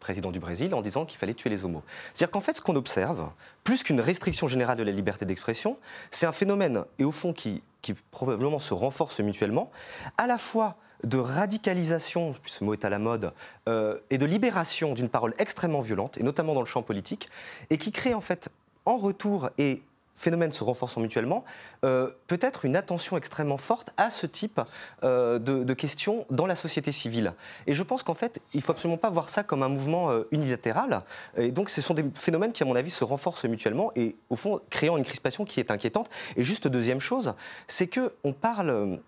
président 0.00 0.30
du 0.30 0.40
Brésil 0.40 0.74
en 0.74 0.80
disant 0.80 1.04
qu'il 1.04 1.18
fallait 1.18 1.34
tuer 1.34 1.50
les 1.50 1.66
homos. 1.66 1.82
C'est-à-dire 2.14 2.30
qu'en 2.30 2.40
fait, 2.40 2.54
ce 2.54 2.62
qu'on 2.62 2.76
observe, 2.76 3.30
plus 3.62 3.82
qu'une 3.82 4.00
restriction 4.00 4.48
générale 4.48 4.78
de 4.78 4.82
la 4.82 4.90
liberté 4.90 5.26
d'expression, 5.26 5.76
c'est 6.10 6.24
un 6.24 6.32
phénomène, 6.32 6.86
et 6.98 7.04
au 7.04 7.12
fond, 7.12 7.34
qui, 7.34 7.62
qui 7.82 7.92
probablement 7.92 8.58
se 8.58 8.72
renforce 8.72 9.20
mutuellement, 9.20 9.70
à 10.16 10.26
la 10.26 10.38
fois 10.38 10.76
de 11.04 11.18
radicalisation, 11.18 12.34
ce 12.44 12.64
mot 12.64 12.72
est 12.72 12.84
à 12.84 12.88
la 12.88 12.98
mode, 12.98 13.32
euh, 13.68 13.98
et 14.10 14.18
de 14.18 14.26
libération 14.26 14.94
d'une 14.94 15.08
parole 15.08 15.34
extrêmement 15.38 15.80
violente, 15.80 16.18
et 16.18 16.22
notamment 16.22 16.54
dans 16.54 16.60
le 16.60 16.66
champ 16.66 16.82
politique, 16.82 17.28
et 17.70 17.78
qui 17.78 17.92
crée 17.92 18.14
en 18.14 18.20
fait 18.20 18.48
en 18.84 18.96
retour, 18.96 19.50
et 19.58 19.82
phénomènes 20.18 20.52
se 20.52 20.64
renforçant 20.64 21.00
mutuellement, 21.00 21.44
euh, 21.84 22.10
peut-être 22.26 22.64
une 22.64 22.76
attention 22.76 23.16
extrêmement 23.16 23.58
forte 23.58 23.90
à 23.96 24.10
ce 24.10 24.26
type 24.26 24.60
euh, 25.04 25.38
de, 25.38 25.74
questions 25.74 26.26
dans 26.30 26.46
la 26.46 26.56
société 26.56 26.92
civile. 26.92 27.34
Et 27.66 27.74
je 27.74 27.82
pense 27.82 28.02
qu'en 28.02 28.14
fait, 28.14 28.40
il 28.52 28.58
ne 28.58 28.62
faut 28.62 28.72
absolument 28.72 28.98
pas 28.98 29.10
voir 29.10 29.28
ça 29.28 29.42
comme 29.42 29.62
un 29.62 29.68
mouvement 29.68 30.10
unilatéral. 30.32 31.02
Et 31.36 31.52
donc, 31.52 31.70
ce 31.70 31.80
sont 31.80 31.94
des 31.94 32.04
phénomènes 32.14 32.52
qui, 32.52 32.62
à 32.64 32.66
mon 32.66 32.74
avis, 32.74 32.90
se 32.90 33.04
renforcent 33.04 33.44
mutuellement 33.44 33.92
et, 33.94 34.16
au 34.28 34.36
fond, 34.36 34.60
créant 34.70 34.96
une 34.96 35.04
crispation 35.04 35.44
qui 35.44 35.60
est 35.60 35.70
inquiétante. 35.70 36.10
Et 36.36 36.42
juste 36.42 36.66
deuxième 36.66 37.00
chose, 37.00 37.34
c'est 37.68 37.86
que 37.86 38.12
on 38.24 38.32
parle 38.32 38.98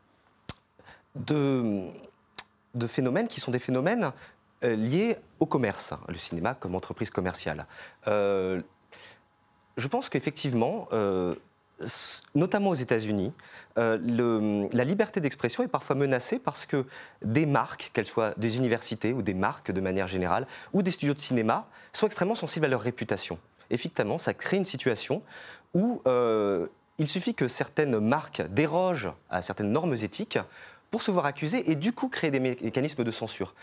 de, 1.15 1.89
phénomènes 2.87 3.29
qui 3.29 3.41
sont 3.41 3.51
des 3.51 3.59
phénomènes 3.59 4.13
euh, 4.65 4.75
liés 4.77 5.17
au 5.39 5.47
commerce, 5.47 5.95
le 6.09 6.15
cinéma 6.15 6.55
comme 6.55 6.75
entreprise 6.75 7.11
commerciale. 7.11 7.67
Euh, 8.07 8.61
je 9.81 9.89
pense 9.89 10.09
qu'effectivement, 10.09 10.89
euh, 10.93 11.35
notamment 12.35 12.71
aux 12.71 12.75
États-Unis, 12.75 13.33
la 13.77 14.85
liberté 14.85 15.21
d'expression 15.21 15.63
est 15.63 15.69
parfois 15.69 15.97
menacée 15.97 16.39
parce 16.39 16.67
que 16.67 16.85
des 17.23 17.47
marques, 17.47 17.91
qu'elles 17.95 18.07
soient 18.07 18.35
des 18.37 18.59
universités 18.59 19.15
ou 19.15 19.23
des 19.23 19.33
marques 19.33 19.71
de 19.71 19.81
manière 19.81 20.07
générale, 20.07 20.47
ou 20.75 20.83
des 20.83 20.91
studios 20.91 21.15
de 21.15 21.19
cinéma, 21.19 21.67
sont 21.95 22.07
extrêmement 22.07 22.35
sensibles 22.35 22.67
à 22.67 22.69
leur 22.69 22.83
réputation. 22.83 23.39
effectivement, 23.71 24.19
ça 24.19 24.35
crée 24.35 24.59
une 24.59 24.67
situation 24.67 25.23
où 25.73 26.03
euh, 26.07 26.67
il 26.99 27.09
suffit 27.09 27.35
que 27.35 27.49
certaines 27.49 27.99
marques 27.99 28.43
dérogent 28.51 29.15
à 29.31 29.41
certaines 29.41 29.73
normes 29.73 29.95
éthiques 29.95 30.39
pour 30.91 31.03
se 31.03 31.11
voir 31.11 31.25
accusées 31.25 31.71
et 31.71 31.77
du 31.77 31.93
coup 31.93 32.09
créer 32.09 32.31
des 32.31 32.41
mécanismes 32.41 33.05
de 33.05 33.11
censure. 33.11 33.55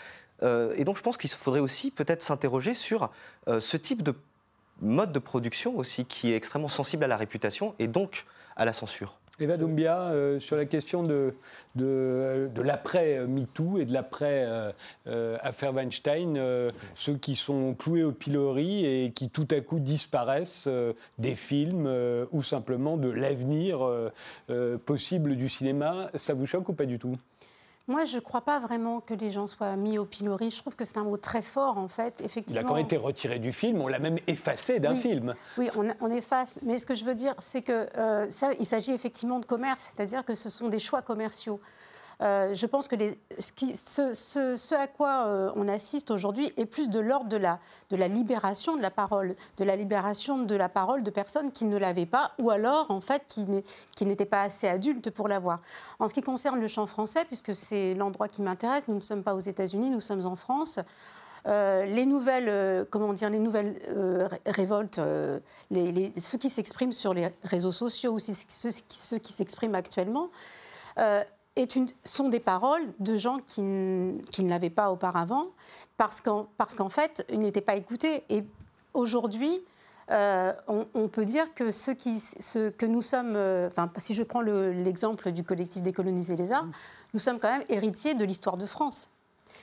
Euh, 0.43 0.73
et 0.75 0.85
donc 0.85 0.97
je 0.97 1.03
pense 1.03 1.17
qu'il 1.17 1.29
faudrait 1.29 1.59
aussi 1.59 1.91
peut-être 1.91 2.21
s'interroger 2.21 2.73
sur 2.73 3.11
euh, 3.47 3.59
ce 3.59 3.75
type 3.77 4.01
de 4.01 4.13
mode 4.81 5.11
de 5.11 5.19
production 5.19 5.77
aussi 5.77 6.05
qui 6.05 6.31
est 6.31 6.35
extrêmement 6.35 6.67
sensible 6.67 7.03
à 7.03 7.07
la 7.07 7.17
réputation 7.17 7.75
et 7.79 7.87
donc 7.87 8.25
à 8.55 8.65
la 8.65 8.73
censure. 8.73 9.19
Eva 9.39 9.55
Doumbia, 9.55 10.09
euh, 10.09 10.39
sur 10.39 10.57
la 10.57 10.65
question 10.65 11.03
de, 11.03 11.35
de, 11.75 12.49
l'après 12.63 13.27
MeToo 13.27 13.77
et 13.77 13.85
de 13.85 13.93
l'après 13.93 14.47
affaire 15.05 15.73
Weinstein, 15.73 16.71
ceux 16.95 17.17
qui 17.17 17.35
sont 17.35 17.75
cloués 17.75 18.03
au 18.03 18.11
pilori 18.11 18.85
et 18.85 19.11
qui 19.11 19.29
tout 19.29 19.47
à 19.51 19.61
coup 19.61 19.79
disparaissent 19.79 20.67
des 21.19 21.35
films 21.35 21.87
ou 22.31 22.41
simplement 22.41 22.97
de 22.97 23.09
l'avenir 23.09 23.87
possible 24.85 25.35
du 25.35 25.49
cinéma, 25.49 26.09
ça 26.15 26.33
vous 26.33 26.47
choque 26.47 26.69
ou 26.69 26.73
pas 26.73 26.85
du 26.85 26.97
tout? 26.97 27.17
Moi, 27.87 28.03
je 28.03 28.17
ne 28.17 28.21
crois 28.21 28.41
pas 28.41 28.59
vraiment 28.59 28.99
que 28.99 29.13
les 29.13 29.31
gens 29.31 29.47
soient 29.47 29.77
mis 29.77 29.97
au 29.97 30.03
pilori. 30.03 30.49
Je 30.49 30.59
trouve 30.59 30.75
que 30.75 30.83
c'est 30.83 30.97
un 30.97 31.05
mot 31.05 31.15
très 31.15 31.41
fort, 31.41 31.77
en 31.77 31.87
fait, 31.87 32.19
effectivement. 32.21 32.61
Il 32.61 32.65
a 32.65 32.67
quand 32.67 32.75
même 32.75 32.83
été 32.83 32.97
retiré 32.97 33.39
du 33.39 33.53
film, 33.53 33.79
on 33.79 33.87
l'a 33.87 33.99
même 33.99 34.19
effacé 34.27 34.81
d'un 34.81 34.93
film. 34.93 35.33
Oui, 35.57 35.69
on, 35.75 36.11
efface. 36.11 36.59
Mais 36.63 36.79
ce 36.79 36.85
que 36.85 36.95
je 36.95 37.05
veux 37.05 37.15
dire, 37.15 37.33
c'est 37.39 37.61
que 37.61 37.87
euh, 37.97 38.29
ça, 38.29 38.51
il 38.59 38.65
s'agit 38.65 38.91
effectivement 38.91 39.39
de 39.39 39.45
commerce, 39.45 39.93
c'est-à-dire 39.95 40.25
que 40.25 40.35
ce 40.35 40.49
sont 40.49 40.67
des 40.67 40.79
choix 40.79 41.01
commerciaux. 41.01 41.61
Euh, 42.23 42.55
je 42.55 42.65
pense 42.65 42.87
que 42.87 42.95
ce, 43.37 44.75
à 44.75 44.87
quoi 44.87 45.27
euh, 45.27 45.51
on 45.55 45.67
assiste 45.67 46.09
aujourd'hui 46.09 46.51
est 46.57 46.65
plus 46.65 46.89
de 46.89 46.99
l'ordre 46.99 47.29
de 47.29 47.37
la, 47.37 48.07
libération 48.07 48.75
de 48.75 48.81
la 48.81 48.89
parole, 48.89 49.35
de 49.57 49.63
la 49.63 49.75
libération 49.75 50.39
de 50.39 50.55
la 50.55 50.69
parole 50.69 51.03
de 51.03 51.11
personnes 51.11 51.51
qui 51.51 51.65
ne 51.65 51.77
l'avaient 51.77 52.07
pas, 52.07 52.31
ou 52.39 52.49
alors 52.49 52.89
en 52.89 53.01
fait 53.01 53.23
qui 53.27 54.05
n'étaient 54.05 54.25
pas 54.25 54.41
assez 54.41 54.67
adultes 54.67 55.11
pour 55.11 55.27
l'avoir. 55.27 55.59
En 55.99 56.07
ce 56.07 56.13
qui 56.13 56.21
concerne 56.21 56.59
le 56.59 56.67
champ 56.67 56.87
français, 56.87 57.23
puisque 57.25 57.53
c'est 57.53 57.93
l'endroit 57.93 58.27
qui 58.27 58.41
m'intéresse, 58.41 58.87
nous 58.87 58.95
ne 58.95 59.01
sommes 59.01 59.23
pas 59.23 59.35
aux 59.35 59.39
États-Unis, 59.39 59.91
nous 59.91 60.01
sommes 60.01 60.25
en 60.25 60.35
France. 60.35 60.79
Euh, 61.45 61.85
les 61.85 62.05
nouvelles, 62.05 62.85
comment 62.89 63.13
dire, 63.13 63.29
les 63.29 63.39
nouvelles 63.39 63.79
révoltes, 64.47 64.99
ceux 64.99 66.37
qui 66.39 66.49
s'expriment 66.49 66.93
sur 66.93 67.13
les 67.13 67.29
réseaux 67.43 67.71
sociaux 67.71 68.13
ou 68.13 68.19
ceux, 68.19 68.71
ceux 68.89 69.19
qui 69.19 69.33
s'expriment 69.33 69.75
actuellement, 69.75 70.29
une, 71.63 71.87
sont 72.03 72.29
des 72.29 72.39
paroles 72.39 72.83
de 72.99 73.17
gens 73.17 73.39
qui, 73.39 73.61
qui 74.31 74.43
ne 74.43 74.49
l'avaient 74.49 74.69
pas 74.69 74.91
auparavant, 74.91 75.43
parce 75.97 76.21
qu'en 76.21 76.47
parce 76.57 76.75
qu'en 76.75 76.89
fait, 76.89 77.25
ils 77.31 77.39
n'étaient 77.39 77.61
pas 77.61 77.75
écoutés. 77.75 78.23
Et 78.29 78.43
aujourd'hui, 78.93 79.61
euh, 80.09 80.53
on, 80.67 81.07
peut 81.09 81.25
dire 81.25 81.53
que 81.53 81.69
ce, 81.69 81.91
qui, 81.91 82.19
ce 82.19 82.69
que 82.69 82.85
nous 82.85 83.01
sommes, 83.01 83.35
euh, 83.35 83.67
enfin, 83.67 83.91
si 83.97 84.13
je 84.13 84.23
prends 84.23 84.41
l'exemple 84.41 85.31
du 85.31 85.43
collectif 85.43 85.81
Décoloniser 85.81 86.37
les 86.37 86.53
arts, 86.53 86.67
nous 87.13 87.19
sommes 87.19 87.39
quand 87.39 87.51
même 87.51 87.65
héritiers 87.67 88.13
de 88.13 88.23
l'histoire 88.23 88.55
de 88.55 88.65
France. 88.65 89.09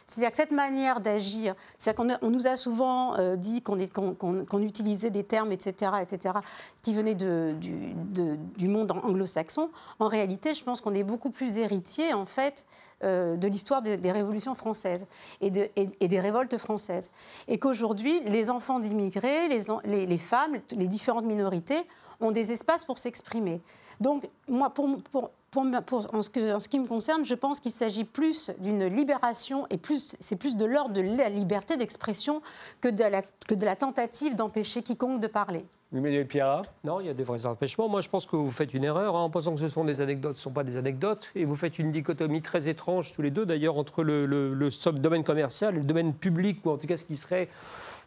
C'est-à-dire 0.06 0.30
que 0.30 0.36
cette 0.36 0.50
manière 0.50 1.00
d'agir, 1.00 1.54
c'est-à-dire 1.78 2.18
qu'on 2.20 2.30
nous 2.30 2.46
a 2.46 2.56
souvent 2.56 3.16
euh, 3.16 3.36
dit 3.36 3.62
qu'on 3.62 4.62
utilisait 4.62 5.10
des 5.10 5.24
termes, 5.24 5.52
etc., 5.52 5.92
etc., 6.02 6.34
qui 6.82 6.94
venaient 6.94 7.14
du, 7.14 8.68
monde 8.68 8.90
anglo-saxon. 8.90 9.70
En 9.98 10.08
réalité, 10.08 10.54
je 10.54 10.62
pense 10.62 10.80
qu'on 10.80 10.94
est 10.94 11.04
beaucoup 11.04 11.30
plus 11.30 11.58
héritier, 11.58 12.12
en 12.12 12.26
fait, 12.26 12.66
euh, 13.02 13.36
de 13.36 13.48
l'histoire 13.48 13.82
des, 13.82 14.12
révolutions 14.12 14.54
françaises 14.54 15.06
et, 15.40 15.50
des 15.50 16.20
révoltes 16.20 16.58
françaises. 16.58 17.10
Et 17.48 17.58
qu'aujourd'hui, 17.58 18.20
les 18.26 18.50
enfants 18.50 18.78
d'immigrés, 18.78 19.48
les, 19.48 20.18
femmes, 20.18 20.56
les 20.76 20.88
différentes 20.88 21.24
minorités 21.24 21.82
ont 22.20 22.30
des 22.30 22.52
espaces 22.52 22.84
pour 22.84 22.98
s'exprimer. 22.98 23.60
Donc, 24.00 24.28
moi, 24.48 24.70
pour, 24.70 25.30
en, 25.56 26.22
ce 26.22 26.68
qui 26.68 26.78
me 26.78 26.86
concerne, 26.86 27.24
je 27.24 27.34
pense 27.34 27.60
qu'il 27.60 27.72
s'agit 27.72 28.04
plus 28.04 28.50
d'une 28.58 28.86
libération 28.86 29.66
et 29.70 29.76
plus, 29.76 30.16
c'est 30.20 30.36
plus 30.36 30.56
de 30.56 30.64
l'ordre 30.64 30.94
de 30.94 31.00
la 31.00 31.28
liberté 31.28 31.76
d'expression 31.76 32.42
que, 32.80 32.88
de 32.88 33.04
la, 33.04 33.22
que 33.46 33.54
de 33.54 33.64
la 33.64 33.76
tentative 33.76 34.34
d'empêcher 34.34 34.82
quiconque 34.82 35.20
de 35.20 35.26
parler. 35.26 35.64
Emmanuel 35.94 36.26
Pierrat? 36.26 36.64
Non, 36.82 37.00
il 37.00 37.06
y 37.06 37.08
a 37.08 37.14
des 37.14 37.22
vrais 37.22 37.46
empêchements. 37.46 37.88
Moi, 37.88 38.00
je 38.00 38.08
pense 38.08 38.26
que 38.26 38.34
vous 38.34 38.50
faites 38.50 38.74
une 38.74 38.82
erreur 38.82 39.14
hein, 39.14 39.22
en 39.22 39.30
pensant 39.30 39.54
que 39.54 39.60
ce 39.60 39.68
sont 39.68 39.84
des 39.84 40.00
anecdotes. 40.00 40.36
Ce 40.36 40.40
ne 40.40 40.44
sont 40.44 40.50
pas 40.50 40.64
des 40.64 40.76
anecdotes. 40.76 41.30
Et 41.36 41.44
vous 41.44 41.54
faites 41.54 41.78
une 41.78 41.92
dichotomie 41.92 42.42
très 42.42 42.68
étrange, 42.68 43.12
tous 43.12 43.22
les 43.22 43.30
deux, 43.30 43.46
d'ailleurs, 43.46 43.78
entre 43.78 44.02
le, 44.02 44.26
le, 44.26 44.54
le 44.54 44.98
domaine 44.98 45.22
commercial 45.22 45.76
et 45.76 45.78
le 45.78 45.84
domaine 45.84 46.12
public, 46.12 46.66
ou 46.66 46.70
en 46.70 46.78
tout 46.78 46.88
cas 46.88 46.96
ce 46.96 47.04
qui 47.04 47.14
serait 47.14 47.48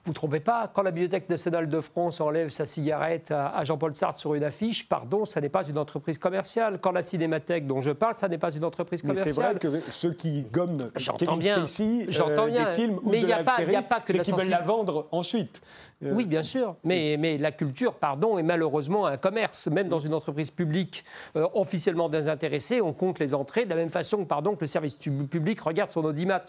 vous 0.07 0.13
ne 0.13 0.15
trompez 0.15 0.39
pas, 0.39 0.71
quand 0.73 0.83
la 0.83 0.91
Bibliothèque 0.91 1.29
nationale 1.29 1.67
de 1.67 1.81
France 1.81 2.21
enlève 2.21 2.47
sa 2.47 2.65
cigarette 2.65 3.31
à 3.31 3.61
Jean-Paul 3.65 3.93
Sartre 3.93 4.19
sur 4.19 4.35
une 4.35 4.43
affiche, 4.43 4.87
pardon, 4.87 5.25
ça 5.25 5.41
n'est 5.41 5.49
pas 5.49 5.67
une 5.67 5.77
entreprise 5.77 6.17
commerciale. 6.17 6.79
Quand 6.79 6.93
la 6.93 7.03
Cinémathèque 7.03 7.67
dont 7.67 7.81
je 7.81 7.91
parle, 7.91 8.13
ça 8.13 8.29
n'est 8.29 8.37
pas 8.37 8.53
une 8.53 8.63
entreprise 8.63 9.01
commerciale. 9.01 9.27
Mais 9.27 9.33
c'est 9.33 9.41
vrai 9.41 9.81
que 9.81 9.91
ceux 9.91 10.13
qui 10.13 10.43
gomment 10.43 10.91
j'entends 10.95 11.35
bien, 11.35 11.61
ici, 11.65 12.07
euh, 12.07 12.49
des 12.49 12.73
films 12.73 12.99
ou 13.03 13.11
mais 13.11 13.21
de 13.21 13.27
y 13.27 13.33
a 13.33 13.43
pas, 13.43 13.61
y 13.63 13.75
a 13.75 13.81
pas 13.81 13.99
que 13.99 14.13
c'est 14.13 14.21
qu'ils 14.21 14.35
veulent 14.35 14.49
la 14.49 14.61
vendre 14.61 15.07
ensuite. 15.11 15.61
Euh, 16.03 16.13
oui, 16.13 16.25
bien 16.25 16.43
sûr, 16.43 16.75
mais, 16.83 17.17
mais 17.17 17.37
la 17.37 17.51
culture, 17.51 17.95
pardon, 17.95 18.37
est 18.37 18.43
malheureusement 18.43 19.07
un 19.07 19.17
commerce. 19.17 19.67
Même 19.67 19.87
dans 19.87 19.99
une 19.99 20.13
entreprise 20.13 20.51
publique 20.51 21.03
euh, 21.35 21.47
officiellement 21.53 22.07
désintéressée, 22.07 22.81
on 22.81 22.93
compte 22.93 23.19
les 23.19 23.33
entrées 23.33 23.65
de 23.65 23.69
la 23.69 23.75
même 23.75 23.89
façon 23.89 24.25
pardon, 24.25 24.55
que 24.55 24.61
le 24.61 24.67
service 24.67 24.95
public 24.95 25.59
regarde 25.59 25.89
son 25.89 26.05
audimat. 26.05 26.43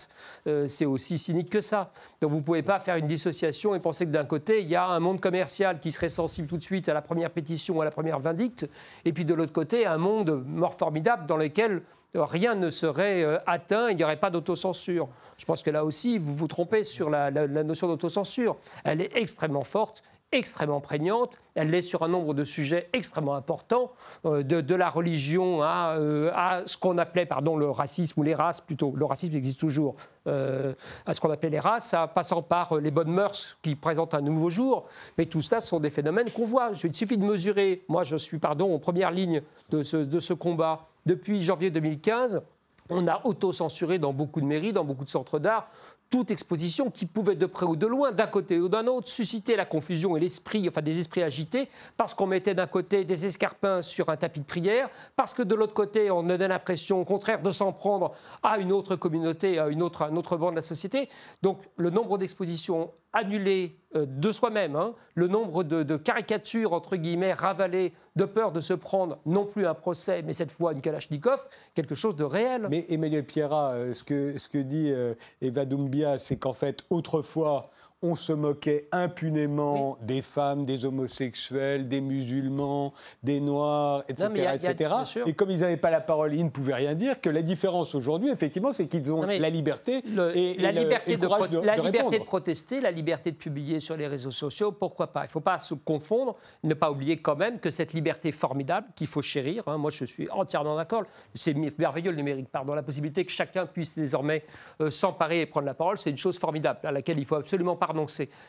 c'est 0.67 0.85
aussi 0.85 1.17
cynique 1.19 1.51
que 1.51 1.61
ça. 1.61 1.91
Donc 2.21 2.31
vous 2.31 2.39
ne 2.39 2.43
pouvez 2.43 2.63
pas 2.63 2.79
faire 2.79 2.97
une 2.97 3.07
dissociation 3.07 3.75
et 3.75 3.81
penser 3.81 4.05
que 4.05 4.11
d'un 4.11 4.25
côté, 4.25 4.61
il 4.61 4.69
y 4.69 4.77
a 4.77 4.87
un 4.87 5.01
monde 5.01 5.21
commercial 5.21 5.81
qui 5.81 5.93
serait 5.93 6.09
sensible 6.09 6.49
tout 6.49 6.59
de 6.59 6.63
suite 6.63 6.89
à 6.89 6.95
la 6.95 7.03
première 7.03 7.31
pétition, 7.31 7.79
ou 7.79 7.83
à 7.83 7.85
la 7.85 7.91
première 7.91 8.19
vindicte, 8.19 8.69
et 9.05 9.13
puis 9.13 9.25
de 9.25 9.35
l'autre 9.35 9.53
côté, 9.53 9.87
un 9.87 9.99
monde 9.99 10.45
mort 10.47 10.75
formidable 10.79 11.27
dans 11.27 11.37
lequel 11.37 11.83
rien 12.15 12.55
ne 12.55 12.71
serait 12.71 13.23
euh, 13.23 13.39
atteint, 13.47 13.91
il 13.91 13.97
n'y 13.97 14.05
aurait 14.05 14.19
pas 14.19 14.31
d'autocensure. 14.31 15.09
Je 15.37 15.45
pense 15.45 15.63
que 15.63 15.71
là 15.71 15.85
aussi, 15.85 16.19
vous 16.19 16.35
vous 16.35 16.49
trompez 16.49 16.85
sur 16.85 17.11
la, 17.11 17.31
la 17.31 17.65
notion 17.65 17.87
d'autocensure. 17.87 18.57
Elle 18.85 19.01
est 19.01 19.17
extrêmement 19.17 19.65
forte 19.65 20.03
extrêmement 20.33 20.81
prégnante. 20.81 21.39
Elle 21.55 21.71
l'est 21.71 21.83
sur 21.83 22.03
un 22.03 22.09
nombre 22.09 22.35
de 22.35 22.45
sujets 22.45 22.89
extrêmement 22.93 23.35
importants, 23.35 23.93
euh, 24.27 24.43
de, 24.43 24.75
la 24.75 24.91
religion 24.91 25.63
euh, 25.63 26.31
à, 26.35 26.63
ce 26.67 26.77
qu'on 26.77 26.99
appelait 26.99 27.27
pardon, 27.27 27.57
le 27.57 27.71
racisme 27.71 28.21
ou 28.21 28.23
les 28.23 28.35
races 28.35 28.61
plutôt. 28.61 28.93
Le 28.95 29.05
racisme 29.05 29.35
existe 29.35 29.61
toujours. 29.61 29.97
Euh, 30.27 30.75
à 31.07 31.15
ce 31.15 31.21
qu'on 31.21 31.31
appelait 31.31 31.49
les 31.49 31.59
races, 31.59 31.95
passant 32.15 32.43
par 32.43 32.77
les 32.77 32.91
bonnes 32.91 33.11
mœurs 33.11 33.57
qui 33.63 33.75
présentent 33.75 34.15
un 34.15 34.21
nouveau 34.21 34.51
jour. 34.51 34.87
Mais 35.17 35.27
tout 35.27 35.41
cela 35.41 35.61
sont 35.61 35.81
des 35.81 35.91
phénomènes 35.91 36.31
qu'on 36.31 36.45
voit. 36.45 36.71
Il 36.85 36.95
suffit 36.95 37.17
de 37.17 37.25
mesurer. 37.25 37.85
Moi, 37.89 38.03
je 38.03 38.17
suis 38.17 38.39
pardon, 38.39 38.75
en 38.75 38.79
première 38.79 39.11
ligne 39.11 39.43
de 39.71 39.83
ce, 39.83 39.97
de 39.97 40.21
ce 40.21 40.35
combat. 40.35 40.87
Depuis 41.07 41.41
janvier 41.43 41.71
2015, 41.71 42.43
on 42.91 43.07
a 43.07 43.21
auto-censuré 43.25 43.99
dans 43.99 44.13
beaucoup 44.13 44.41
de 44.41 44.47
mairies, 44.47 44.73
dans 44.73 44.85
beaucoup 44.85 45.05
de 45.05 45.11
centres 45.11 45.39
d'art, 45.39 45.69
toute 46.11 46.31
exposition 46.31 46.91
qui 46.91 47.07
pouvait 47.07 47.37
de 47.37 47.47
près 47.47 47.67
ou 47.67 47.77
de 47.77 47.87
loin, 47.87 48.13
d'un 48.13 48.27
côté 48.27 48.59
ou 48.59 48.69
d'un 48.69 48.87
autre, 48.87 49.09
susciter 49.09 49.57
la 49.57 49.65
confusion 49.65 50.17
et 50.17 50.21
l'esprit, 50.21 50.69
enfin 50.69 50.83
des 50.83 50.99
esprits 50.99 51.23
agités, 51.23 51.69
parce 51.97 52.15
qu'on 52.15 52.27
mettait 52.27 52.55
d'un 52.55 52.67
côté 52.67 53.05
des 53.05 53.27
escarpins 53.27 53.83
sur 53.83 54.09
un 54.09 54.17
tapis 54.17 54.41
de 54.41 54.45
prière, 54.45 54.89
parce 55.17 55.35
que 55.35 55.43
de 55.43 55.55
l'autre 55.55 55.75
côté, 55.75 56.11
on 56.11 56.23
donnait 56.23 56.49
l'impression, 56.49 57.01
au 57.01 57.05
contraire, 57.05 57.43
de 57.43 57.51
s'en 57.51 57.73
prendre 57.73 58.13
à 58.43 58.59
une 58.59 58.73
autre 58.73 58.97
communauté, 58.97 59.59
à 59.59 59.69
une 59.69 59.83
autre, 59.83 60.03
un 60.03 60.17
autre 60.17 60.37
bord 60.37 60.51
de 60.51 60.57
la 60.57 60.63
société. 60.63 61.09
Donc 61.43 61.61
le 61.77 61.91
nombre 61.91 62.19
d'expositions 62.19 62.91
annulées 63.13 63.77
euh, 63.97 64.07
de 64.07 64.33
soi-même, 64.33 64.77
hein, 64.77 64.95
le 65.15 65.29
nombre 65.29 65.65
de, 65.65 65.97
caricatures, 65.97 66.73
entre 66.73 66.97
guillemets, 66.97 67.33
ravalées 67.33 67.95
de 68.17 68.25
peur 68.25 68.53
de 68.53 68.61
se 68.61 68.75
prendre 68.75 69.19
non 69.25 69.47
plus 69.47 69.67
un 69.67 69.75
procès, 69.75 70.23
mais 70.23 70.33
cette 70.33 70.51
fois 70.51 70.73
une 70.73 70.81
Kalachnikov, 70.81 71.49
quelque 71.75 71.95
chose 71.95 72.17
de 72.17 72.25
réel. 72.25 72.67
Mais 72.71 72.85
Emmanuel 72.89 73.25
Pierrat, 73.25 73.73
euh, 73.73 73.95
ce 73.95 74.05
que, 74.05 74.37
ce 74.37 74.49
que 74.49 74.59
dit 74.59 74.91
euh, 74.91 75.15
Eva 75.41 75.65
Doumbia, 75.65 76.19
c'est 76.19 76.37
qu'en 76.37 76.53
fait, 76.53 76.85
autrefois, 76.91 77.71
on 78.03 78.15
se 78.15 78.33
moquait 78.33 78.89
impunément 78.93 79.99
des 80.03 80.23
femmes, 80.23 80.65
des 80.65 80.85
homosexuels, 80.85 81.89
des 81.89 82.01
musulmans, 82.01 82.95
des 83.25 83.41
noirs, 83.41 84.05
etc. 84.09 84.55
etc. 84.55 84.95
et 85.27 85.33
comme 85.33 85.51
ils 85.51 85.61
n'avaient 85.61 85.77
pas 85.77 85.91
la 85.91 86.01
parole, 86.01 86.33
ils 86.35 86.45
ne 86.45 86.51
pouvaient 86.51 86.75
rien 86.75 86.95
dire. 86.95 87.21
Que 87.21 87.29
la 87.29 87.43
différence 87.43 87.97
aujourd'hui, 87.97 88.31
effectivement, 88.31 88.73
c'est 88.73 88.87
qu'ils 88.87 89.13
ont 89.13 89.23
la 89.23 89.51
liberté 89.51 90.03
et, 90.35 90.57
la 90.59 90.71
liberté 90.71 91.17
de, 91.17 91.27
la 91.65 91.77
liberté 91.77 92.19
de 92.21 92.25
protester, 92.25 92.81
la 92.81 92.93
liberté 92.93 93.33
de 93.33 93.37
publier 93.37 93.81
sur 93.81 93.97
les 93.97 94.07
réseaux 94.07 94.31
sociaux. 94.31 94.71
Pourquoi 94.71 95.09
pas? 95.09 95.23
Il 95.23 95.29
ne 95.29 95.31
faut 95.31 95.41
pas 95.41 95.59
se 95.59 95.75
confondre, 95.75 96.37
ne 96.63 96.75
pas 96.75 96.93
oublier 96.93 97.17
quand 97.17 97.37
même 97.37 97.59
que 97.59 97.71
cette 97.71 97.95
liberté 97.95 98.31
formidable 98.31 98.87
qu'il 98.95 99.09
faut 99.09 99.23
chérir. 99.23 99.65
Hein, 99.67 99.77
moi, 99.77 99.91
je 99.91 100.05
suis 100.05 100.31
entièrement 100.31 100.77
d'accord. 100.77 101.03
C'est 101.35 101.55
merveilleux 101.77 102.13
le 102.13 102.17
numérique. 102.17 102.49
Pardon, 102.49 102.75
la 102.75 102.85
possibilité 102.85 103.25
que 103.25 103.33
chacun 103.33 103.67
puisse 103.67 103.97
désormais 103.97 104.45
euh, 104.81 104.91
s'emparer 104.91 105.41
et 105.41 105.47
prendre 105.47 105.67
la 105.67 105.75
parole, 105.75 105.99
c'est 105.99 106.11
une 106.11 106.17
chose 106.17 106.39
formidable 106.39 106.79
à 106.85 106.93
laquelle 106.93 107.19
il 107.19 107.25
faut 107.25 107.35
absolument 107.35 107.75
pas 107.75 107.88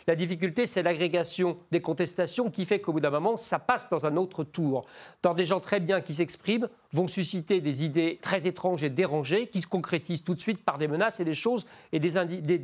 la 0.07 0.15
difficulté, 0.15 0.65
c'est 0.65 0.83
l'agrégation 0.83 1.57
des 1.71 1.81
contestations 1.81 2.49
qui 2.49 2.65
fait 2.65 2.79
qu'au 2.79 2.93
bout 2.93 2.99
d'un 2.99 3.09
moment, 3.09 3.37
ça 3.37 3.59
passe 3.59 3.89
dans 3.89 4.05
un 4.05 4.17
autre 4.17 4.43
tour. 4.43 4.85
Dans 5.21 5.33
des 5.33 5.45
gens 5.45 5.59
très 5.59 5.79
bien 5.79 6.01
qui 6.01 6.13
s'expriment, 6.13 6.69
vont 6.91 7.07
susciter 7.07 7.61
des 7.61 7.83
idées 7.83 8.19
très 8.21 8.47
étranges 8.47 8.83
et 8.83 8.89
dérangées 8.89 9.47
qui 9.47 9.61
se 9.61 9.67
concrétisent 9.67 10.23
tout 10.23 10.35
de 10.35 10.39
suite 10.39 10.63
par 10.63 10.77
des 10.77 10.87
menaces 10.87 11.19
et 11.19 11.25
des 11.25 11.33
choses 11.33 11.65
et 11.91 11.99
des, 11.99 12.09
des, 12.09 12.57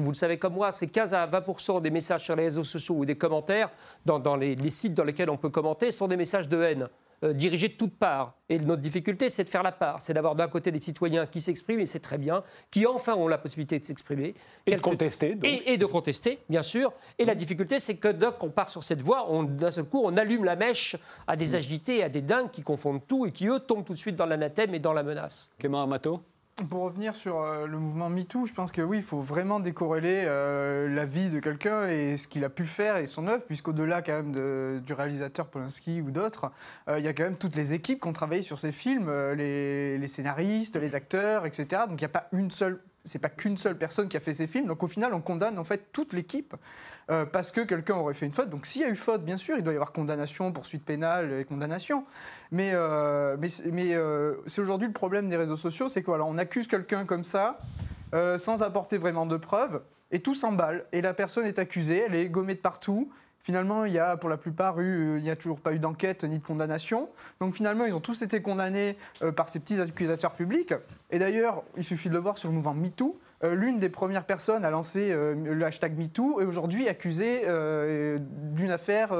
vous 0.00 0.10
le 0.10 0.16
savez 0.16 0.38
comme 0.38 0.54
moi, 0.54 0.72
c'est 0.72 0.86
15 0.86 1.12
à 1.12 1.26
20 1.26 1.80
des 1.80 1.90
messages 1.90 2.24
sur 2.24 2.34
les 2.34 2.44
réseaux 2.44 2.62
sociaux 2.62 2.94
ou 2.96 3.04
des 3.04 3.16
commentaires 3.16 3.70
dans, 4.06 4.36
les, 4.36 4.70
sites 4.70 4.94
dans 4.94 5.04
lesquels 5.04 5.28
on 5.28 5.36
peut 5.36 5.50
commenter 5.50 5.92
sont 5.92 6.08
des 6.08 6.16
messages 6.16 6.48
de 6.48 6.62
haine. 6.62 6.88
Euh, 7.24 7.32
dirigés 7.32 7.68
de 7.68 7.74
toutes 7.74 7.96
parts. 7.96 8.34
Et 8.48 8.58
notre 8.58 8.82
difficulté, 8.82 9.30
c'est 9.30 9.44
de 9.44 9.48
faire 9.48 9.62
la 9.62 9.70
part. 9.70 10.02
C'est 10.02 10.12
d'avoir 10.12 10.34
d'un 10.34 10.48
côté 10.48 10.72
des 10.72 10.80
citoyens 10.80 11.24
qui 11.24 11.40
s'expriment, 11.40 11.78
et 11.78 11.86
c'est 11.86 12.00
très 12.00 12.18
bien, 12.18 12.42
qui 12.70 12.84
enfin 12.84 13.14
ont 13.14 13.28
la 13.28 13.38
possibilité 13.38 13.78
de 13.78 13.84
s'exprimer. 13.84 14.34
Et 14.66 14.74
de 14.74 14.80
contester. 14.80 15.38
Et, 15.44 15.76
de 15.76 15.86
contester, 15.86 16.40
bien 16.48 16.62
sûr. 16.62 16.92
Et 17.18 17.24
la 17.24 17.36
difficulté, 17.36 17.78
c'est 17.78 17.94
que 17.94 18.08
dès 18.08 18.26
qu'on 18.40 18.50
part 18.50 18.68
sur 18.68 18.82
cette 18.82 19.02
voie, 19.02 19.28
d'un 19.48 19.70
seul 19.70 19.84
coup, 19.84 20.02
on 20.04 20.16
allume 20.16 20.44
la 20.44 20.56
mèche 20.56 20.96
à 21.28 21.36
des 21.36 21.54
agités, 21.54 22.02
à 22.02 22.08
des 22.08 22.22
dingues 22.22 22.50
qui 22.50 22.62
confondent 22.62 23.06
tout 23.06 23.24
et 23.24 23.30
qui, 23.30 23.46
eux, 23.46 23.60
tombent 23.60 23.84
tout 23.84 23.92
de 23.92 23.98
suite 23.98 24.16
dans 24.16 24.26
l'anathème 24.26 24.74
et 24.74 24.80
dans 24.80 24.92
la 24.92 25.04
menace. 25.04 25.48
Clément 25.58 25.82
Amato 25.82 26.20
pour 26.64 26.82
revenir 26.82 27.14
sur 27.14 27.40
euh, 27.40 27.66
le 27.66 27.78
mouvement 27.78 28.08
MeToo, 28.08 28.46
je 28.46 28.52
pense 28.52 28.72
que 28.72 28.82
oui, 28.82 28.98
il 28.98 29.02
faut 29.02 29.20
vraiment 29.20 29.60
décorréler 29.60 30.24
euh, 30.26 30.88
la 30.88 31.04
vie 31.04 31.30
de 31.30 31.40
quelqu'un 31.40 31.88
et 31.88 32.16
ce 32.16 32.28
qu'il 32.28 32.44
a 32.44 32.48
pu 32.48 32.64
faire 32.64 32.96
et 32.96 33.06
son 33.06 33.26
œuvre, 33.26 33.44
puisqu'au-delà 33.44 34.02
quand 34.02 34.12
même 34.12 34.80
du 34.80 34.92
réalisateur 34.92 35.46
Polanski 35.46 36.00
ou 36.00 36.10
d'autres, 36.10 36.50
euh, 36.88 36.98
il 36.98 37.04
y 37.04 37.08
a 37.08 37.12
quand 37.12 37.24
même 37.24 37.36
toutes 37.36 37.56
les 37.56 37.72
équipes 37.74 38.00
qui 38.00 38.08
ont 38.08 38.12
travaillé 38.12 38.42
sur 38.42 38.58
ces 38.58 38.72
films, 38.72 39.10
les, 39.36 39.98
les, 39.98 40.08
scénaristes, 40.08 40.76
les 40.76 40.94
acteurs, 40.94 41.46
etc. 41.46 41.82
Donc 41.88 42.00
il 42.00 42.04
n'y 42.04 42.06
a 42.06 42.08
pas 42.08 42.28
une 42.32 42.50
seule 42.50 42.80
c'est 43.04 43.18
pas 43.18 43.28
qu'une 43.28 43.56
seule 43.56 43.76
personne 43.76 44.08
qui 44.08 44.16
a 44.16 44.20
fait 44.20 44.34
ces 44.34 44.46
films. 44.46 44.66
Donc 44.66 44.82
au 44.82 44.86
final, 44.86 45.14
on 45.14 45.20
condamne 45.20 45.58
en 45.58 45.64
fait 45.64 45.92
toute 45.92 46.12
l'équipe 46.12 46.54
euh, 47.10 47.26
parce 47.26 47.50
que 47.50 47.60
quelqu'un 47.60 47.94
aurait 47.94 48.14
fait 48.14 48.26
une 48.26 48.32
faute. 48.32 48.48
Donc 48.48 48.66
s'il 48.66 48.82
y 48.82 48.84
a 48.84 48.88
eu 48.88 48.96
faute, 48.96 49.24
bien 49.24 49.36
sûr, 49.36 49.56
il 49.56 49.64
doit 49.64 49.72
y 49.72 49.76
avoir 49.76 49.92
condamnation, 49.92 50.52
poursuite 50.52 50.84
pénale 50.84 51.32
et 51.32 51.44
condamnation. 51.44 52.04
Mais, 52.50 52.70
euh, 52.72 53.36
mais, 53.38 53.48
mais 53.72 53.94
euh, 53.94 54.36
c'est 54.46 54.60
aujourd'hui 54.60 54.86
le 54.86 54.92
problème 54.94 55.28
des 55.28 55.36
réseaux 55.36 55.56
sociaux, 55.56 55.88
c'est 55.88 56.02
qu'on 56.02 56.20
on 56.20 56.38
accuse 56.38 56.66
quelqu'un 56.66 57.04
comme 57.04 57.24
ça 57.24 57.58
sans 58.36 58.62
apporter 58.62 58.98
vraiment 58.98 59.24
de 59.24 59.38
preuves 59.38 59.80
et 60.10 60.20
tout 60.20 60.34
s'emballe. 60.34 60.84
Et 60.92 61.00
la 61.00 61.14
personne 61.14 61.46
est 61.46 61.58
accusée, 61.58 62.04
elle 62.06 62.14
est 62.14 62.28
gommée 62.28 62.54
de 62.54 62.60
partout. 62.60 63.10
Finalement, 63.42 63.84
il 63.84 63.92
y 63.92 63.98
a 63.98 64.16
pour 64.16 64.30
la 64.30 64.36
plupart 64.36 64.80
eu, 64.80 65.18
il 65.18 65.22
n'y 65.24 65.30
a 65.30 65.34
toujours 65.34 65.60
pas 65.60 65.72
eu 65.72 65.80
d'enquête 65.80 66.22
ni 66.22 66.38
de 66.38 66.44
condamnation. 66.44 67.08
Donc 67.40 67.54
finalement, 67.54 67.84
ils 67.84 67.94
ont 67.94 68.00
tous 68.00 68.22
été 68.22 68.40
condamnés 68.40 68.96
euh, 69.22 69.32
par 69.32 69.48
ces 69.48 69.58
petits 69.58 69.80
accusateurs 69.80 70.32
publics. 70.32 70.74
Et 71.10 71.18
d'ailleurs, 71.18 71.64
il 71.76 71.82
suffit 71.82 72.08
de 72.08 72.14
le 72.14 72.20
voir 72.20 72.38
sur 72.38 72.48
le 72.48 72.54
mouvement 72.54 72.74
MeToo. 72.74 73.18
Euh, 73.44 73.54
l'une 73.54 73.78
des 73.78 73.88
premières 73.88 74.24
personnes 74.24 74.64
à 74.64 74.70
lancer 74.70 75.10
euh, 75.10 75.34
le 75.34 75.64
hashtag 75.64 75.98
MeToo 75.98 76.40
est 76.40 76.44
aujourd'hui 76.44 76.88
accusée 76.88 77.42
euh, 77.46 78.18
d'une 78.20 78.70
affaire 78.70 79.10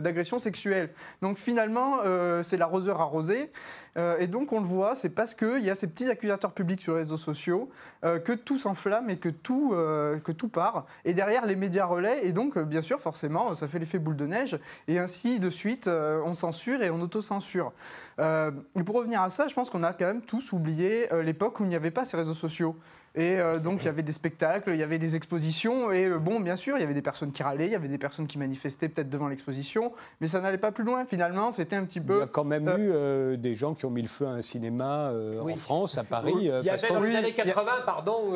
d'agression 0.00 0.38
sexuelle. 0.38 0.90
Donc 1.20 1.38
finalement, 1.38 1.98
c'est 2.42 2.56
l'arroseur 2.56 3.00
arrosé. 3.00 3.50
et 3.96 4.26
donc 4.26 4.52
on 4.52 4.60
le 4.60 4.66
voit, 4.66 4.94
c'est 4.94 5.10
parce 5.10 5.34
qu'il 5.34 5.62
y 5.62 5.70
a 5.70 5.74
ces 5.74 5.86
petits 5.86 6.10
accusateurs 6.10 6.52
publics 6.52 6.80
sur 6.80 6.92
les 6.92 7.00
réseaux 7.00 7.16
sociaux 7.16 7.70
que 8.02 8.32
tout 8.32 8.58
s'enflamme 8.58 9.10
et 9.10 9.16
que 9.16 9.28
tout, 9.28 9.70
que 9.70 10.32
tout 10.32 10.48
part. 10.48 10.86
Et 11.04 11.14
derrière, 11.14 11.46
les 11.46 11.56
médias 11.56 11.86
relaient. 11.86 12.26
Et 12.26 12.32
donc, 12.32 12.58
bien 12.58 12.82
sûr, 12.82 13.00
forcément, 13.00 13.54
ça 13.54 13.68
fait 13.68 13.78
l'effet 13.78 13.98
boule 13.98 14.16
de 14.16 14.26
neige. 14.26 14.58
Et 14.88 14.98
ainsi 14.98 15.40
de 15.40 15.50
suite, 15.50 15.88
on 15.88 16.34
censure 16.34 16.82
et 16.82 16.90
on 16.90 17.00
autocensure. 17.00 17.72
et 18.18 18.82
pour 18.84 18.96
revenir 18.96 19.22
à 19.22 19.30
ça, 19.30 19.48
je 19.48 19.54
pense 19.54 19.70
qu'on 19.70 19.82
a 19.82 19.92
quand 19.92 20.06
même 20.06 20.22
tous 20.22 20.52
oublié 20.52 21.08
l'époque 21.22 21.60
où 21.60 21.64
il 21.64 21.68
n'y 21.68 21.76
avait 21.76 21.90
pas 21.90 22.04
ces 22.04 22.16
réseaux 22.16 22.34
sociaux. 22.34 22.76
Et 23.14 23.38
euh, 23.38 23.58
donc 23.58 23.82
il 23.82 23.86
y 23.86 23.88
avait 23.88 24.02
des 24.02 24.12
spectacles, 24.12 24.70
il 24.72 24.80
y 24.80 24.82
avait 24.82 24.98
des 24.98 25.16
expositions, 25.16 25.92
et 25.92 26.06
euh, 26.06 26.18
bon, 26.18 26.40
bien 26.40 26.56
sûr, 26.56 26.78
il 26.78 26.80
y 26.80 26.84
avait 26.84 26.94
des 26.94 27.02
personnes 27.02 27.30
qui 27.30 27.42
râlaient, 27.42 27.66
il 27.66 27.72
y 27.72 27.74
avait 27.74 27.88
des 27.88 27.98
personnes 27.98 28.26
qui 28.26 28.38
manifestaient 28.38 28.88
peut-être 28.88 29.10
devant 29.10 29.28
l'exposition, 29.28 29.92
mais 30.22 30.28
ça 30.28 30.40
n'allait 30.40 30.56
pas 30.56 30.72
plus 30.72 30.84
loin. 30.84 31.04
Finalement, 31.04 31.50
c'était 31.50 31.76
un 31.76 31.84
petit 31.84 32.00
peu. 32.00 32.16
Il 32.16 32.20
y 32.20 32.22
a 32.22 32.26
quand 32.26 32.44
même 32.44 32.68
euh, 32.68 33.34
eu 33.34 33.36
des 33.36 33.54
gens 33.54 33.74
qui 33.74 33.84
ont 33.84 33.90
mis 33.90 34.00
le 34.00 34.08
feu 34.08 34.26
à 34.26 34.30
un 34.30 34.42
cinéma 34.42 35.12
en 35.12 35.56
France, 35.56 35.98
à 35.98 36.04
Paris. 36.04 36.32
il 36.36 36.44
y 36.44 36.50
avait 36.70 36.88
dans 36.88 37.00
les 37.00 37.16
années 37.16 37.34
80, 37.34 37.70
pardon, 37.84 38.32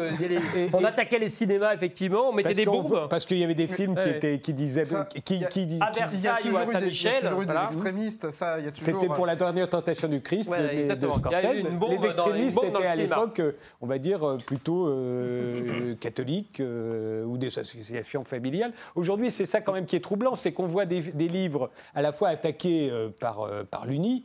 on 0.74 0.84
attaquait 0.84 1.20
les 1.20 1.30
cinémas, 1.30 1.72
effectivement, 1.72 2.28
on 2.28 2.32
mettait 2.34 2.52
des 2.52 2.66
bombes. 2.66 3.08
Parce 3.08 3.24
qu'il 3.24 3.38
y 3.38 3.44
avait 3.44 3.54
des 3.54 3.68
films 3.68 3.94
qui, 3.94 4.10
étaient, 4.10 4.40
qui 4.40 4.52
disaient. 4.52 4.82
qui, 5.24 5.42
qui, 5.48 5.78
à 5.80 5.90
Versailles 5.90 6.50
ou 6.52 6.56
à 6.56 6.66
Saint-Michel. 6.66 7.12
Il 7.20 7.24
y 7.24 7.26
a 7.26 7.30
toujours 7.30 7.42
eu 7.42 7.46
des 7.46 7.64
extrémistes, 7.64 8.30
ça, 8.30 8.58
il 8.58 8.66
y 8.66 8.68
a 8.68 8.72
toujours. 8.72 9.00
C'était 9.00 9.14
pour 9.14 9.24
la 9.24 9.36
dernière 9.36 9.70
tentation 9.70 10.08
du 10.08 10.20
Christ, 10.20 10.50
de, 10.50 10.94
de 10.94 11.12
Scorsese. 11.12 11.64
Les 11.88 12.06
extrémistes 12.06 12.58
étaient 12.62 12.86
à 12.86 12.96
l'époque, 12.96 13.40
on 13.80 13.86
va 13.86 13.96
dire, 13.96 14.36
plutôt. 14.44 14.65
Euh, 14.68 15.94
catholiques 16.00 16.60
euh, 16.60 17.24
ou 17.24 17.38
des 17.38 17.58
associations 17.58 18.24
familiales. 18.24 18.72
Aujourd'hui, 18.94 19.30
c'est 19.30 19.46
ça 19.46 19.60
quand 19.60 19.72
même 19.72 19.86
qui 19.86 19.96
est 19.96 20.00
troublant, 20.00 20.36
c'est 20.36 20.52
qu'on 20.52 20.66
voit 20.66 20.86
des, 20.86 21.00
livres 21.00 21.70
à 21.94 22.02
la 22.02 22.12
fois 22.12 22.28
attaqués 22.28 22.90
euh, 22.90 23.08
par, 23.08 23.48
par 23.70 23.86
l'UNI, 23.86 24.24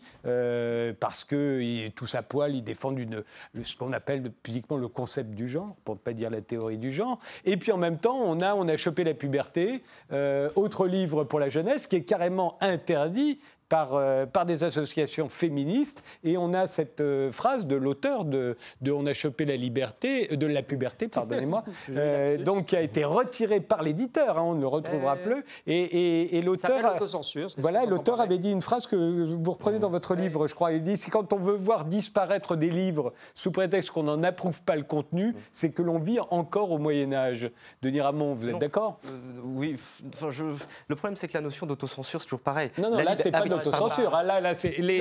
parce 1.00 1.24
que 1.24 1.88
tous 1.90 2.16
à 2.16 2.24
poil, 2.24 2.56
ils 2.56 2.64
défendent 2.64 3.00
ce 3.62 3.76
qu'on 3.76 3.94
appelle 3.94 4.32
publiquement 4.44 4.78
le 4.78 4.88
concept 4.88 5.32
du 5.32 5.48
genre, 5.48 5.76
pour 5.84 5.96
ne 5.96 6.00
pas 6.00 6.14
dire 6.14 6.30
la 6.30 6.42
théorie 6.42 6.78
du 6.78 6.92
genre. 6.92 7.20
Et 7.46 7.58
puis 7.58 7.72
en 7.72 7.78
même 7.78 7.98
temps, 7.98 8.18
on 8.18 8.42
a, 8.42 8.56
on 8.56 8.68
a 8.68 8.78
chopé 8.78 9.04
la 9.04 9.14
puberté, 9.14 9.84
autre 10.56 10.88
livre 10.88 11.24
pour 11.24 11.40
la 11.40 11.50
jeunesse 11.50 11.88
qui 11.88 11.98
est 11.98 12.04
carrément 12.04 12.58
interdit 12.62 13.40
par, 13.72 13.96
euh, 13.96 14.26
par 14.26 14.46
des 14.46 14.66
associations 14.66 15.30
féministes. 15.30 16.04
Et 16.26 16.38
on 16.38 16.54
a 16.54 16.68
cette 16.68 17.00
euh, 17.00 17.32
phrase 17.32 17.66
de 17.66 17.78
l'auteur 17.78 18.26
de, 18.26 18.58
de, 18.82 18.92
On 18.92 19.06
a 19.06 19.14
chopé 19.14 19.46
la 19.46 19.56
liberté, 19.56 20.28
euh, 20.34 20.36
de 20.36 20.46
la 20.46 20.62
puberté, 20.62 21.08
pardonnez-moi, 21.08 21.64
donc 22.44 22.66
qui 22.66 22.76
a 22.76 22.82
été 22.82 23.06
retiré 23.06 23.62
par 23.62 23.82
l'éditeur, 23.82 24.38
hein, 24.38 24.44
on 24.44 24.56
ne 24.56 24.62
le 24.62 24.68
retrouvera 24.68 25.16
plus. 25.16 25.46
Et, 25.68 25.78
et, 25.78 26.38
et 26.38 26.42
l'auteur. 26.42 26.82
Voilà, 27.58 27.86
l'auteur 27.86 28.20
avait 28.20 28.40
dit 28.40 28.52
une 28.52 28.62
phrase 28.62 28.88
que 28.88 28.96
vous 28.96 29.52
reprenez 29.52 29.80
dans 29.80 29.90
votre 29.90 30.16
livre, 30.16 30.48
je 30.48 30.54
crois. 30.54 30.74
Il 30.74 30.84
dit 30.84 30.98
c'est 30.98 31.10
quand 31.10 31.32
on 31.32 31.38
veut 31.38 31.56
voir 31.56 31.86
disparaître 31.86 32.58
des 32.58 32.70
livres 32.70 33.14
sous 33.36 33.52
prétexte 33.52 33.92
qu'on 33.92 34.04
n'en 34.04 34.22
approuve 34.24 34.62
pas 34.64 34.76
le 34.76 34.84
contenu, 34.84 35.34
c'est 35.54 35.72
que 35.72 35.82
l'on 35.82 35.98
vit 35.98 36.20
encore 36.30 36.72
au 36.72 36.78
Moyen-Âge. 36.78 37.50
Denis 37.82 38.02
Ramon, 38.02 38.34
vous 38.34 38.50
êtes 38.50 38.60
d'accord? 38.60 39.00
Oui, 39.46 39.80
enfin, 40.14 40.30
je... 40.30 40.44
le 40.90 40.96
problème 40.96 41.16
c'est 41.16 41.30
que 41.30 41.38
la 41.38 41.42
notion 41.42 41.66
d'autocensure, 41.66 42.20
c'est 42.20 42.28
toujours 42.28 42.42
pareil. 42.42 42.70
Non, 42.78 42.92
non, 42.92 42.98
là, 42.98 43.16
c'est 43.16 43.32
pas 43.32 43.46
censure. 43.70 44.16
Hein. 44.16 44.24
Là, 44.24 44.42
là, 44.42 44.54
les, 44.80 44.98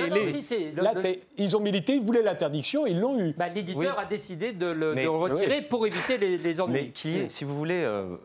là 0.75 0.93
ils 1.37 1.57
ont 1.57 1.59
milité, 1.59 1.95
ils 1.95 2.01
voulaient 2.01 2.23
l'interdiction, 2.23 2.85
ils 2.85 2.99
l'ont 2.99 3.19
eu. 3.19 3.33
Bah, 3.33 3.49
l'éditeur 3.49 3.97
a 3.99 4.05
décidé 4.05 4.53
de 4.53 4.67
le, 4.67 5.09
retirer 5.09 5.61
pour 5.61 5.85
éviter 5.85 6.17
les, 6.17 6.37
les 6.37 6.61
ennuis. 6.61 6.73
Mais 6.73 6.89
qui 6.89 7.17
est, 7.17 7.29
si 7.29 7.43
vous 7.43 7.57
voulez, 7.57 7.83
euh, 7.83 8.17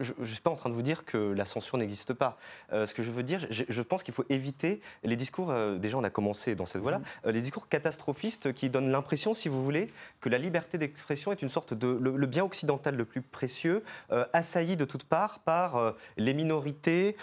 je 0.00 0.12
ne 0.18 0.26
suis 0.26 0.40
pas 0.40 0.50
en 0.50 0.56
train 0.56 0.70
de 0.70 0.74
vous 0.74 0.82
dire 0.82 1.04
que 1.04 1.32
la 1.32 1.44
censure 1.44 1.78
n'existe 1.78 2.12
pas. 2.12 2.36
Euh, 2.72 2.86
ce 2.86 2.94
que 2.94 3.02
je 3.02 3.10
veux 3.10 3.22
dire, 3.22 3.46
je, 3.50 3.82
pense 3.82 4.02
qu'il 4.02 4.14
faut 4.14 4.24
éviter 4.28 4.80
les 5.04 5.16
discours, 5.16 5.50
euh, 5.50 5.78
déjà 5.78 5.98
on 5.98 6.04
a 6.04 6.10
commencé 6.10 6.54
dans 6.54 6.66
cette 6.66 6.82
voie-là, 6.82 7.00
mm-hmm. 7.00 7.30
les 7.30 7.40
discours 7.40 7.68
catastrophistes 7.68 8.52
qui 8.52 8.70
donnent 8.70 8.90
l'impression, 8.90 9.34
si 9.34 9.48
vous 9.48 9.62
voulez, 9.62 9.90
que 10.20 10.28
la 10.28 10.38
liberté 10.38 10.78
d'expression 10.78 11.32
est 11.32 11.42
une 11.42 11.48
sorte 11.48 11.74
de... 11.74 11.88
Le, 11.88 12.26
bien 12.26 12.44
occidental 12.44 12.96
le 12.96 13.04
plus 13.04 13.20
précieux, 13.20 13.84
assailli 14.32 14.76
de 14.76 14.84
toutes 14.84 15.04
parts 15.04 15.40
par 15.40 15.94
les 16.16 16.32
minorités 16.32 17.14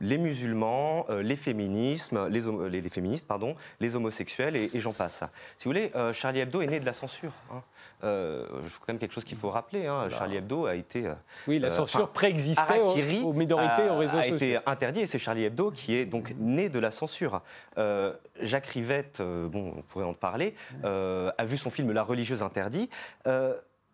les 0.00 0.18
musulmans, 0.18 1.04
euh, 1.10 1.22
les 1.22 1.36
féminismes, 1.36 2.28
les, 2.28 2.80
les, 2.80 2.88
féministes, 2.88 3.26
pardon, 3.26 3.54
les 3.80 3.94
homosexuels 3.94 4.56
et, 4.56 4.70
j'en 4.74 4.92
passe. 4.92 5.22
Si 5.58 5.64
vous 5.64 5.70
voulez, 5.70 5.92
euh, 5.94 6.12
Charlie 6.12 6.40
Hebdo 6.40 6.62
est 6.62 6.66
né 6.66 6.80
de 6.80 6.86
la 6.86 6.94
censure. 6.94 7.32
Hein. 7.52 7.62
Euh, 8.02 8.46
quand 8.80 8.88
même 8.88 8.98
quelque 8.98 9.12
chose 9.12 9.24
qu'il 9.24 9.36
faut 9.36 9.50
rappeler. 9.50 9.86
Hein. 9.86 10.08
Charlie 10.08 10.36
Hebdo 10.36 10.66
a 10.66 10.74
été. 10.74 11.04
oui, 11.46 11.58
la 11.58 11.70
censure 11.70 12.08
préexistait 12.08 12.80
aux, 12.80 13.32
minorités, 13.32 13.88
aux 13.90 13.98
réseaux 13.98 14.16
sociaux. 14.16 14.32
A 14.32 14.36
été 14.36 14.58
interdit 14.66 15.00
et 15.00 15.06
c'est 15.06 15.18
Charlie 15.18 15.44
Hebdo 15.44 15.70
qui 15.70 15.94
est 15.94 16.06
donc 16.06 16.34
né 16.38 16.68
de 16.68 16.78
la 16.78 16.90
censure. 16.90 17.42
Jacques 18.40 18.66
Rivette, 18.66 19.20
bon, 19.20 19.74
on 19.76 19.82
pourrait 19.82 20.04
en 20.04 20.14
parler, 20.14 20.54
a 20.82 21.44
vu 21.44 21.58
son 21.58 21.70
film 21.70 21.92
La 21.92 22.02
religieuse 22.02 22.42
interdit 22.42 22.88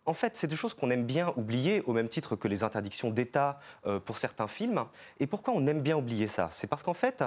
en 0.06 0.14
fait, 0.14 0.36
c'est 0.36 0.46
des 0.46 0.56
choses 0.56 0.74
qu'on 0.74 0.90
aime 0.90 1.04
bien 1.04 1.32
oublier, 1.36 1.82
au 1.86 1.92
même 1.92 2.08
titre 2.08 2.36
que 2.36 2.48
les 2.48 2.64
interdictions 2.64 3.10
d'État 3.10 3.58
euh, 3.86 3.98
pour 3.98 4.18
certains 4.18 4.46
films. 4.46 4.84
Et 5.20 5.26
pourquoi 5.26 5.52
on 5.54 5.66
aime 5.66 5.82
bien 5.82 5.96
oublier 5.96 6.28
ça? 6.28 6.48
C'est 6.50 6.68
parce 6.68 6.82
qu'en 6.82 6.94
fait, 6.94 7.24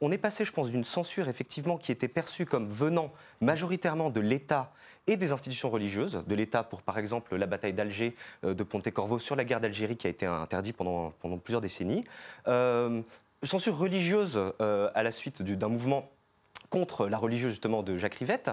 on 0.00 0.10
est 0.10 0.18
passé, 0.18 0.44
je 0.44 0.52
pense, 0.52 0.70
d'une 0.70 0.84
censure 0.84 1.28
effectivement 1.28 1.78
qui 1.78 1.92
était 1.92 2.08
perçue 2.08 2.46
comme 2.46 2.68
venant 2.68 3.12
majoritairement 3.40 4.10
de 4.10 4.20
l'État 4.20 4.72
et 5.06 5.16
des 5.16 5.32
institutions 5.32 5.70
religieuses, 5.70 6.22
de 6.26 6.34
l'État 6.34 6.62
pour 6.62 6.82
par 6.82 6.98
exemple 6.98 7.36
la 7.36 7.46
bataille 7.46 7.72
d'Alger 7.72 8.14
euh, 8.44 8.54
de 8.54 8.62
Pontecorvo 8.64 9.18
sur 9.18 9.36
la 9.36 9.44
guerre 9.44 9.60
d'Algérie 9.60 9.96
qui 9.96 10.06
a 10.06 10.10
été 10.10 10.26
interdite 10.26 10.76
pendant, 10.76 11.12
plusieurs 11.38 11.60
décennies, 11.60 12.04
euh, 12.48 13.02
censure 13.42 13.78
religieuse 13.78 14.38
à 14.58 15.02
la 15.02 15.12
suite 15.12 15.40
d'un 15.40 15.68
mouvement 15.68 16.10
contre 16.70 17.08
la 17.08 17.18
religieuse 17.18 17.50
justement 17.50 17.82
de 17.82 17.96
Jacques 17.96 18.14
Rivette. 18.14 18.50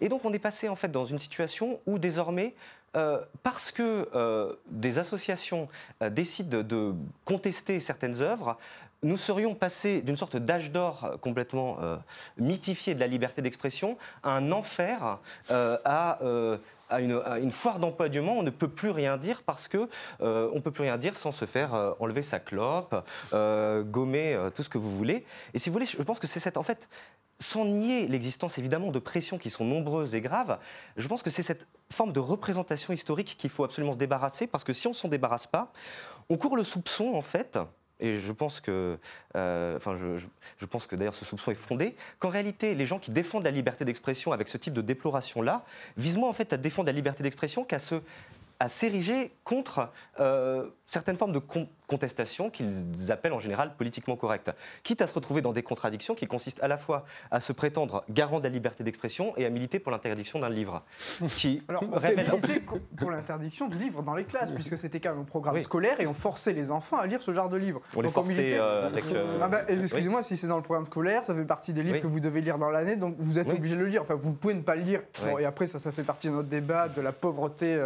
Et 0.00 0.08
donc 0.08 0.24
on 0.24 0.32
est 0.32 0.38
passé 0.38 0.68
en 0.68 0.76
fait 0.76 0.88
dans 0.88 1.06
une 1.06 1.18
situation 1.18 1.80
où 1.86 1.98
désormais 1.98 2.54
euh, 2.96 3.20
parce 3.44 3.70
que 3.70 4.08
euh, 4.16 4.54
des 4.66 4.98
associations 4.98 5.68
euh, 6.02 6.10
décident 6.10 6.62
de, 6.62 6.92
contester 7.24 7.78
certaines 7.78 8.20
œuvres, 8.20 8.58
nous 9.04 9.16
serions 9.16 9.54
passés 9.54 10.00
d'une 10.00 10.16
sorte 10.16 10.36
d'âge 10.36 10.72
d'or 10.72 11.16
complètement 11.22 11.78
mythifié 12.36 12.94
de 12.94 13.00
la 13.00 13.06
liberté 13.06 13.40
d'expression 13.40 13.96
à 14.22 14.32
un 14.32 14.52
enfer, 14.52 15.18
à 15.48 16.18
à 16.90 17.00
une, 17.00 17.50
foire 17.50 17.78
d'empoignement, 17.78 18.38
on 18.38 18.42
ne 18.42 18.50
peut 18.50 18.68
plus 18.68 18.90
rien 18.90 19.16
dire 19.16 19.42
parce 19.42 19.68
que 19.68 19.88
euh, 20.20 20.50
on 20.52 20.60
peut 20.60 20.70
plus 20.70 20.82
rien 20.82 20.98
dire 20.98 21.16
sans 21.16 21.32
se 21.32 21.44
faire 21.44 21.74
euh, 21.74 21.92
enlever 22.00 22.22
sa 22.22 22.40
clope, 22.40 22.94
euh, 23.32 23.82
gommer 23.82 24.38
tout 24.54 24.62
ce 24.62 24.68
que 24.68 24.78
vous 24.78 24.90
voulez. 24.90 25.24
Et 25.54 25.58
si 25.58 25.68
vous 25.68 25.74
voulez, 25.74 25.86
je 25.86 26.02
pense 26.02 26.18
que 26.18 26.26
c'est 26.26 26.40
cette, 26.40 26.56
en 26.56 26.62
fait, 26.62 26.88
sans 27.38 27.64
nier 27.64 28.06
l'existence 28.06 28.58
évidemment 28.58 28.90
de 28.90 28.98
pressions 28.98 29.38
qui 29.38 29.50
sont 29.50 29.64
nombreuses 29.64 30.14
et 30.14 30.20
graves, 30.20 30.58
je 30.96 31.08
pense 31.08 31.22
que 31.22 31.30
c'est 31.30 31.42
cette 31.42 31.66
forme 31.90 32.12
de 32.12 32.20
représentation 32.20 32.92
historique 32.92 33.36
qu'il 33.38 33.50
faut 33.50 33.64
absolument 33.64 33.94
se 33.94 33.98
débarrasser 33.98 34.46
parce 34.46 34.64
que 34.64 34.72
si 34.72 34.86
on 34.86 34.92
s'en 34.92 35.08
débarrasse 35.08 35.46
pas, 35.46 35.72
on 36.28 36.36
court 36.36 36.56
le 36.56 36.64
soupçon 36.64 37.14
en 37.14 37.22
fait 37.22 37.58
et 38.00 38.16
je 38.16 38.32
pense 38.32 38.60
que, 38.60 38.98
euh, 39.36 39.78
je, 40.58 40.66
pense 40.66 40.86
que 40.86 40.96
d'ailleurs 40.96 41.14
ce 41.14 41.24
soupçon 41.24 41.50
est 41.50 41.56
fondé, 41.56 41.94
qu'en 42.18 42.30
réalité, 42.30 42.74
les 42.74 42.86
gens 42.86 42.98
qui 42.98 43.10
défendent 43.10 43.44
la 43.44 43.50
liberté 43.50 43.84
d'expression 43.84 44.32
avec 44.32 44.48
ce 44.48 44.56
type 44.56 44.72
de 44.72 44.80
déploration-là 44.80 45.64
visent 45.96 46.16
moins 46.16 46.30
en 46.30 46.34
fait 46.34 46.52
à 46.52 46.56
défendre 46.56 46.86
la 46.86 46.92
liberté 46.92 47.22
d'expression 47.22 47.64
qu'à 47.64 47.78
s'ériger 48.68 49.32
contre 49.44 49.90
euh, 50.18 50.68
certaines 50.86 51.16
formes 51.16 51.32
de 51.32 51.40
contestation 51.90 52.50
qu'ils 52.50 53.10
appellent 53.10 53.32
en 53.32 53.40
général 53.40 53.74
politiquement 53.76 54.14
correctes, 54.14 54.52
quitte 54.84 55.02
à 55.02 55.08
se 55.08 55.14
retrouver 55.14 55.42
dans 55.42 55.52
des 55.52 55.64
contradictions 55.64 56.14
qui 56.14 56.28
consistent 56.28 56.62
à 56.62 56.68
la 56.68 56.78
fois 56.78 57.04
à 57.32 57.40
se 57.40 57.52
prétendre 57.52 58.04
garant 58.08 58.38
de 58.38 58.44
la 58.44 58.48
liberté 58.48 58.84
d'expression 58.84 59.36
et 59.36 59.44
à 59.44 59.50
militer 59.50 59.80
pour 59.80 59.90
l'interdiction 59.90 60.38
d'un 60.38 60.48
livre. 60.48 60.84
Qui 61.36 61.64
Alors, 61.68 61.82
révèle... 61.92 62.30
pour 62.96 63.10
l'interdiction 63.10 63.66
du 63.66 63.76
livre 63.76 64.04
dans 64.04 64.14
les 64.14 64.22
classes, 64.22 64.52
puisque 64.52 64.78
c'était 64.78 65.00
quand 65.00 65.10
même 65.10 65.22
un 65.22 65.24
programme 65.24 65.60
scolaire 65.60 66.00
et 66.00 66.06
on 66.06 66.14
forçait 66.14 66.52
les 66.52 66.70
enfants 66.70 66.96
à 66.96 67.08
lire 67.08 67.20
ce 67.20 67.32
genre 67.32 67.48
de 67.48 67.56
livre. 67.56 67.80
On 67.96 68.02
les 68.02 68.08
forçait 68.08 68.56
euh, 68.60 68.86
avec... 68.86 69.06
Euh, 69.06 69.40
ah 69.42 69.48
bah, 69.48 69.62
excusez-moi, 69.66 70.22
si 70.22 70.36
c'est 70.36 70.46
dans 70.46 70.58
le 70.58 70.62
programme 70.62 70.86
scolaire, 70.86 71.24
ça 71.24 71.34
fait 71.34 71.44
partie 71.44 71.72
des 71.72 71.82
livres 71.82 71.98
que 71.98 72.06
vous 72.06 72.20
devez 72.20 72.40
lire 72.40 72.58
dans 72.58 72.70
l'année, 72.70 72.94
donc 72.96 73.16
vous 73.18 73.40
êtes 73.40 73.52
obligé 73.52 73.74
de 73.74 73.80
le 73.80 73.86
lire. 73.86 74.02
Enfin, 74.02 74.14
vous 74.14 74.34
pouvez 74.34 74.54
ne 74.54 74.62
pas 74.62 74.76
le 74.76 74.82
lire. 74.82 75.02
et 75.40 75.44
après, 75.44 75.66
ça, 75.66 75.80
ça 75.80 75.90
fait 75.90 76.04
partie 76.04 76.28
de 76.28 76.34
notre 76.34 76.48
débat 76.48 76.88
de 76.88 77.00
la 77.00 77.10
pauvreté 77.10 77.76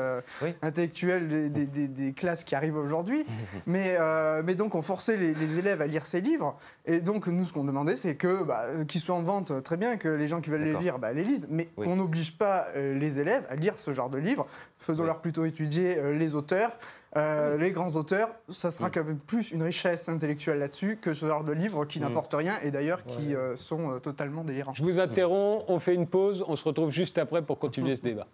intellectuelle 0.61 1.51
des, 1.51 2.13
classes 2.13 2.45
qui 2.45 2.55
arrivent 2.55 2.77
aujourd'hui. 2.77 3.25
mais, 3.67 3.94
euh, 3.99 4.43
mais 4.45 4.55
donc, 4.55 4.75
on 4.75 4.83
forçait 4.83 5.17
les, 5.17 5.59
élèves 5.59 5.81
à 5.81 5.87
lire 5.87 6.07
ces 6.07 6.21
livres. 6.21 6.57
Et 6.87 7.01
donc, 7.01 7.27
nous, 7.27 7.45
ce 7.45 7.53
qu'on 7.53 7.65
demandait, 7.65 7.97
c'est 7.97 8.17
que 8.17 8.43
bah, 8.43 8.67
qu'ils 8.87 9.01
soient 9.01 9.17
en 9.17 9.23
vente, 9.23 9.63
très 9.63 9.77
bien, 9.77 9.97
que 9.97 10.09
les 10.09 10.29
gens 10.29 10.41
qui 10.41 10.51
veulent 10.51 10.63
les 10.63 10.75
lire, 10.75 10.99
bah, 10.99 11.13
les 11.13 11.25
lisent. 11.25 11.49
Mais 11.51 11.69
on 11.77 11.97
n'oblige 11.97 12.37
pas 12.37 12.67
euh, 12.77 12.95
les 12.95 13.21
élèves 13.21 13.45
à 13.49 13.57
lire 13.57 13.79
ce 13.79 13.93
genre 13.93 14.11
de 14.11 14.19
livres. 14.19 14.47
Faisons-leur 14.79 15.21
plutôt 15.21 15.45
étudier 15.45 15.99
euh, 15.99 16.13
les 16.13 16.35
auteurs. 16.35 16.77
les 17.17 17.71
grands 17.73 17.95
auteurs, 17.95 18.31
ça 18.49 18.71
sera 18.71 18.91
quand 18.91 19.05
même 19.05 19.19
plus 19.19 19.53
une 19.53 19.63
richesse 19.63 20.09
intellectuelle 20.09 20.59
là-dessus 20.59 20.99
que 21.01 21.13
ce 21.13 21.27
genre 21.27 21.45
de 21.45 21.53
livres 21.53 21.85
qui 21.85 22.01
n'apportent 22.01 22.35
rien 22.35 22.55
et 22.65 22.71
d'ailleurs 22.73 23.05
qui 23.05 23.35
sont 23.55 24.01
totalement 24.01 24.43
délirants. 24.43 24.75
Je 24.75 24.83
vous 24.83 24.99
interromps, 24.99 25.65
on 25.69 25.79
fait 25.79 25.95
une 25.95 26.09
pause, 26.09 26.45
on 26.49 26.57
se 26.57 26.65
retrouve 26.65 26.91
juste 26.91 27.19
après 27.19 27.43
pour 27.43 27.59
continuer 27.59 27.95
ce 27.95 28.01
débat. 28.01 28.27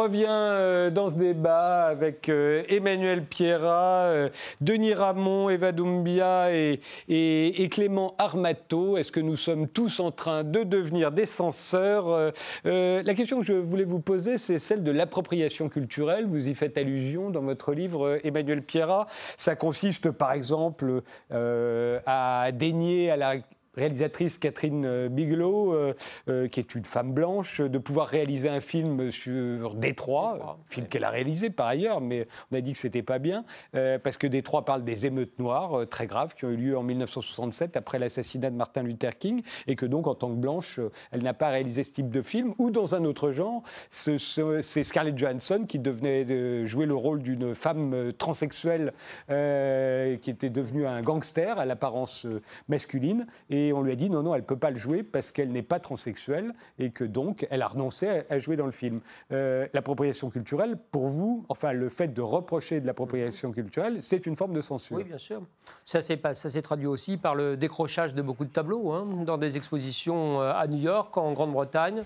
Revient 0.00 0.26
euh, 0.28 0.90
dans 0.90 1.10
ce 1.10 1.16
débat 1.16 1.84
avec 1.84 2.28
euh, 2.28 2.62
Emmanuel 2.68 3.24
Pierra, 3.24 4.04
euh, 4.04 4.28
Denis 4.60 4.94
Ramon, 4.94 5.50
Eva 5.50 5.72
Doumbia 5.72 6.48
et, 6.52 6.80
Clément 7.70 8.14
Armato. 8.18 8.96
Est-ce 8.96 9.12
que 9.12 9.20
nous 9.20 9.36
sommes 9.36 9.68
tous 9.68 10.00
en 10.00 10.10
train 10.10 10.42
de 10.42 10.62
devenir 10.62 11.12
des 11.12 11.26
censeurs 11.26 12.32
La 12.64 13.14
question 13.14 13.40
que 13.40 13.46
je 13.46 13.52
voulais 13.52 13.84
vous 13.84 14.00
poser, 14.00 14.38
c'est 14.38 14.58
celle 14.58 14.82
de 14.82 14.90
l'appropriation 14.90 15.68
culturelle. 15.68 16.26
Vous 16.26 16.48
y 16.48 16.54
faites 16.54 16.78
allusion 16.78 17.30
dans 17.30 17.42
votre 17.42 17.72
livre, 17.72 18.18
Emmanuel 18.24 18.62
Pierra. 18.62 19.06
Ça 19.36 19.54
consiste, 19.54 20.10
par 20.10 20.32
exemple, 20.32 21.02
à 21.30 22.50
dénier 22.52 23.10
à 23.10 23.16
la 23.16 23.34
réalisatrice 23.76 24.38
Catherine 24.38 24.84
euh, 24.84 25.08
Bigelow, 25.08 25.72
euh, 25.72 25.94
euh, 26.28 26.48
qui 26.48 26.60
est 26.60 26.74
une 26.74 26.84
femme 26.84 27.12
blanche, 27.12 27.60
de 27.60 27.78
pouvoir 27.78 28.08
réaliser 28.08 28.48
un 28.48 28.60
film 28.60 29.10
sur 29.10 29.74
Détroit, 29.74 30.58
film 30.64 30.86
qu'elle 30.86 31.04
a 31.04 31.10
réalisé 31.10 31.50
par 31.50 31.66
ailleurs, 31.66 32.00
mais 32.00 32.26
on 32.50 32.56
a 32.56 32.60
dit 32.60 32.72
que 32.72 32.78
c'était 32.78 33.02
pas 33.02 33.18
bien, 33.18 33.44
parce 33.72 34.16
que 34.16 34.26
Détroit 34.26 34.64
parle 34.64 34.84
des 34.84 35.06
émeutes 35.06 35.38
noires 35.38 35.86
très 35.88 36.06
graves 36.06 36.34
qui 36.34 36.44
ont 36.44 36.50
eu 36.50 36.56
lieu 36.56 36.78
en 36.78 36.82
1967 36.82 37.76
après 37.76 37.98
l'assassinat 37.98 38.50
de 38.50 38.56
Martin 38.56 38.82
Luther 38.82 39.18
King, 39.18 39.42
et 39.66 39.76
que 39.76 39.86
donc 39.86 40.06
en 40.06 40.14
tant 40.14 40.28
que 40.30 40.36
blanche, 40.36 40.80
elle 41.12 41.22
n'a 41.22 41.34
pas 41.34 41.50
réalisé 41.50 41.84
ce 41.84 41.90
type 41.90 42.10
de 42.10 42.22
film. 42.22 42.54
Ou 42.58 42.70
dans 42.70 42.94
un 42.94 43.04
autre 43.04 43.30
genre, 43.30 43.62
c'est 43.90 44.84
Scarlett 44.84 45.16
Johansson 45.16 45.64
qui 45.66 45.78
devenait 45.78 46.66
jouer 46.66 46.86
le 46.86 46.94
rôle 46.94 47.22
d'une 47.22 47.54
femme 47.54 48.12
transsexuelle 48.18 48.92
qui 49.28 50.30
était 50.30 50.50
devenue 50.50 50.86
un 50.86 51.02
gangster 51.02 51.58
à 51.58 51.64
l'apparence 51.64 52.26
masculine. 52.68 53.26
Et 53.48 53.59
et 53.60 53.72
on 53.72 53.82
lui 53.82 53.92
a 53.92 53.96
dit 53.96 54.10
non, 54.10 54.22
non, 54.22 54.34
elle 54.34 54.42
ne 54.42 54.46
peut 54.46 54.58
pas 54.58 54.70
le 54.70 54.78
jouer 54.78 55.02
parce 55.02 55.30
qu'elle 55.30 55.50
n'est 55.50 55.62
pas 55.62 55.80
transsexuelle 55.80 56.54
et 56.78 56.90
que 56.90 57.04
donc 57.04 57.46
elle 57.50 57.62
a 57.62 57.68
renoncé 57.68 58.22
à, 58.28 58.38
jouer 58.38 58.56
dans 58.56 58.66
le 58.66 58.72
film. 58.72 59.00
Euh, 59.32 59.66
l'appropriation 59.72 60.30
culturelle, 60.30 60.76
pour 60.90 61.08
vous, 61.08 61.44
enfin 61.48 61.72
le 61.72 61.88
fait 61.88 62.08
de 62.08 62.22
reprocher 62.22 62.80
de 62.80 62.86
l'appropriation 62.86 63.52
culturelle, 63.52 63.98
c'est 64.02 64.26
une 64.26 64.36
forme 64.36 64.54
de 64.54 64.60
censure. 64.60 64.96
Oui, 64.96 65.04
bien 65.04 65.18
sûr. 65.18 65.42
Ça 65.84 66.00
s'est 66.00 66.62
traduit 66.62 66.86
aussi 66.86 67.16
par 67.16 67.34
le 67.34 67.56
décrochage 67.56 68.14
de 68.14 68.22
beaucoup 68.22 68.44
de 68.44 68.50
tableaux 68.50 68.92
hein, 68.92 69.06
dans 69.24 69.38
des 69.38 69.56
expositions 69.56 70.40
euh, 70.40 70.52
à 70.54 70.66
New 70.66 70.78
York, 70.78 71.16
en 71.16 71.32
Grande-Bretagne. 71.32 72.04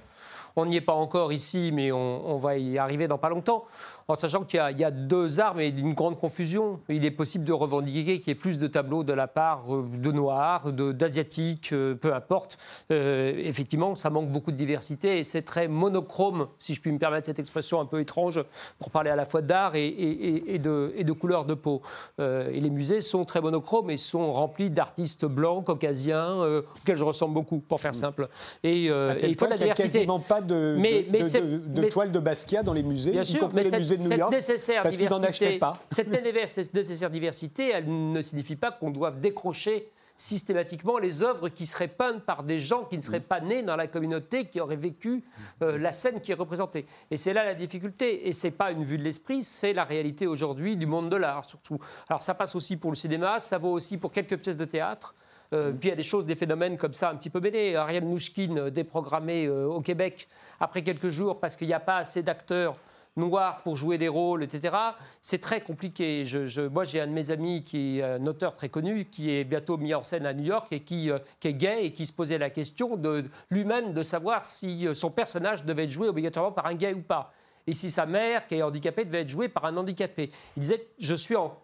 On 0.57 0.67
n'y 0.67 0.77
est 0.77 0.81
pas 0.81 0.93
encore 0.93 1.33
ici, 1.33 1.71
mais 1.73 1.91
on, 1.91 2.37
va 2.37 2.57
y 2.57 2.79
arriver 2.79 3.09
dans 3.09 3.19
pas 3.19 3.29
longtemps 3.29 3.65
en 4.09 4.15
sachant 4.15 4.45
qu'il 4.45 4.61
y, 4.79 4.85
a 4.85 4.91
deux 4.91 5.41
armes 5.41 5.61
et 5.61 5.69
une 5.69 5.95
grande 5.95 6.19
confusion. 6.19 6.81
Il 6.89 7.05
est 7.05 7.11
possible 7.11 7.45
de 7.45 7.53
revendiquer 7.53 8.19
qu'il 8.19 8.29
y 8.29 8.31
ait 8.31 8.35
plus 8.35 8.59
de 8.59 8.67
tableaux 8.67 9.05
de 9.05 9.13
la 9.13 9.27
part 9.27 9.65
euh, 9.75 9.85
de 9.97 10.13
Noirs, 10.13 10.73
d'Asiatiques, 10.73 11.73
euh, 11.73 11.95
peu 11.95 12.15
importe. 12.15 12.59
Euh, 12.91 13.33
effectivement, 13.39 13.97
ça 13.97 14.11
manque 14.11 14.29
beaucoup 14.29 14.51
de 14.51 14.57
diversité 14.57 15.19
et 15.19 15.25
c'est 15.25 15.43
très 15.43 15.69
monochrome, 15.69 16.49
si 16.59 16.75
je 16.75 16.81
puis 16.81 16.93
me 16.93 16.99
permettre 16.99 17.27
cette 17.27 17.39
expression 17.39 17.81
un 17.81 17.87
peu 17.87 18.01
étrange, 18.01 18.43
pour 18.79 18.91
parler 18.91 19.11
à 19.11 19.17
la 19.17 19.25
fois 19.25 19.41
d'art 19.41 19.75
et, 19.75 19.87
et, 19.87 20.59
de, 20.59 20.93
et, 20.97 21.05
de, 21.05 21.13
couleur 21.13 21.45
de 21.45 21.55
peau. 21.55 21.83
et 22.19 22.61
les 22.61 22.71
musées 22.71 23.01
sont 23.01 23.25
très 23.25 23.41
monochromes 23.41 23.91
et 23.91 23.97
sont 23.97 24.33
remplis 24.33 24.71
d'artistes 24.71 25.25
blancs, 25.25 25.65
caucasiens, 25.65 26.37
auxquels 26.81 26.97
je 26.97 27.05
ressemble 27.05 27.35
beaucoup, 27.35 27.59
pour 27.59 27.81
faire 27.81 27.95
simple. 27.95 28.29
Et, 28.63 28.85
il 28.85 29.35
faut 29.37 29.47
de 29.47 29.51
la 29.51 29.57
diversité. 29.57 29.65
Il 29.65 29.67
n'y 29.67 29.71
a 29.71 29.73
quasiment 29.73 30.21
pas 30.21 30.41
de, 30.41 30.77
de, 30.77 31.83
de, 31.83 31.89
toile 31.89 32.13
de 32.13 32.19
Basquiat 32.19 32.63
dans 32.63 32.73
les 32.73 32.83
musées, 32.83 33.13
bien 33.13 33.25
sûr, 33.25 33.49
mais 33.55 33.63
les 33.63 33.79
musées 33.79 33.94
cette 33.97 34.31
nécessaire 34.31 34.89
diversité, 34.89 35.61
Cette 35.91 36.75
nécessaire 36.75 37.11
diversité, 37.11 37.71
elle 37.71 38.13
ne 38.13 38.23
signifie 38.23 38.57
pas 38.57 38.73
qu'on 38.73 38.91
doive 38.91 39.21
décrocher 39.21 39.91
systématiquement 40.17 40.99
les 40.99 41.23
œuvres 41.23 41.49
qui 41.49 41.67
seraient 41.67 41.89
peintes 41.89 42.23
par 42.23 42.45
des 42.45 42.61
gens 42.61 42.85
qui 42.85 42.97
ne 42.97 43.03
seraient 43.03 43.21
pas 43.21 43.41
nés 43.41 43.63
dans 43.63 43.77
la 43.77 43.87
communauté, 43.87 44.47
qui 44.47 44.61
auraient 44.61 44.77
vécu 44.77 45.25
euh, 45.63 45.79
la 45.79 45.93
scène 45.93 46.21
qui 46.21 46.33
est 46.33 46.37
représentée. 46.37 46.87
Et 47.11 47.17
c'est 47.17 47.33
là 47.33 47.45
la 47.45 47.55
difficulté. 47.55 48.29
Et 48.29 48.33
c'est 48.33 48.53
pas 48.53 48.71
une 48.71 48.85
vue 48.85 48.99
de 48.99 49.03
l'esprit, 49.03 49.43
c'est 49.43 49.73
la 49.73 49.85
réalité 49.85 50.27
aujourd'hui 50.27 50.77
du 50.77 50.87
monde 50.87 51.11
de 51.11 51.17
l'art, 51.17 51.49
surtout. 51.49 51.79
Alors 52.09 52.23
ça 52.23 52.35
passe 52.35 52.55
aussi 52.55 52.77
pour 52.77 52.91
le 52.91 52.97
cinéma, 52.97 53.41
ça 53.41 53.59
vaut 53.59 53.73
aussi 53.73 53.99
pour 53.99 54.13
quelques 54.13 54.39
pièces 54.39 54.57
de 54.57 54.65
théâtre. 54.65 55.15
Euh, 55.53 55.73
puis 55.73 55.89
il 55.89 55.91
y 55.91 55.93
a 55.93 55.97
des 55.97 56.03
choses, 56.03 56.25
des 56.25 56.37
phénomènes 56.37 56.79
comme 56.79 56.95
ça 56.95 57.11
un 57.11 57.17
petit 57.17 57.31
peu 57.31 57.41
mêlés. 57.41 57.75
Ariel 57.75 58.05
Mouchkine 58.05 58.59
euh, 58.59 58.71
déprogrammé 58.71 59.49
au 59.49 59.81
Québec 59.81 60.29
après 60.61 60.83
quelques 60.83 61.09
jours 61.09 61.41
parce 61.41 61.57
qu'il 61.57 61.67
n'y 61.67 61.75
a 61.75 61.81
pas 61.81 61.97
assez 61.97 62.23
d'acteurs 62.23 62.75
noir 63.17 63.63
pour 63.63 63.77
jouer 63.77 63.99
des 63.99 64.09
rôles, 64.09 64.43
etc. 64.43 64.75
C'est 65.23 65.41
très 65.41 65.61
compliqué. 65.61 66.25
Je, 66.25 66.69
moi, 66.69 66.85
j'ai 66.85 67.01
un 67.01 67.07
de 67.07 67.13
mes 67.13 67.31
amis 67.31 67.63
qui 67.63 67.99
est 67.99 68.03
un 68.03 68.27
auteur 68.27 68.55
très 68.55 68.69
connu, 68.69 69.05
qui 69.05 69.31
est 69.31 69.45
bientôt 69.45 69.77
mis 69.77 69.95
en 69.95 70.03
scène 70.03 70.27
à 70.27 70.35
New 70.35 70.45
York 70.45 70.69
et 70.73 70.81
qui, 70.81 71.11
euh, 71.11 71.19
est 71.45 71.55
gay 71.55 71.87
et 71.87 71.93
qui 71.93 72.07
se 72.07 72.13
posait 72.13 72.39
la 72.39 72.51
question 72.51 72.97
de 72.97 73.25
lui-même 73.51 73.93
de 73.93 74.03
savoir 74.03 74.45
si 74.45 74.87
euh, 74.87 74.95
son 74.95 75.11
personnage 75.11 75.65
devait 75.65 75.85
être 75.85 75.91
joué 75.91 76.09
obligatoirement 76.09 76.53
par 76.53 76.67
un 76.67 76.75
gay 76.75 76.93
ou 76.93 77.03
pas. 77.03 77.33
Et 77.67 77.73
si 77.73 77.91
sa 77.91 78.05
mère, 78.05 78.47
qui 78.47 78.57
est 78.57 78.63
handicapée, 78.63 79.05
devait 79.05 79.21
être 79.21 79.29
jouée 79.29 79.49
par 79.49 79.65
un 79.65 79.77
handicapé. 79.77 80.31
Il 80.57 80.61
disait, 80.61 80.89
je 80.99 81.15
suis 81.15 81.37
en, 81.37 81.57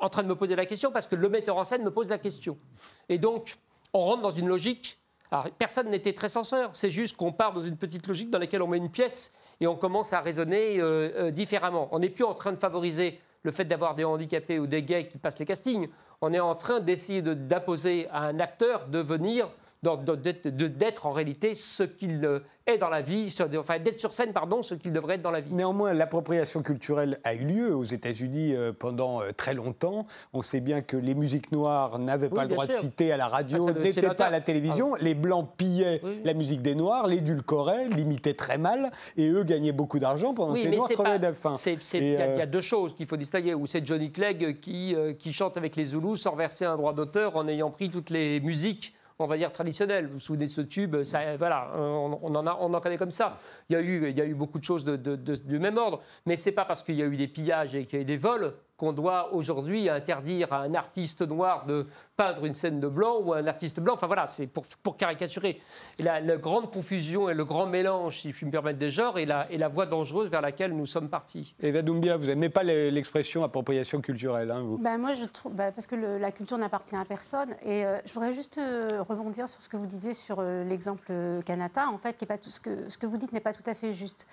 en 0.00 0.08
train 0.08 0.22
de 0.22 0.28
me 0.28 0.36
poser 0.36 0.54
la 0.56 0.66
question 0.66 0.92
parce 0.92 1.06
que 1.06 1.16
le 1.16 1.28
metteur 1.28 1.56
en 1.56 1.64
scène 1.64 1.82
me 1.82 1.90
pose 1.90 2.08
la 2.08 2.18
question. 2.18 2.58
Et 3.08 3.18
donc, 3.18 3.56
on 3.92 4.00
rentre 4.00 4.22
dans 4.22 4.30
une 4.30 4.48
logique 4.48 4.98
alors, 5.30 5.50
personne 5.50 5.90
n'était 5.90 6.14
très 6.14 6.28
censeur, 6.28 6.70
c'est 6.72 6.90
juste 6.90 7.16
qu'on 7.16 7.32
part 7.32 7.52
dans 7.52 7.60
une 7.60 7.76
petite 7.76 8.06
logique 8.06 8.30
dans 8.30 8.38
laquelle 8.38 8.62
on 8.62 8.68
met 8.68 8.78
une 8.78 8.90
pièce 8.90 9.32
et 9.60 9.66
on 9.66 9.76
commence 9.76 10.12
à 10.12 10.20
raisonner 10.20 10.80
euh, 10.80 11.10
euh, 11.16 11.30
différemment. 11.30 11.88
On 11.92 11.98
n'est 11.98 12.08
plus 12.08 12.24
en 12.24 12.34
train 12.34 12.52
de 12.52 12.58
favoriser 12.58 13.20
le 13.42 13.50
fait 13.50 13.64
d'avoir 13.64 13.94
des 13.94 14.04
handicapés 14.04 14.58
ou 14.58 14.66
des 14.66 14.82
gays 14.82 15.08
qui 15.08 15.18
passent 15.18 15.38
les 15.38 15.46
castings. 15.46 15.88
On 16.20 16.32
est 16.32 16.40
en 16.40 16.54
train 16.54 16.80
d'essayer 16.80 17.22
d'imposer 17.22 18.08
à 18.10 18.24
un 18.24 18.40
acteur 18.40 18.86
de 18.88 18.98
venir 18.98 19.48
d'être 19.82 21.06
en 21.06 21.12
réalité 21.12 21.54
ce 21.54 21.84
qu'il 21.84 22.24
euh, 22.24 22.40
est 22.66 22.78
dans 22.78 22.88
la 22.88 23.00
vie, 23.00 23.32
enfin 23.56 23.78
d'être 23.78 24.00
sur 24.00 24.12
scène, 24.12 24.32
pardon, 24.32 24.60
ce 24.60 24.74
qu'il 24.74 24.92
devrait 24.92 25.14
être 25.14 25.22
dans 25.22 25.30
la 25.30 25.40
vie. 25.40 25.54
Néanmoins, 25.54 25.94
l'appropriation 25.94 26.62
culturelle 26.62 27.20
a 27.22 27.34
eu 27.34 27.44
lieu 27.44 27.74
aux 27.76 27.84
États-Unis 27.84 28.54
euh, 28.54 28.72
pendant 28.72 29.22
euh, 29.22 29.30
très 29.36 29.54
longtemps. 29.54 30.06
On 30.32 30.42
sait 30.42 30.60
bien 30.60 30.80
que 30.80 30.96
les 30.96 31.14
musiques 31.14 31.52
noires 31.52 32.00
n'avaient 32.00 32.28
pas 32.28 32.42
le 32.42 32.50
droit 32.50 32.66
de 32.66 32.72
citer 32.72 33.12
à 33.12 33.16
la 33.16 33.28
radio, 33.28 33.68
ah, 33.68 33.78
n'étaient 33.78 34.02
pas 34.02 34.26
à 34.26 34.30
la 34.30 34.40
télévision. 34.40 34.94
Ah 34.94 34.98
les 35.00 35.14
Blancs 35.14 35.48
pillaient 35.56 36.02
la 36.24 36.34
musique 36.34 36.60
des 36.62 36.74
Noirs, 36.74 37.06
l'édulcoraient, 37.06 37.88
l'imitaient 37.88 38.34
très 38.34 38.58
mal, 38.58 38.90
et 39.16 39.28
eux 39.30 39.44
gagnaient 39.44 39.72
beaucoup 39.72 40.00
d'argent 40.00 40.34
pendant 40.34 40.54
que 40.54 40.58
les 40.58 40.76
Noirs 40.76 40.88
crevaient 40.88 41.18
de 41.20 41.32
faim. 41.32 41.56
Il 41.94 42.02
y, 42.02 42.16
a 42.16 42.46
deux 42.46 42.60
choses 42.60 42.96
qu'il 42.96 43.06
faut 43.06 43.16
distinguer. 43.16 43.54
Où 43.54 43.66
c'est 43.66 43.84
Johnny 43.86 44.10
Clegg 44.10 44.58
qui, 44.60 44.96
qui 45.18 45.32
chante 45.32 45.56
avec 45.56 45.76
les 45.76 45.86
Zoulous 45.86 46.16
sans 46.16 46.34
verser 46.34 46.64
un 46.64 46.76
droit 46.76 46.92
d'auteur 46.92 47.36
en 47.36 47.46
ayant 47.46 47.70
pris 47.70 47.90
toutes 47.90 48.10
les 48.10 48.40
musiques 48.40 48.94
on 49.18 49.26
va 49.26 49.36
dire, 49.36 49.52
traditionnel. 49.52 50.06
Vous 50.06 50.14
vous 50.14 50.20
souvenez 50.20 50.46
de 50.46 50.50
ce 50.50 50.60
tube 50.60 51.02
ça, 51.02 51.36
Voilà, 51.36 51.70
on, 51.74 52.18
on, 52.22 52.34
en 52.34 52.46
a, 52.46 52.56
on 52.60 52.72
en 52.72 52.80
connaît 52.80 52.98
comme 52.98 53.10
ça. 53.10 53.38
Il 53.68 53.72
y 53.72 53.76
a 53.76 53.80
eu, 53.80 54.08
il 54.08 54.16
y 54.16 54.20
a 54.20 54.24
eu 54.24 54.34
beaucoup 54.34 54.58
de 54.58 54.64
choses 54.64 54.84
de, 54.84 54.96
du 55.16 55.58
même 55.58 55.76
ordre, 55.76 56.00
mais 56.26 56.36
c'est 56.36 56.52
pas 56.52 56.64
parce 56.64 56.82
qu'il 56.82 56.94
y 56.94 57.02
a 57.02 57.06
eu 57.06 57.16
des 57.16 57.28
pillages 57.28 57.74
et 57.74 57.84
qu'il 57.86 57.98
y 57.98 58.00
a 58.00 58.02
eu 58.02 58.06
des 58.06 58.16
vols 58.16 58.54
qu'on 58.78 58.92
doit 58.92 59.34
aujourd'hui 59.34 59.90
interdire 59.90 60.52
à 60.52 60.60
un 60.60 60.72
artiste 60.74 61.20
noir 61.22 61.66
de 61.66 61.86
peindre 62.16 62.44
une 62.46 62.54
scène 62.54 62.78
de 62.78 62.86
blanc 62.88 63.20
ou 63.20 63.32
à 63.32 63.38
un 63.38 63.46
artiste 63.48 63.80
blanc. 63.80 63.94
Enfin 63.94 64.06
voilà, 64.06 64.26
c'est 64.28 64.46
pour, 64.46 64.64
pour, 64.82 64.96
caricaturer. 64.96 65.60
Et 65.98 66.02
la, 66.02 66.20
grande 66.36 66.70
confusion 66.72 67.28
et 67.28 67.34
le 67.34 67.44
grand 67.44 67.66
mélange, 67.66 68.20
si 68.20 68.30
je 68.30 68.34
puis 68.36 68.46
me 68.46 68.52
permettre, 68.52 68.78
des 68.78 68.90
genres 68.90 69.18
et 69.18 69.26
la, 69.26 69.50
et 69.50 69.58
la 69.58 69.66
voie 69.66 69.84
dangereuse 69.84 70.30
vers 70.30 70.40
laquelle 70.40 70.72
nous 70.72 70.86
sommes 70.86 71.08
partis. 71.08 71.56
Et 71.60 71.72
Doumbia, 71.82 72.16
vous 72.16 72.26
n'aimez 72.26 72.48
pas 72.48 72.62
l'expression 72.62 73.42
appropriation 73.42 74.00
culturelle, 74.00 74.52
hein, 74.52 74.62
vous? 74.62 74.78
Ben 74.78 74.96
Moi, 74.96 75.14
je 75.14 75.24
trouve, 75.24 75.54
ben 75.54 75.72
parce 75.72 75.88
que 75.88 75.96
la 75.96 76.30
culture 76.30 76.56
n'appartient 76.56 76.96
à 76.96 77.04
personne. 77.04 77.50
Et 77.62 77.84
euh, 77.84 77.98
je 78.06 78.12
voudrais 78.12 78.32
juste 78.32 78.58
euh, 78.58 79.02
rebondir 79.02 79.48
sur 79.48 79.60
ce 79.60 79.68
que 79.68 79.76
vous 79.76 79.86
disiez 79.86 80.14
sur 80.14 80.36
euh, 80.38 80.62
l'exemple 80.62 81.12
Kanata, 81.44 81.88
en 81.88 81.98
fait, 81.98 82.16
qui 82.16 82.24
est 82.24 82.28
pas 82.28 82.38
tout, 82.38 82.50
ce, 82.50 82.60
que, 82.60 82.88
ce 82.88 82.96
que 82.96 83.06
vous 83.06 83.16
dites 83.16 83.32
n'est 83.32 83.40
pas 83.40 83.52
tout 83.52 83.68
à 83.68 83.74
fait 83.74 83.92
juste. 83.92 84.26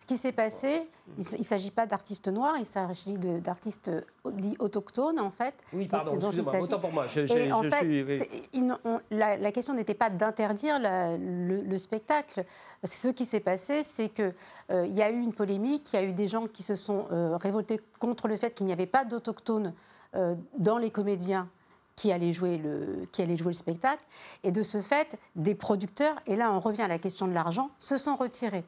Ce 0.00 0.06
qui 0.06 0.16
s'est 0.16 0.32
passé, 0.32 0.88
il 1.18 1.38
ne 1.38 1.44
s'agit 1.44 1.70
pas 1.70 1.86
d'artistes 1.86 2.28
noirs, 2.28 2.54
il 2.58 2.64
s'agit 2.64 3.14
d'artistes 3.14 3.90
dits 4.32 4.56
autochtones, 4.58 5.20
en 5.20 5.30
fait. 5.30 5.54
Oui, 5.74 5.86
pardon, 5.86 6.16
excusez-moi, 6.16 6.58
autant 6.58 6.80
pour 6.80 6.90
moi. 6.90 7.04
en 7.04 7.62
fait, 7.62 8.96
la, 9.10 9.52
question 9.52 9.74
n'était 9.74 9.94
pas 9.94 10.08
d'interdire 10.08 10.78
le, 10.80 11.78
spectacle. 11.78 12.44
Ce 12.82 13.08
qui 13.08 13.26
s'est 13.26 13.40
passé, 13.40 13.84
c'est 13.84 14.08
qu'il 14.08 14.34
euh, 14.72 14.86
y 14.86 15.02
a 15.02 15.10
eu 15.10 15.20
une 15.20 15.34
polémique, 15.34 15.92
il 15.92 15.96
y 15.96 15.98
a 15.98 16.02
eu 16.02 16.12
des 16.12 16.28
gens 16.28 16.46
qui 16.46 16.62
se 16.62 16.76
sont 16.76 17.04
euh, 17.12 17.36
révoltés 17.36 17.78
contre 17.98 18.26
le 18.26 18.36
fait 18.36 18.54
qu'il 18.54 18.66
n'y 18.66 18.72
avait 18.72 18.86
pas 18.86 19.04
d'autochtones 19.04 19.74
euh, 20.16 20.34
dans 20.58 20.78
les 20.78 20.90
comédiens 20.90 21.48
qui 21.94 22.10
allaient, 22.10 22.32
jouer 22.32 22.56
le, 22.56 23.06
qui 23.12 23.20
allaient 23.20 23.36
jouer 23.36 23.52
le 23.52 23.58
spectacle. 23.58 24.02
Et 24.44 24.50
de 24.50 24.62
ce 24.62 24.80
fait, 24.80 25.18
des 25.36 25.54
producteurs, 25.54 26.16
et 26.26 26.36
là 26.36 26.50
on 26.52 26.58
revient 26.58 26.82
à 26.82 26.88
la 26.88 26.98
question 26.98 27.28
de 27.28 27.34
l'argent, 27.34 27.68
se 27.78 27.98
sont 27.98 28.16
retirés. 28.16 28.64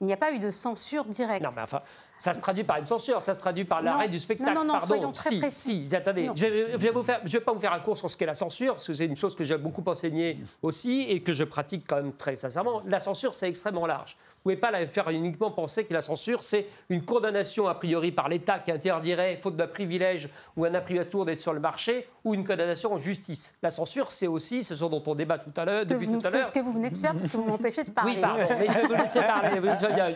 Il 0.00 0.06
n'y 0.06 0.12
a 0.12 0.16
pas 0.16 0.32
eu 0.32 0.38
de 0.38 0.50
censure 0.50 1.04
directe. 1.04 1.42
Non, 1.42 1.50
mais 1.54 1.62
enfin, 1.62 1.82
ça 2.18 2.34
se 2.34 2.40
traduit 2.40 2.64
par 2.64 2.78
une 2.78 2.86
censure, 2.86 3.22
ça 3.22 3.34
se 3.34 3.40
traduit 3.40 3.64
par 3.64 3.82
l'arrêt 3.82 4.08
du 4.08 4.18
spectacle. 4.18 4.54
Non, 4.54 4.64
non, 4.64 4.74
non, 4.74 4.80
soyons 4.80 5.12
très 5.12 5.30
si, 5.30 5.38
précis. 5.38 5.86
Si, 5.86 5.96
attendez, 5.96 6.30
je 6.34 6.46
ne 6.46 6.76
vais, 6.76 6.90
vous 6.90 7.02
vais 7.02 7.40
pas 7.40 7.52
vous 7.52 7.60
faire 7.60 7.72
un 7.72 7.80
cours 7.80 7.96
sur 7.96 8.10
ce 8.10 8.16
qu'est 8.16 8.26
la 8.26 8.34
censure, 8.34 8.74
parce 8.74 8.86
que 8.86 8.92
c'est 8.92 9.06
une 9.06 9.16
chose 9.16 9.34
que 9.34 9.44
j'ai 9.44 9.56
beaucoup 9.56 9.84
enseigné 9.86 10.38
aussi 10.62 11.02
et 11.02 11.22
que 11.22 11.32
je 11.32 11.44
pratique 11.44 11.84
quand 11.86 11.96
même 11.96 12.12
très 12.12 12.36
sincèrement. 12.36 12.82
La 12.86 13.00
censure, 13.00 13.34
c'est 13.34 13.48
extrêmement 13.48 13.86
large. 13.86 14.16
Vous 14.44 14.50
ne 14.50 14.54
pouvez 14.54 14.60
pas 14.60 14.70
la 14.70 14.86
faire 14.86 15.08
uniquement 15.10 15.50
penser 15.50 15.84
que 15.84 15.92
la 15.92 16.00
censure, 16.00 16.42
c'est 16.42 16.66
une 16.88 17.04
condamnation 17.04 17.68
a 17.68 17.74
priori 17.74 18.12
par 18.12 18.28
l'État 18.28 18.58
qui 18.58 18.72
interdirait, 18.72 19.38
faute 19.42 19.56
d'un 19.56 19.66
privilège 19.66 20.28
ou 20.56 20.64
un 20.64 20.74
imprimatur 20.74 21.24
d'être 21.24 21.40
sur 21.40 21.52
le 21.52 21.60
marché, 21.60 22.08
ou 22.24 22.34
une 22.34 22.46
condamnation 22.46 22.92
en 22.92 22.98
justice. 22.98 23.54
La 23.62 23.70
censure, 23.70 24.10
c'est 24.10 24.26
aussi 24.26 24.62
ce 24.62 24.74
dont 24.84 25.02
on 25.06 25.14
débat 25.14 25.38
tout 25.38 25.52
à 25.56 25.64
l'heure, 25.64 25.86
depuis 25.86 26.06
tout 26.06 26.20
à 26.24 26.30
l'heure. 26.30 26.46
ce 26.46 26.50
que 26.50 26.60
vous 26.60 26.72
venez 26.72 26.90
de 26.90 26.96
faire, 26.96 27.12
parce 27.12 27.28
que 27.28 27.36
vous 27.36 27.44
m'empêchez 27.44 27.84
de 27.84 27.90
parler. 27.90 28.14
Oui, 28.14 28.20
pardon, 28.20 28.44
mais 28.58 28.66
je 28.68 28.72
vais 28.72 28.86
vous 28.86 28.94
laisser 28.94 29.20
parler. 29.20 29.50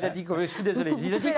Il 0.02 0.04
a 0.04 0.10
dit, 0.10 0.24
je 0.26 0.46
suis 0.46 0.62
désolé. 0.62 0.92
Il 1.02 1.14
a 1.14 1.18
dit, 1.18 1.28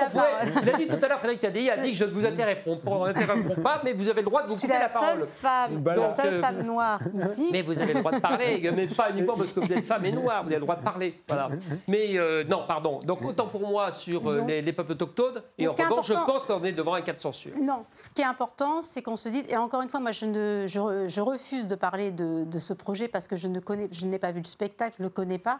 il 0.61 0.69
a 0.69 0.77
dit 0.77 0.87
tout 0.87 0.97
à 1.03 1.07
l'heure, 1.07 1.19
Frédéric 1.19 1.43
a 1.45 1.77
dit 1.77 1.91
que 1.91 1.97
je 1.97 2.05
ne 2.05 2.11
vous 2.11 2.25
interromps 2.25 3.61
pas, 3.61 3.81
mais 3.83 3.93
vous 3.93 4.09
avez 4.09 4.21
le 4.21 4.25
droit 4.25 4.43
de 4.43 4.47
vous 4.49 4.55
couper 4.55 4.73
la, 4.73 4.87
parole. 4.87 5.25
Femme, 5.25 5.83
la 5.85 6.11
seule 6.11 6.33
euh, 6.35 6.41
femme 6.41 6.63
noire 6.63 6.99
ici. 7.13 7.49
Mais 7.51 7.61
vous 7.61 7.79
avez 7.79 7.93
le 7.93 7.99
droit 7.99 8.11
de 8.11 8.19
parler, 8.19 8.71
mais 8.75 8.87
pas 8.87 9.11
uniquement 9.11 9.35
parce 9.35 9.51
que 9.51 9.59
vous 9.59 9.71
êtes 9.71 9.85
femme 9.85 10.05
et 10.05 10.11
noire, 10.11 10.43
vous 10.43 10.47
avez 10.47 10.55
le 10.55 10.61
droit 10.61 10.75
de 10.75 10.83
parler. 10.83 11.21
Voilà. 11.27 11.49
Mais 11.87 12.17
euh, 12.17 12.43
non, 12.43 12.63
pardon. 12.67 12.99
Donc 12.99 13.21
autant 13.23 13.47
pour 13.47 13.61
moi 13.61 13.91
sur 13.91 14.29
euh, 14.29 14.41
les, 14.45 14.73
peuples 14.73 14.93
autochtones, 14.93 15.41
et 15.57 15.67
en 15.67 15.73
revanche, 15.73 16.07
je 16.07 16.13
pense 16.13 16.43
qu'on 16.43 16.63
est 16.63 16.77
devant 16.77 16.93
un 16.93 17.01
cas 17.01 17.13
de 17.13 17.19
censure. 17.19 17.53
Non, 17.59 17.85
ce 17.89 18.09
qui 18.09 18.21
est 18.21 18.25
important, 18.25 18.81
c'est 18.81 19.01
qu'on 19.01 19.15
se 19.15 19.29
dise, 19.29 19.47
et 19.49 19.57
encore 19.57 19.81
une 19.81 19.89
fois, 19.89 19.99
moi 19.99 20.11
je, 20.11 20.25
ne, 20.25 20.65
je, 20.67 21.21
refuse 21.21 21.67
de 21.67 21.75
parler 21.75 22.11
de, 22.11 22.43
de, 22.45 22.59
ce 22.59 22.73
projet 22.73 23.07
parce 23.07 23.27
que 23.27 23.35
je 23.35 23.47
ne 23.47 23.59
connais, 23.59 23.89
je 23.91 24.05
n'ai 24.05 24.19
pas 24.19 24.31
vu 24.31 24.39
le 24.39 24.45
spectacle, 24.45 24.95
je 24.97 25.03
ne 25.03 25.07
le 25.07 25.13
connais 25.13 25.39
pas. 25.39 25.59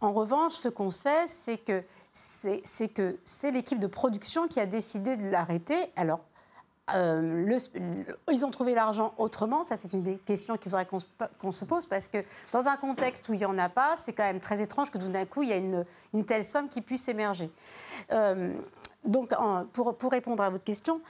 En 0.00 0.12
revanche, 0.12 0.54
ce 0.54 0.68
qu'on 0.68 0.90
sait, 0.90 1.28
c'est 1.28 1.58
que 1.58 1.82
c'est 2.12 2.88
que 2.88 3.18
c'est 3.24 3.52
l'équipe 3.52 3.78
de 3.78 3.86
production 3.86 4.48
qui 4.48 4.58
a 4.60 4.66
décidé 4.66 5.16
de 5.16 5.30
l'arrêter. 5.30 5.76
Alors, 5.96 6.20
euh, 6.94 7.58
ils 8.32 8.44
ont 8.44 8.50
trouvé 8.50 8.74
l'argent 8.74 9.14
autrement 9.16 9.62
Ça, 9.62 9.76
c'est 9.76 9.92
une 9.92 10.00
des 10.00 10.18
questions 10.18 10.56
qu'il 10.56 10.70
faudrait 10.70 10.88
qu'on 11.38 11.52
se 11.52 11.64
pose 11.64 11.86
parce 11.86 12.08
que 12.08 12.18
dans 12.52 12.66
un 12.66 12.76
contexte 12.76 13.28
où 13.28 13.34
il 13.34 13.38
n'y 13.38 13.44
en 13.44 13.58
a 13.58 13.68
pas, 13.68 13.96
c'est 13.96 14.12
quand 14.12 14.24
même 14.24 14.40
très 14.40 14.60
étrange 14.60 14.90
que 14.90 14.98
tout 14.98 15.08
d'un 15.08 15.24
coup, 15.24 15.42
il 15.42 15.50
y 15.50 15.52
ait 15.52 15.58
une, 15.58 15.84
une, 16.14 16.24
telle 16.24 16.44
somme 16.44 16.68
qui 16.68 16.80
puisse 16.80 17.08
émerger. 17.08 17.50
Euh, 18.12 18.52
donc, 19.04 19.32
pour, 19.72 19.96
pour, 19.96 20.10
répondre 20.10 20.42
à 20.42 20.50
votre 20.50 20.64
question, 20.64 21.00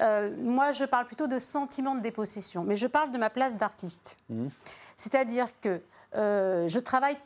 euh, 0.00 0.34
moi, 0.42 0.72
je 0.72 0.84
parle 0.84 1.06
plutôt 1.06 1.28
de 1.28 1.38
sentiment 1.38 1.94
de 1.94 2.00
dépossession, 2.00 2.64
mais 2.64 2.76
je 2.76 2.86
parle 2.86 3.10
de 3.10 3.18
ma 3.18 3.30
place 3.30 3.56
d'artiste. 3.56 4.16
Mmh. 4.28 4.48
C'est-à-dire 4.96 5.48
que 5.60 5.80
je 6.14 6.78
travaille 6.78 7.16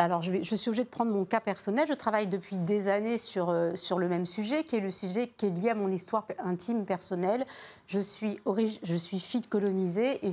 alors, 0.00 0.22
je, 0.22 0.54
suis 0.54 0.68
obligée 0.70 0.84
de 0.84 0.88
prendre 0.88 1.12
mon 1.12 1.26
cas 1.26 1.40
personnel. 1.40 1.86
Je 1.86 1.92
travaille 1.92 2.26
depuis 2.26 2.58
des 2.58 2.88
années 2.88 3.18
sur, 3.18 3.50
euh, 3.50 3.74
sur 3.74 3.98
le 3.98 4.08
même 4.08 4.24
sujet, 4.24 4.64
qui 4.64 4.76
est 4.76 4.80
le 4.80 4.90
sujet 4.90 5.28
qui 5.28 5.46
est 5.46 5.50
lié 5.50 5.70
à 5.70 5.74
mon 5.74 5.90
histoire 5.90 6.26
intime, 6.38 6.86
personnelle. 6.86 7.44
Je 7.86 8.00
suis, 8.00 8.40
je 8.82 8.96
suis 8.96 9.20
fille 9.20 9.42
de 9.42 9.46
colonisée 9.46 10.26
et, 10.26 10.32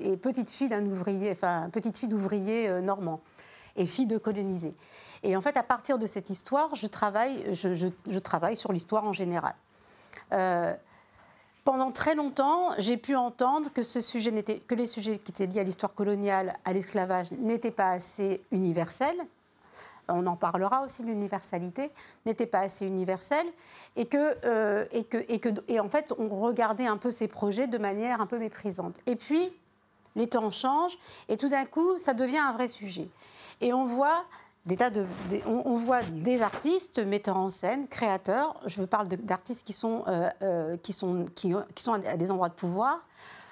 et 0.00 0.16
petite 0.16 0.48
fille 0.48 0.68
d'un 0.68 0.86
ouvrier, 0.86 1.32
enfin, 1.32 1.68
petite 1.72 1.98
fille 1.98 2.08
d'ouvrier 2.08 2.68
euh, 2.68 2.80
normand 2.80 3.20
et 3.76 3.86
fille 3.86 4.06
de 4.06 4.16
colonisé. 4.16 4.74
Et 5.24 5.36
en 5.36 5.40
fait, 5.40 5.56
à 5.56 5.64
partir 5.64 5.98
de 5.98 6.06
cette 6.06 6.30
histoire, 6.30 6.74
je 6.76 6.86
travaille, 6.86 7.54
je, 7.54 7.74
je, 7.74 8.18
travaille 8.18 8.56
sur 8.56 8.72
l'histoire 8.72 9.04
en 9.04 9.12
général. 9.12 9.54
Euh, 10.32 10.72
pendant 11.64 11.90
très 11.90 12.14
longtemps, 12.14 12.70
j'ai 12.78 12.96
pu 12.96 13.14
entendre 13.16 13.70
que, 13.72 13.80
les 14.74 14.86
sujets 14.86 15.18
qui 15.18 15.32
étaient 15.32 15.46
liés 15.46 15.60
à 15.60 15.64
l'histoire 15.64 15.94
coloniale, 15.94 16.56
à 16.64 16.72
l'esclavage, 16.72 17.30
n'étaient 17.32 17.70
pas 17.70 17.90
assez 17.90 18.42
universels. 18.50 19.20
On 20.08 20.26
en 20.26 20.36
parlera 20.36 20.82
aussi 20.82 21.02
de 21.02 21.08
l'universalité, 21.08 21.90
n'étaient 22.26 22.46
pas 22.46 22.60
assez 22.60 22.86
universels, 22.86 23.46
et 23.96 24.06
que, 24.06 24.36
euh, 24.44 24.84
et 24.90 25.04
que, 25.04 25.18
et 25.28 25.38
que, 25.38 25.50
et 25.68 25.78
en 25.78 25.88
fait, 25.88 26.12
on 26.18 26.28
regardait 26.28 26.86
un 26.86 26.96
peu 26.96 27.10
ces 27.10 27.28
projets 27.28 27.68
de 27.68 27.78
manière 27.78 28.20
un 28.20 28.26
peu 28.26 28.38
méprisante. 28.38 28.96
Et 29.06 29.14
puis, 29.14 29.52
les 30.16 30.26
temps 30.26 30.50
changent, 30.50 30.98
et 31.28 31.36
tout 31.36 31.48
d'un 31.48 31.64
coup, 31.64 31.98
ça 31.98 32.14
devient 32.14 32.38
un 32.38 32.52
vrai 32.52 32.66
sujet. 32.66 33.08
Et 33.60 33.72
on 33.72 33.86
voit 33.86 34.24
on, 35.46 35.76
voit 35.76 36.02
des 36.02 36.42
artistes, 36.42 36.98
metteurs 36.98 37.36
en 37.36 37.48
scène, 37.48 37.88
créateurs. 37.88 38.60
Je 38.66 38.82
parle 38.82 39.08
d'artistes 39.08 39.66
qui 39.66 39.72
sont, 39.72 40.04
euh, 40.06 40.28
euh, 40.42 40.76
qui, 40.76 40.92
sont, 40.92 41.24
qui, 41.34 41.54
sont 41.76 41.92
à 41.94 42.16
des 42.16 42.30
endroits 42.30 42.48
de 42.48 42.54
pouvoir, 42.54 43.00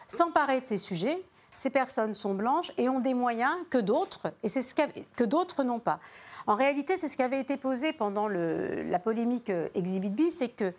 s'emparer 0.07 0.61
de 0.61 0.65
ces 0.65 0.79
sujets. 0.79 1.23
Ces 1.57 1.71
personnes 1.71 2.15
sont 2.15 2.35
blanches 2.35 2.71
et 2.77 2.89
ont 2.89 3.01
des 3.01 3.15
moyens 3.15 3.53
que 3.69 3.79
d'autres, 3.79 4.33
et 4.45 4.49
c'est 4.49 4.63
ce 4.63 4.75
que 4.75 5.25
d'autres 5.25 5.65
n'ont 5.65 5.81
pas. 5.81 5.99
En 6.47 6.55
réalité, 6.55 6.97
c'est 6.97 7.09
ce 7.09 7.17
qui 7.17 7.23
avait 7.23 7.41
été 7.41 7.57
posé 7.57 7.93
pendant 7.93 8.29
la 8.29 8.99
polémique 9.01 9.51
euh, 9.51 9.69
Exhibit 9.75 10.11
B, 10.11 10.31
c'est 10.31 10.51
que 10.51 10.73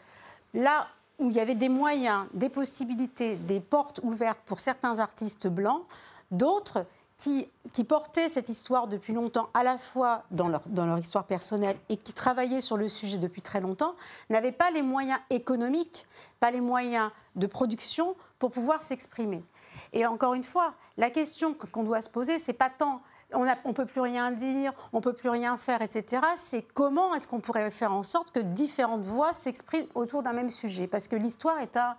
là 0.54 0.88
où 1.20 1.30
il 1.30 1.36
y 1.36 1.39
avait 1.42 1.56
des 1.56 1.68
moyens, 1.68 2.26
des 2.34 2.48
possibilités, 2.48 3.36
des 3.36 3.60
portes 3.60 4.00
ouvertes 4.04 4.39
pour 4.46 4.62
certains 4.62 5.00
artistes 5.00 5.48
blancs, 5.48 5.84
d'autres 6.32 6.86
qui, 7.19 7.84
portaient 7.84 8.29
cette 8.29 8.47
histoire 8.49 8.88
depuis 8.88 9.13
longtemps, 9.13 9.49
à 9.53 9.62
la 9.62 9.77
fois 9.77 10.23
dans 10.32 10.47
leur, 10.47 10.97
histoire 10.97 11.25
personnelle 11.25 11.77
et 11.89 11.97
qui 11.97 12.13
travaillaient 12.13 12.62
sur 12.62 12.77
le 12.77 12.88
sujet 12.88 13.17
depuis 13.17 13.41
très 13.41 13.60
longtemps, 13.60 13.93
n'avaient 14.29 14.53
pas 14.53 14.71
les 14.71 14.82
moyens 14.82 15.19
économiques, 15.29 16.08
pas 16.39 16.49
les 16.49 16.62
moyens 16.62 17.12
de 17.36 17.45
production 17.45 18.15
pour 18.39 18.51
pouvoir 18.51 18.84
s'exprimer. 18.84 19.43
Et 19.91 20.05
encore 20.05 20.34
une 20.34 20.43
fois, 20.43 20.73
la 20.97 21.10
question 21.10 21.53
qu'on 21.53 21.84
doit 21.84 22.01
se 22.01 22.10
poser, 22.10 22.39
c'est 22.39 22.53
pas 22.53 22.69
tant 22.69 23.01
on 23.32 23.45
ne 23.45 23.73
peut 23.73 23.86
plus 23.86 24.01
rien 24.01 24.32
dire, 24.32 24.73
on 24.91 24.97
ne 24.97 25.03
peut 25.03 25.13
plus 25.13 25.29
rien 25.29 25.55
faire, 25.55 25.84
etc. 25.84 26.23
C'est 26.36 26.63
comment 26.73 27.13
est-ce 27.13 27.27
qu'on 27.27 27.39
pourrait 27.39 27.69
faire 27.69 27.93
en 27.93 28.01
sorte 28.01 28.32
que 28.32 28.39
différentes 28.39 29.03
voix 29.03 29.36
s'expriment 29.36 29.86
autour 29.93 30.23
d'un 30.23 30.34
même 30.34 30.49
sujet? 30.49 30.88
Parce 30.88 31.08
que 31.08 31.15
l'histoire 31.15 31.60
est 31.60 31.77
un, 31.77 31.95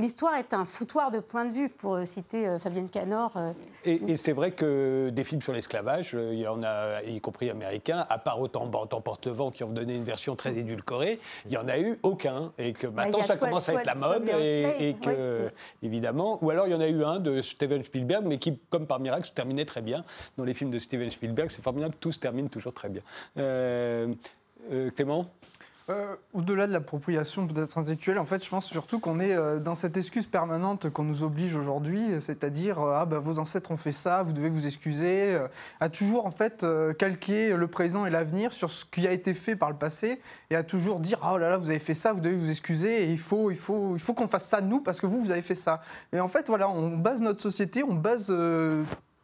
l'histoire 0.00 0.34
est 0.34 0.54
un 0.54 0.64
foutoir 0.64 1.10
de 1.10 1.20
point 1.20 1.44
de 1.44 1.52
vue, 1.52 1.68
pour 1.68 1.98
citer 2.04 2.58
Fabienne 2.58 2.88
Canor. 2.88 3.32
Et, 3.84 4.16
c'est 4.16 4.32
vrai 4.32 4.52
que 4.52 5.10
des 5.10 5.24
films 5.24 5.42
sur 5.42 5.52
l'esclavage, 5.52 6.16
il 6.18 6.38
y 6.38 6.46
en 6.46 6.62
a, 6.62 7.02
y 7.02 7.20
compris 7.20 7.50
américains, 7.50 8.06
à 8.08 8.18
part 8.18 8.40
autant 8.40 8.66
Porte 9.00 9.26
le 9.26 9.32
vent 9.32 9.50
qui 9.50 9.64
ont 9.64 9.70
donné 9.70 9.94
une 9.94 10.04
version 10.04 10.36
très 10.36 10.56
édulcorée, 10.56 11.18
il 11.46 11.50
n'y 11.50 11.56
en 11.56 11.68
a 11.68 11.78
eu 11.78 11.98
aucun. 12.02 12.52
Et 12.58 12.72
que 12.72 12.86
bah, 12.86 13.04
maintenant, 13.04 13.22
ça 13.22 13.36
commence 13.36 13.68
à 13.68 13.74
être 13.74 13.86
la 13.86 13.94
mode. 13.94 14.28
Et, 14.80 14.94
que, 15.00 15.50
évidemment, 15.82 16.38
ou 16.42 16.50
alors 16.50 16.66
il 16.66 16.72
y 16.72 16.74
en 16.74 16.80
a 16.80 16.88
eu 16.88 17.04
un 17.04 17.18
de 17.18 17.42
Steven 17.42 17.82
Spielberg, 17.82 18.24
mais 18.26 18.38
qui, 18.38 18.58
comme 18.70 18.86
par 18.86 19.00
miracle, 19.00 19.26
se 19.26 19.32
terminait 19.32 19.64
très 19.64 19.82
bien. 19.82 20.04
Dans 20.36 20.44
les 20.44 20.54
films 20.54 20.70
de 20.70 20.78
Steven 20.78 21.10
Spielberg, 21.10 21.50
c'est 21.50 21.62
formidable, 21.62 21.94
tout 22.00 22.12
se 22.12 22.18
termine 22.18 22.48
toujours 22.48 22.74
très 22.74 22.88
bien. 22.88 23.02
Euh, 23.38 24.12
euh, 24.70 24.90
Clément? 24.90 25.26
Euh, 25.90 26.16
Au-delà 26.32 26.66
de 26.66 26.72
l'appropriation 26.72 27.46
peut-être 27.46 27.76
intellectuelle, 27.76 28.18
en 28.18 28.24
fait, 28.24 28.44
je 28.44 28.48
pense 28.48 28.66
surtout 28.66 29.00
qu'on 29.00 29.20
est 29.20 29.34
euh, 29.34 29.58
dans 29.58 29.74
cette 29.74 29.96
excuse 29.96 30.26
permanente 30.26 30.88
qu'on 30.90 31.04
nous 31.04 31.22
oblige 31.22 31.56
aujourd'hui, 31.56 32.02
c'est-à-dire 32.20 32.80
ah 32.80 33.04
bah, 33.06 33.18
vos 33.18 33.38
ancêtres 33.38 33.70
ont 33.70 33.76
fait 33.76 33.92
ça, 33.92 34.22
vous 34.22 34.32
devez 34.32 34.48
vous 34.48 34.66
excuser, 34.66 35.38
à 35.80 35.88
toujours 35.88 36.26
en 36.26 36.30
fait 36.30 36.64
calquer 36.98 37.56
le 37.56 37.66
présent 37.66 38.06
et 38.06 38.10
l'avenir 38.10 38.52
sur 38.52 38.70
ce 38.70 38.84
qui 38.84 39.06
a 39.06 39.12
été 39.12 39.34
fait 39.34 39.56
par 39.56 39.70
le 39.70 39.76
passé 39.76 40.20
et 40.50 40.56
à 40.56 40.62
toujours 40.62 41.00
dire 41.00 41.20
oh 41.30 41.38
là 41.38 41.50
là 41.50 41.58
vous 41.58 41.70
avez 41.70 41.78
fait 41.78 41.94
ça, 41.94 42.12
vous 42.12 42.20
devez 42.20 42.36
vous 42.36 42.50
excuser 42.50 43.04
et 43.04 43.10
il 43.10 43.18
faut 43.18 43.50
il 43.50 43.56
faut 43.56 43.94
il 43.94 44.00
faut 44.00 44.14
qu'on 44.14 44.28
fasse 44.28 44.46
ça 44.46 44.60
nous 44.60 44.80
parce 44.80 45.00
que 45.00 45.06
vous 45.06 45.20
vous 45.20 45.30
avez 45.30 45.42
fait 45.42 45.54
ça. 45.54 45.82
Et 46.12 46.20
en 46.20 46.28
fait 46.28 46.46
voilà, 46.46 46.68
on 46.68 46.96
base 46.96 47.22
notre 47.22 47.42
société, 47.42 47.82
on 47.82 47.94
base 47.94 48.32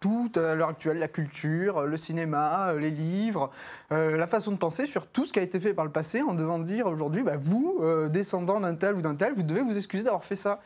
tout 0.01 0.31
à 0.37 0.55
l'heure 0.55 0.69
actuelle, 0.69 0.99
la 0.99 1.09
culture, 1.09 1.83
le 1.83 1.97
cinéma, 1.97 2.75
les 2.75 2.91
livres, 2.91 3.51
euh, 3.93 4.17
la 4.17 4.27
façon 4.27 4.53
de 4.53 4.59
penser 4.59 4.87
sur 4.87 5.07
tout 5.07 5.25
ce 5.25 5.33
qui 5.33 5.39
a 5.39 5.43
été 5.43 5.59
fait 5.59 5.75
par 5.75 5.85
le 5.85 5.91
passé 5.91 6.23
en 6.23 6.35
devant 6.35 6.59
dire 6.59 6.87
aujourd'hui, 6.87 7.23
bah, 7.23 7.37
vous, 7.39 7.79
euh, 7.81 8.09
descendant 8.09 8.61
d'un 8.61 8.75
tel 8.75 8.97
ou 8.97 9.03
d'un 9.03 9.15
tel, 9.15 9.33
vous 9.35 9.43
devez 9.43 9.63
vous 9.63 9.77
excuser 9.77 10.05
d'avoir 10.05 10.25
fait 10.25 10.37
ça. 10.37 10.61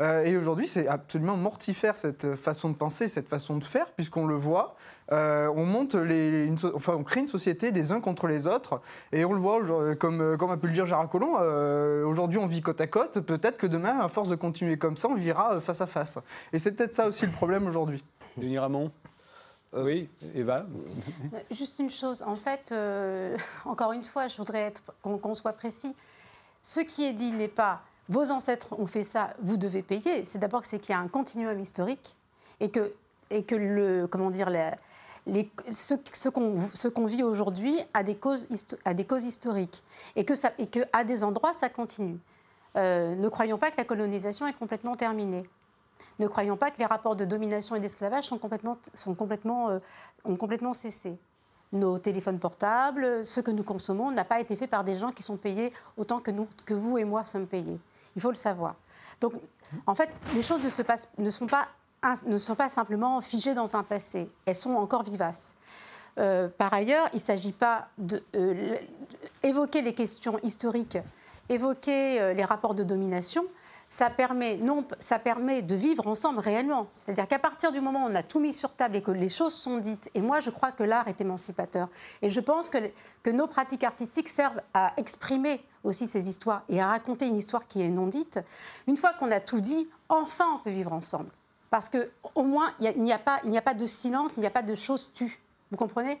Euh, 0.00 0.24
et 0.24 0.36
aujourd'hui, 0.36 0.68
c'est 0.68 0.86
absolument 0.86 1.36
mortifère 1.36 1.96
cette 1.96 2.36
façon 2.36 2.70
de 2.70 2.76
penser, 2.76 3.08
cette 3.08 3.28
façon 3.28 3.56
de 3.56 3.64
faire, 3.64 3.90
puisqu'on 3.92 4.26
le 4.26 4.36
voit. 4.36 4.76
on 5.10 5.64
monte 5.64 5.96
enfin, 6.74 6.94
on 6.96 7.02
crée 7.02 7.20
une 7.20 7.28
société 7.28 7.72
des 7.72 7.92
uns 7.92 8.00
contre 8.00 8.26
les 8.26 8.46
autres, 8.46 8.80
et 9.12 9.24
on 9.24 9.32
le 9.32 9.40
voit, 9.40 9.60
comme, 9.96 10.36
comme 10.36 10.50
a 10.50 10.56
pu 10.56 10.68
le 10.68 10.72
dire 10.72 10.86
Gérard 10.86 11.08
Collomb, 11.08 11.34
aujourd'hui 12.04 12.38
on 12.38 12.46
vit 12.46 12.60
côte 12.60 12.80
à 12.80 12.86
côte, 12.86 13.20
peut-être 13.20 13.58
que 13.58 13.66
demain, 13.66 13.98
à 14.00 14.08
force 14.08 14.28
de 14.28 14.36
continuer 14.36 14.76
comme 14.76 14.96
ça, 14.96 15.08
on 15.08 15.14
vivra 15.14 15.60
face 15.60 15.80
à 15.80 15.86
face. 15.86 16.18
Et 16.52 16.58
c'est 16.58 16.72
peut-être 16.72 16.94
ça 16.94 17.08
aussi 17.08 17.26
le 17.26 17.32
problème 17.32 17.66
aujourd'hui. 17.66 18.04
Denis 18.36 18.58
Ramon 18.58 18.90
euh, 19.74 19.84
oui, 19.84 20.08
Eva 20.34 20.64
euh, 21.34 21.38
Juste 21.50 21.78
une 21.80 21.90
chose, 21.90 22.22
en 22.22 22.36
fait, 22.36 22.70
euh, 22.72 23.36
encore 23.64 23.92
une 23.92 24.04
fois, 24.04 24.28
je 24.28 24.36
voudrais 24.36 24.72
qu'on 25.02 25.34
soit 25.34 25.52
précis. 25.52 25.94
Ce 26.62 26.80
qui 26.80 27.04
est 27.04 27.12
dit 27.12 27.32
n'est 27.32 27.48
pas 27.48 27.82
vos 28.08 28.30
ancêtres 28.30 28.68
ont 28.78 28.86
fait 28.86 29.02
ça, 29.02 29.34
vous 29.40 29.56
devez 29.56 29.82
payer. 29.82 30.24
C'est 30.24 30.38
d'abord 30.38 30.64
c'est 30.64 30.78
qu'il 30.78 30.94
y 30.94 30.96
a 30.96 31.00
un 31.00 31.08
continuum 31.08 31.58
historique 31.58 32.16
et 32.60 32.70
que, 32.70 32.92
et 33.30 33.42
que 33.42 33.56
le, 33.56 34.06
comment 34.06 34.30
dire, 34.30 34.48
les, 34.48 35.50
ce, 35.72 35.94
ce 36.12 36.28
qu'on 36.88 37.06
vit 37.06 37.24
aujourd'hui 37.24 37.76
a, 37.94 38.04
des 38.04 38.14
causes, 38.14 38.46
a 38.84 38.94
des 38.94 39.04
causes 39.04 39.24
historiques 39.24 39.82
et 40.14 40.24
que, 40.24 40.36
ça, 40.36 40.52
et 40.58 40.68
que 40.68 40.80
à 40.92 41.02
des 41.02 41.24
endroits 41.24 41.52
ça 41.52 41.68
continue. 41.68 42.18
ne 42.76 43.28
croyons 43.28 43.58
pas 43.58 43.72
que 43.72 43.76
la 43.78 43.84
colonisation 43.84 44.46
est 44.46 44.56
complètement 44.56 44.94
terminée. 44.94 45.42
Ne 46.18 46.28
croyons 46.28 46.56
pas 46.56 46.70
que 46.70 46.78
les 46.78 46.86
rapports 46.86 47.16
de 47.16 47.24
domination 47.24 47.76
et 47.76 47.80
d'esclavage 47.80 48.24
sont 48.24 48.38
complètement, 48.38 48.78
sont 48.94 49.14
complètement, 49.14 49.70
euh, 49.70 49.78
ont 50.24 50.36
complètement 50.36 50.72
cessé. 50.72 51.18
Nos 51.72 51.98
téléphones 51.98 52.38
portables, 52.38 53.26
ce 53.26 53.40
que 53.40 53.50
nous 53.50 53.64
consommons, 53.64 54.10
n'a 54.10 54.24
pas 54.24 54.40
été 54.40 54.56
fait 54.56 54.66
par 54.66 54.84
des 54.84 54.96
gens 54.96 55.12
qui 55.12 55.22
sont 55.22 55.36
payés 55.36 55.72
autant 55.96 56.20
que, 56.20 56.30
nous, 56.30 56.48
que 56.64 56.74
vous 56.74 56.96
et 56.96 57.04
moi 57.04 57.24
sommes 57.24 57.46
payés. 57.46 57.78
Il 58.14 58.22
faut 58.22 58.30
le 58.30 58.36
savoir. 58.36 58.76
Donc, 59.20 59.34
en 59.86 59.94
fait, 59.94 60.08
les 60.34 60.42
choses 60.42 60.62
ne, 60.62 60.68
se 60.68 60.82
passent, 60.82 61.08
ne, 61.18 61.28
sont, 61.28 61.46
pas, 61.46 61.66
ne 62.24 62.38
sont 62.38 62.54
pas 62.54 62.68
simplement 62.68 63.20
figées 63.20 63.52
dans 63.52 63.76
un 63.76 63.82
passé. 63.82 64.30
Elles 64.46 64.54
sont 64.54 64.74
encore 64.74 65.02
vivaces. 65.02 65.56
Euh, 66.18 66.48
par 66.48 66.72
ailleurs, 66.72 67.08
il 67.12 67.16
ne 67.16 67.20
s'agit 67.20 67.52
pas 67.52 67.88
d'évoquer 67.98 69.80
euh, 69.80 69.82
les 69.82 69.92
questions 69.92 70.38
historiques, 70.42 70.98
évoquer 71.50 72.32
les 72.32 72.44
rapports 72.44 72.74
de 72.74 72.84
domination, 72.84 73.44
ça 73.88 74.10
permet, 74.10 74.56
non, 74.56 74.84
ça 74.98 75.18
permet 75.18 75.62
de 75.62 75.74
vivre 75.74 76.06
ensemble 76.06 76.40
réellement. 76.40 76.88
C'est-à-dire 76.92 77.28
qu'à 77.28 77.38
partir 77.38 77.72
du 77.72 77.80
moment 77.80 78.04
où 78.04 78.08
on 78.10 78.14
a 78.14 78.22
tout 78.22 78.40
mis 78.40 78.52
sur 78.52 78.74
table 78.74 78.96
et 78.96 79.02
que 79.02 79.10
les 79.10 79.28
choses 79.28 79.54
sont 79.54 79.78
dites, 79.78 80.10
et 80.14 80.20
moi 80.20 80.40
je 80.40 80.50
crois 80.50 80.72
que 80.72 80.82
l'art 80.82 81.08
est 81.08 81.20
émancipateur, 81.20 81.88
et 82.22 82.30
je 82.30 82.40
pense 82.40 82.68
que, 82.68 82.78
que 83.22 83.30
nos 83.30 83.46
pratiques 83.46 83.84
artistiques 83.84 84.28
servent 84.28 84.60
à 84.74 84.92
exprimer 84.96 85.64
aussi 85.84 86.06
ces 86.06 86.28
histoires 86.28 86.62
et 86.68 86.80
à 86.80 86.88
raconter 86.88 87.26
une 87.26 87.36
histoire 87.36 87.66
qui 87.66 87.82
est 87.82 87.90
non 87.90 88.06
dite, 88.06 88.40
une 88.86 88.96
fois 88.96 89.12
qu'on 89.14 89.30
a 89.30 89.40
tout 89.40 89.60
dit, 89.60 89.88
enfin 90.08 90.46
on 90.54 90.58
peut 90.58 90.70
vivre 90.70 90.92
ensemble. 90.92 91.30
Parce 91.70 91.88
qu'au 91.88 92.42
moins, 92.42 92.72
il 92.80 93.02
n'y 93.02 93.12
a, 93.12 93.16
a 93.16 93.62
pas 93.62 93.74
de 93.74 93.86
silence, 93.86 94.36
il 94.36 94.40
n'y 94.40 94.46
a 94.46 94.50
pas 94.50 94.62
de 94.62 94.74
choses 94.74 95.10
tues. 95.12 95.40
Vous 95.70 95.76
comprenez? 95.76 96.20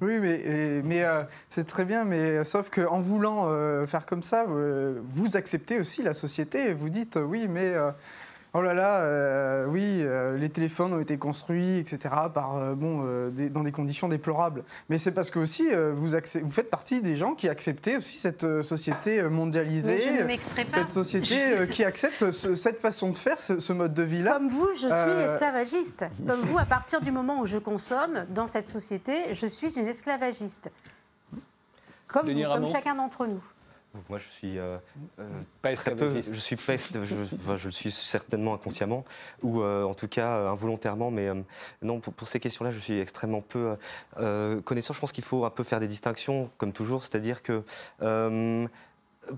Oui, 0.00 0.18
mais, 0.20 1.04
euh, 1.04 1.22
c'est 1.48 1.66
très 1.66 1.84
bien, 1.84 2.04
mais 2.04 2.44
sauf 2.44 2.70
qu'en 2.70 2.98
voulant 2.98 3.48
euh, 3.48 3.86
faire 3.86 4.06
comme 4.06 4.22
ça, 4.22 4.46
vous 4.46 5.36
acceptez 5.36 5.78
aussi 5.78 6.02
la 6.02 6.14
société. 6.14 6.72
Vous 6.72 6.88
dites, 6.88 7.16
oui, 7.22 7.46
mais 7.48 7.74
euh, 7.74 7.90
Oh 8.54 8.60
là 8.60 8.74
là, 8.74 9.00
euh, 9.00 9.64
oui, 9.64 10.00
euh, 10.02 10.36
les 10.36 10.50
téléphones 10.50 10.92
ont 10.92 11.00
été 11.00 11.16
construits, 11.16 11.78
etc., 11.78 12.14
par, 12.34 12.56
euh, 12.56 12.74
bon, 12.74 13.02
dans 13.50 13.62
des 13.62 13.72
conditions 13.72 14.08
déplorables. 14.08 14.62
Mais 14.90 14.98
c'est 14.98 15.12
parce 15.12 15.30
que 15.30 15.38
aussi, 15.38 15.70
vous, 15.94 16.08
vous, 16.08 16.50
faites 16.50 16.68
partie 16.68 17.00
des 17.00 17.16
gens 17.16 17.34
qui 17.34 17.48
acceptaient 17.48 17.96
aussi 17.96 18.18
cette 18.18 18.62
société 18.62 19.22
mondialisée, 19.22 20.26
cette 20.68 20.90
société 20.90 21.66
qui 21.70 21.82
accepte 21.82 22.30
cette 22.30 22.78
façon 22.78 23.10
de 23.10 23.16
faire, 23.16 23.40
ce, 23.40 23.72
mode 23.72 23.94
de 23.94 24.02
vie-là. 24.02 24.34
Comme 24.34 24.50
vous, 24.50 24.68
je 24.74 24.88
suis 24.88 25.24
esclavagiste. 25.24 26.04
Comme 26.26 26.40
vous, 26.42 26.58
à 26.58 26.66
partir 26.66 27.00
du 27.00 27.10
moment 27.10 27.40
où 27.40 27.46
je 27.46 27.58
consomme 27.58 28.26
dans 28.28 28.46
cette 28.46 28.68
société, 28.68 29.32
je 29.32 29.46
suis 29.46 29.78
une 29.78 29.88
esclavagiste. 29.88 30.70
Comme, 32.06 32.26
comme 32.26 32.68
chacun 32.68 32.94
d'entre 32.94 33.26
nous. 33.26 33.42
Moi, 34.08 34.18
je 34.18 34.28
suis 34.28 34.58
euh, 34.58 34.78
euh, 35.18 35.74
très 35.74 35.94
peu. 35.94 36.22
Je 36.22 36.32
suis 36.32 36.56
pas. 36.56 36.76
Je, 36.76 37.56
je, 37.56 37.68
suis 37.68 37.90
certainement 37.90 38.54
inconsciemment 38.54 39.04
ou 39.42 39.60
euh, 39.60 39.84
en 39.84 39.92
tout 39.92 40.08
cas 40.08 40.48
involontairement, 40.48 41.10
mais 41.10 41.28
non. 41.82 42.00
Pour, 42.00 42.14
pour, 42.14 42.26
ces 42.26 42.40
questions-là, 42.40 42.70
je 42.70 42.78
suis 42.78 42.98
extrêmement 42.98 43.42
peu 43.42 43.76
connaissant. 44.64 44.94
Je 44.94 45.00
pense 45.00 45.12
qu'il 45.12 45.24
faut 45.24 45.44
un 45.44 45.50
peu 45.50 45.64
faire 45.64 45.80
des 45.80 45.88
distinctions, 45.88 46.50
comme 46.56 46.72
toujours, 46.72 47.02
c'est-à-dire 47.02 47.42
que 47.42 47.62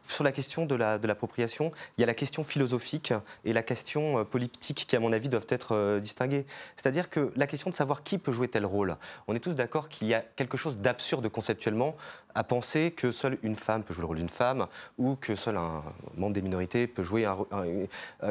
sur 0.02 0.24
la 0.24 0.32
question 0.32 0.66
de 0.66 0.74
l'appropriation, 0.74 1.72
il 1.96 2.00
y 2.00 2.04
a 2.04 2.06
la 2.06 2.14
question 2.14 2.44
philosophique 2.44 3.12
et 3.44 3.52
la 3.52 3.62
question 3.62 4.18
euh, 4.18 4.24
politique 4.24 4.86
qui, 4.88 4.96
à 4.96 5.00
mon 5.00 5.12
avis, 5.12 5.28
doivent 5.28 5.46
être 5.48 5.74
euh, 5.74 6.00
distinguées. 6.00 6.46
C'est-à-dire 6.76 7.10
que 7.10 7.32
la 7.36 7.46
question 7.46 7.70
de 7.70 7.74
savoir 7.74 8.02
qui 8.02 8.18
peut 8.18 8.32
jouer 8.32 8.48
tel 8.48 8.66
rôle, 8.66 8.96
on 9.28 9.34
est 9.34 9.40
tous 9.40 9.54
d'accord 9.54 9.88
qu'il 9.88 10.08
y 10.08 10.14
a 10.14 10.20
quelque 10.20 10.56
chose 10.56 10.78
d'absurde 10.78 11.28
conceptuellement 11.28 11.96
à 12.34 12.42
penser 12.42 12.90
que 12.90 13.12
seule 13.12 13.38
une 13.42 13.54
femme 13.54 13.84
peut 13.84 13.94
jouer 13.94 14.02
le 14.02 14.06
rôle 14.08 14.16
d'une 14.16 14.28
femme 14.28 14.66
ou 14.98 15.14
que 15.16 15.36
seul 15.36 15.56
un 15.56 15.82
membre 16.16 16.32
des 16.32 16.42
minorités 16.42 16.86
peut 16.86 17.04
jouer 17.04 17.26
euh, 17.26 17.86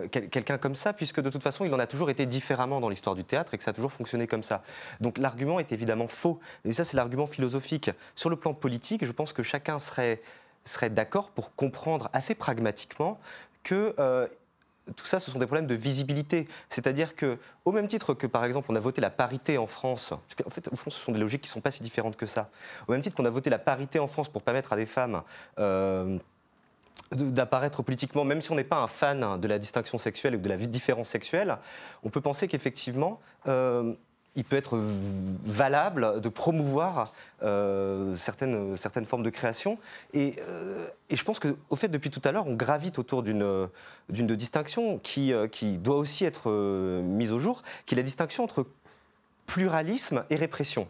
quelqu'un 0.10 0.58
comme 0.58 0.76
ça, 0.76 0.92
puisque 0.92 1.22
de 1.22 1.30
toute 1.30 1.44
façon, 1.44 1.66
il 1.66 1.74
en 1.74 1.80
a 1.80 1.88
toujours 1.88 2.10
été 2.10 2.26
différemment 2.26 2.82
dans 2.82 2.90
l'histoire 2.90 3.16
du 3.16 3.24
théâtre 3.24 3.54
et 3.54 3.58
que 3.58 3.64
ça 3.64 3.72
a 3.72 3.74
toujours 3.74 3.94
fonctionné 3.94 4.28
comme 4.28 4.44
ça. 4.44 4.64
Donc 5.00 5.18
l'argument 5.18 5.60
est 5.60 5.72
évidemment 5.72 6.08
faux. 6.08 6.40
Et 6.66 6.74
ça, 6.74 6.84
c'est 6.84 6.98
l'argument 6.98 7.28
philosophique. 7.28 7.92
Sur 8.16 8.30
le 8.30 8.36
plan 8.36 8.54
politique, 8.54 9.06
je 9.06 9.12
pense 9.12 9.32
que 9.32 9.44
chacun 9.44 9.80
serait 9.80 10.22
serait 10.66 10.90
d'accord 10.90 11.30
pour 11.30 11.56
comprendre 11.56 12.10
assez 12.14 12.36
pragmatiquement 12.36 13.20
que 13.64 13.96
euh, 14.00 14.28
tout 14.96 15.06
ça, 15.06 15.20
ce 15.20 15.32
sont 15.32 15.40
des 15.40 15.46
problèmes 15.46 15.68
de 15.68 15.76
visibilité. 15.76 16.48
C'est-à-dire 16.70 17.16
que, 17.16 17.38
au 17.66 17.72
même 17.72 17.88
titre 17.88 18.14
que, 18.14 18.28
par 18.28 18.44
exemple, 18.44 18.72
on 18.72 18.76
a 18.76 18.80
voté 18.80 19.02
la 19.02 19.10
parité 19.10 19.58
en 19.58 19.68
France, 19.68 20.10
parce 20.10 20.36
qu'en 20.36 20.50
fait, 20.50 20.68
au 20.72 20.76
fond, 20.76 20.90
ce 20.90 21.00
sont 21.00 21.12
des 21.12 21.20
logiques 21.20 21.42
qui 21.42 21.50
ne 21.50 21.54
sont 21.54 21.62
pas 21.62 21.72
si 21.72 21.82
différentes 21.82 22.18
que 22.18 22.26
ça. 22.26 22.50
Au 22.88 22.92
même 22.92 23.02
titre 23.02 23.16
qu'on 23.16 23.26
a 23.26 23.30
voté 23.30 23.50
la 23.50 23.60
parité 23.60 24.00
en 24.00 24.08
France 24.08 24.30
pour 24.30 24.42
permettre 24.42 24.74
à 24.74 24.76
des 24.76 24.86
femmes 24.86 25.22
euh, 25.60 26.18
d'apparaître 27.12 27.82
politiquement, 27.82 28.26
même 28.26 28.42
si 28.42 28.52
on 28.52 28.56
n'est 28.56 28.64
pas 28.64 28.78
un 28.78 28.88
fan 28.88 29.40
de 29.40 29.48
la 29.48 29.58
distinction 29.58 29.98
sexuelle 29.98 30.36
ou 30.36 30.40
de 30.40 30.50
la 30.50 30.58
différence 30.58 31.10
sexuelle, 31.10 31.58
on 32.04 32.10
peut 32.10 32.22
penser 32.22 32.48
qu'effectivement, 32.48 33.20
euh, 33.48 33.94
il 34.36 34.44
peut 34.44 34.56
être 34.56 34.80
valable 35.46 36.20
de 36.22 36.30
promouvoir 36.30 37.14
euh, 37.44 38.16
certaines, 38.16 38.76
certaines 38.78 39.06
formes 39.06 39.24
de 39.24 39.30
création. 39.30 39.78
Et, 40.14 40.36
euh, 40.48 40.86
je 41.12 41.24
pense 41.24 41.40
qu'au 41.40 41.76
fait, 41.76 41.88
depuis 41.88 42.10
tout 42.10 42.22
à 42.24 42.32
l'heure, 42.32 42.48
on 42.48 42.56
gravite 42.56 42.98
autour 42.98 43.22
d'une 43.22 43.70
distinction 44.10 44.98
qui, 44.98 45.34
euh, 45.34 45.48
qui 45.48 45.78
doit 45.78 45.98
aussi 45.98 46.26
être 46.26 46.50
mise 47.04 47.32
au 47.32 47.40
jour, 47.40 47.62
qui 47.86 47.94
est 47.94 47.98
la 47.98 48.04
distinction 48.04 48.44
entre 48.44 48.66
pluralisme 49.46 50.24
et 50.30 50.36
répression. 50.36 50.88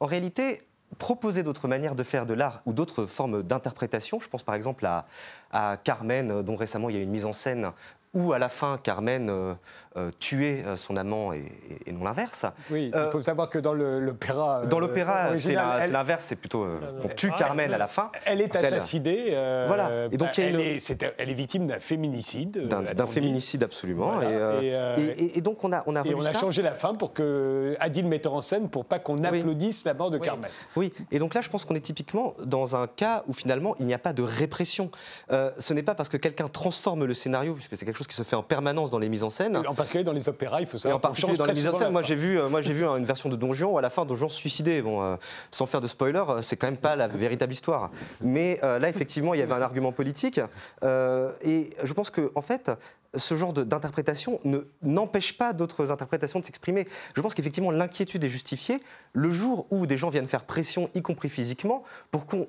en 0.00 0.06
réalité, 0.06 0.62
proposer 0.96 1.42
d'autres 1.42 1.68
manières 1.68 1.94
de 1.94 2.02
faire 2.02 2.24
de 2.24 2.32
l'art 2.32 2.62
ou 2.64 2.72
d'autres 2.72 3.04
formes 3.04 3.42
d'interprétation. 3.42 4.20
Je 4.20 4.28
pense 4.28 4.42
par 4.42 4.54
exemple 4.54 4.86
à, 4.86 5.06
à, 5.50 5.76
Carmen, 5.76 6.40
dont 6.42 6.56
récemment 6.56 6.88
il 6.88 6.96
y 6.96 6.98
a 6.98 7.02
une 7.02 7.10
mise 7.10 7.26
en 7.26 7.34
scène 7.34 7.72
où 8.14 8.32
à 8.32 8.38
la 8.38 8.48
fin 8.48 8.78
Carmen 8.82 9.28
euh, 9.30 9.54
euh, 9.96 10.10
tuait 10.18 10.62
euh, 10.66 10.76
son 10.76 10.96
amant 10.96 11.32
et, 11.32 11.44
non 11.92 12.04
l'inverse. 12.04 12.44
Oui, 12.70 12.90
Euh, 12.94 13.04
il 13.08 13.12
faut 13.12 13.22
savoir 13.22 13.48
que 13.50 13.58
dans 13.58 13.74
l'opéra. 13.74 14.62
Dans 14.66 14.78
euh, 14.78 14.80
l'opéra, 14.80 15.36
c'est 15.38 15.52
l'inverse, 15.54 16.24
c'est 16.28 16.36
plutôt 16.36 16.64
euh, 16.64 16.78
qu'on 17.02 17.08
tue 17.08 17.30
Carmen 17.32 17.72
à 17.72 17.78
la 17.78 17.86
fin. 17.88 18.10
Elle 18.24 18.40
est 18.40 18.54
assassinée. 18.56 19.26
euh, 19.30 19.64
Voilà. 19.66 20.06
Et 20.10 20.16
donc, 20.16 20.36
il 20.38 20.44
y 20.44 20.46
a 20.46 20.48
elle, 20.50 20.54
une- 20.54 20.60
est, 20.60 21.14
elle 21.18 21.30
est 21.30 21.34
victime 21.34 21.66
d'un 21.66 21.80
féminicide. 21.80 22.66
D'un 22.68 22.84
euh, 22.84 23.06
féminicide 23.06 23.62
absolument. 23.64 24.12
Voilà. 24.12 24.30
Et, 24.30 24.34
euh, 24.34 24.60
Et, 24.60 24.74
euh, 24.74 24.96
et- 25.16 25.24
et- 25.24 25.38
et 25.38 25.40
donc 25.40 25.62
on 25.64 25.72
a, 25.72 25.82
on 25.86 25.96
a 25.96 26.02
Et 26.04 26.14
on 26.14 26.20
a 26.24 26.32
ça. 26.32 26.38
changé 26.38 26.62
la 26.62 26.72
fin 26.72 26.94
pour 26.94 27.12
que 27.12 27.76
Adil 27.80 28.06
metteur 28.06 28.34
en 28.34 28.42
scène 28.42 28.68
pour 28.68 28.84
pas 28.84 28.98
qu'on 28.98 29.22
applaudisse 29.24 29.84
la 29.84 29.94
mort 29.94 30.10
de 30.10 30.18
Carmen. 30.18 30.48
Oui, 30.76 30.92
et 31.10 31.18
donc 31.18 31.34
là, 31.34 31.40
je 31.40 31.48
pense 31.50 31.64
qu'on 31.64 31.74
est 31.74 31.80
typiquement 31.80 32.34
dans 32.44 32.76
un 32.76 32.86
cas 32.86 33.24
où 33.26 33.32
finalement 33.32 33.74
il 33.78 33.86
n'y 33.86 33.94
a 33.94 33.98
pas 33.98 34.12
de 34.12 34.22
répression. 34.22 34.90
Euh, 35.30 35.50
ce 35.58 35.74
n'est 35.74 35.82
pas 35.82 35.94
parce 35.94 36.08
que 36.08 36.16
quelqu'un 36.16 36.48
transforme 36.48 37.04
le 37.04 37.14
scénario, 37.14 37.54
puisque 37.54 37.76
c'est 37.76 37.84
quelque 37.84 37.97
chose 37.98 38.06
qui 38.06 38.14
se 38.16 38.22
fait 38.22 38.36
en 38.36 38.42
permanence 38.42 38.90
dans 38.90 38.98
les 38.98 39.08
mises 39.08 39.24
en 39.24 39.30
scène. 39.30 39.56
En 39.56 39.74
particulier 39.74 40.04
dans 40.04 40.12
les 40.12 40.28
opéras, 40.28 40.60
il 40.60 40.66
faut 40.66 40.76
Et 40.76 40.80
savoir. 40.80 40.96
en 40.96 41.00
qu'on 41.00 41.08
particulier 41.08 41.36
dans 41.36 41.44
les 41.46 41.54
mises 41.54 41.68
en 41.68 41.72
scène, 41.72 41.82
la 41.88 41.90
moi 41.90 42.02
j'ai 42.02 42.14
vu, 42.14 42.38
euh, 42.38 42.48
moi 42.48 42.60
j'ai 42.60 42.72
vu 42.72 42.84
une 42.86 43.04
version 43.04 43.28
de 43.28 43.36
Donjon 43.36 43.72
où 43.72 43.78
à 43.78 43.82
la 43.82 43.90
fin 43.90 44.04
Donjon 44.04 44.28
se 44.28 44.36
suicidait. 44.36 44.80
Bon, 44.82 45.02
euh, 45.02 45.16
sans 45.50 45.66
faire 45.66 45.80
de 45.80 45.86
spoiler, 45.86 46.22
euh, 46.28 46.42
c'est 46.42 46.56
quand 46.56 46.66
même 46.68 46.76
pas 46.78 46.96
la 46.96 47.08
véritable 47.08 47.52
histoire. 47.52 47.90
Mais 48.20 48.58
euh, 48.62 48.78
là, 48.78 48.88
effectivement, 48.88 49.34
il 49.34 49.40
y 49.40 49.42
avait 49.42 49.52
un 49.54 49.62
argument 49.62 49.92
politique, 49.92 50.40
euh, 50.84 51.32
et 51.42 51.70
je 51.82 51.92
pense 51.92 52.10
que 52.10 52.30
en 52.34 52.42
fait, 52.42 52.70
ce 53.14 53.34
genre 53.36 53.52
d'interprétation 53.54 54.38
ne- 54.44 54.60
n'empêche 54.82 55.36
pas 55.38 55.52
d'autres 55.54 55.90
interprétations 55.90 56.40
de 56.40 56.44
s'exprimer. 56.44 56.86
Je 57.16 57.20
pense 57.22 57.34
qu'effectivement, 57.34 57.70
l'inquiétude 57.70 58.22
est 58.22 58.28
justifiée 58.28 58.80
le 59.14 59.30
jour 59.30 59.66
où 59.70 59.86
des 59.86 59.96
gens 59.96 60.10
viennent 60.10 60.26
faire 60.26 60.44
pression, 60.44 60.90
y 60.94 61.00
compris 61.02 61.28
physiquement, 61.30 61.82
pour 62.10 62.26
qu'on 62.26 62.46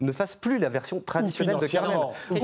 ne 0.00 0.12
fasse 0.12 0.34
plus 0.36 0.58
la 0.58 0.68
version 0.68 1.00
traditionnelle 1.00 1.58
de 1.58 1.66
Carmen. 1.66 1.98
Ce 2.20 2.32
qui 2.32 2.36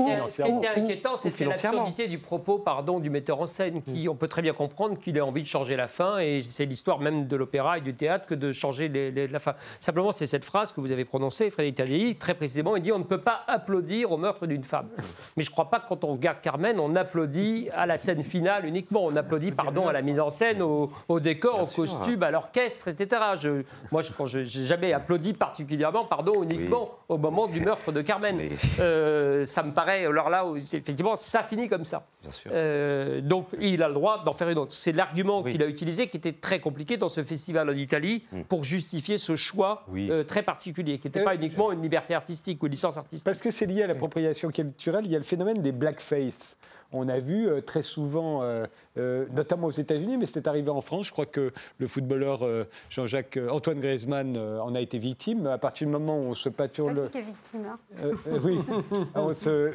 était, 0.59 0.79
inquiétant, 0.79 1.15
financièrement. 1.31 1.77
l'absurdité 1.79 2.07
du 2.07 2.19
propos 2.19 2.59
pardon, 2.59 2.99
du 2.99 3.09
metteur 3.09 3.41
en 3.41 3.45
scène, 3.47 3.81
qui, 3.81 4.07
on 4.09 4.15
peut 4.15 4.27
très 4.27 4.41
bien 4.41 4.53
comprendre 4.53 4.99
qu'il 4.99 5.17
a 5.19 5.25
envie 5.25 5.41
de 5.41 5.47
changer 5.47 5.75
la 5.75 5.87
fin, 5.87 6.19
et 6.19 6.41
c'est 6.41 6.65
l'histoire 6.65 6.99
même 6.99 7.27
de 7.27 7.35
l'opéra 7.35 7.77
et 7.77 7.81
du 7.81 7.95
théâtre 7.95 8.25
que 8.27 8.35
de 8.35 8.51
changer 8.51 8.87
les- 8.89 9.11
les- 9.11 9.27
la 9.27 9.39
fin. 9.39 9.55
Simplement, 9.79 10.11
c'est 10.11 10.27
cette 10.27 10.45
phrase 10.45 10.71
que 10.71 10.81
vous 10.81 10.91
avez 10.91 11.05
prononcée, 11.05 11.49
Frédéric 11.49 11.75
Tadei, 11.75 12.15
très 12.15 12.33
précisément, 12.35 12.75
il 12.75 12.81
dit 12.83 12.91
on 12.91 12.99
ne 12.99 13.03
peut 13.03 13.21
pas 13.21 13.41
applaudir 13.47 14.11
au 14.11 14.17
meurtre 14.17 14.45
d'une 14.45 14.63
femme. 14.63 14.89
Mais 15.35 15.43
je 15.43 15.49
ne 15.49 15.53
crois 15.53 15.69
pas 15.69 15.79
que 15.79 15.87
quand 15.87 16.03
on 16.03 16.13
regarde 16.13 16.41
Carmen, 16.41 16.79
on 16.79 16.95
applaudit 16.95 17.69
à 17.73 17.85
la 17.85 17.97
scène 17.97 18.23
finale 18.23 18.65
uniquement, 18.65 19.01
on 19.03 19.15
applaudit 19.15 19.51
pardon, 19.51 19.87
à 19.87 19.93
la 19.93 20.01
mise 20.01 20.19
en 20.19 20.29
scène, 20.29 20.61
au, 20.61 20.89
au 21.07 21.19
décor, 21.19 21.61
au 21.63 21.65
costume, 21.75 22.21
à 22.23 22.31
l'orchestre, 22.31 22.87
etc. 22.89 23.21
Je, 23.39 23.63
moi, 23.91 24.01
je 24.01 24.37
n'ai 24.39 24.45
jamais 24.45 24.93
applaudi 24.93 25.33
particulièrement 25.33 26.05
pardon, 26.05 26.43
uniquement 26.43 26.89
au 27.09 27.17
moment 27.17 27.46
du 27.47 27.61
meurtre 27.61 27.91
de 27.91 28.01
Carmen. 28.01 28.35
Mais- 28.37 28.49
Euh, 28.79 29.45
ça 29.45 29.63
me 29.63 29.71
paraît, 29.73 30.05
alors 30.05 30.29
là, 30.29 30.45
effectivement, 30.73 31.15
ça 31.15 31.43
finit 31.43 31.67
comme 31.69 31.85
ça. 31.85 32.05
Bien 32.21 32.31
sûr. 32.31 32.51
Euh, 32.53 33.21
donc, 33.21 33.47
il 33.59 33.81
a 33.83 33.87
le 33.87 33.93
droit 33.93 34.23
d'en 34.23 34.33
faire 34.33 34.49
une 34.49 34.57
autre. 34.57 34.73
C'est 34.73 34.91
l'argument 34.91 35.41
Oui. 35.41 35.51
qu'il 35.53 35.63
a 35.63 35.67
utilisé 35.67 36.07
qui 36.07 36.17
était 36.17 36.33
très 36.33 36.59
compliqué 36.59 36.97
dans 36.97 37.09
ce 37.09 37.23
festival 37.23 37.69
en 37.69 37.73
Italie 37.73 38.23
pour 38.49 38.63
justifier 38.63 39.17
ce 39.17 39.35
choix 39.35 39.83
Oui. 39.89 40.09
euh, 40.11 40.23
très 40.23 40.43
particulier, 40.43 40.99
qui 40.99 41.07
n'était 41.07 41.21
Euh, 41.21 41.25
pas 41.25 41.35
uniquement 41.35 41.71
une 41.71 41.81
liberté 41.81 42.13
artistique 42.13 42.61
ou 42.61 42.67
une 42.67 42.71
licence 42.73 42.97
artistique. 42.97 43.25
Parce 43.25 43.39
que 43.39 43.51
c'est 43.51 43.65
lié 43.65 43.83
à 43.83 43.87
l'appropriation 43.87 44.49
culturelle, 44.51 45.05
il 45.05 45.11
y 45.11 45.15
a 45.15 45.19
le 45.19 45.23
phénomène 45.23 45.61
des 45.61 45.71
blackface. 45.71 46.57
On 46.93 47.09
a 47.09 47.19
vu 47.19 47.47
euh, 47.47 47.61
très 47.61 47.83
souvent, 47.83 48.41
euh, 48.43 48.65
euh, 48.97 49.25
notamment 49.33 49.67
aux 49.67 49.71
États-Unis, 49.71 50.17
mais 50.17 50.25
c'est 50.25 50.47
arrivé 50.47 50.69
en 50.69 50.81
France. 50.81 51.07
Je 51.07 51.11
crois 51.11 51.25
que 51.25 51.51
le 51.79 51.87
footballeur 51.87 52.45
Jean-Jacques 52.89 53.37
Antoine 53.49 53.79
Griezmann 53.79 54.37
en 54.37 54.73
a 54.73 54.79
été 54.79 54.97
victime. 54.97 55.47
À 55.47 55.57
partir 55.57 55.87
du 55.87 55.93
moment 55.93 56.17
où 56.17 56.23
on 56.23 56.35
se 56.35 56.49
pâture 56.49 56.89
le, 56.89 57.07
qui 57.09 57.17
est 57.17 57.21
victime. 57.21 57.65
hein. 57.67 57.79
Euh, 58.03 58.13
euh, 58.27 58.39
oui, 58.43 58.59
on 59.15 59.33
se 59.33 59.71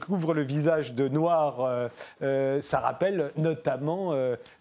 couvre 0.00 0.34
le 0.34 0.42
visage 0.42 0.94
de 0.94 1.08
noir. 1.08 1.88
euh, 2.22 2.60
ça 2.62 2.80
rappelle 2.80 3.30
notamment 3.36 4.12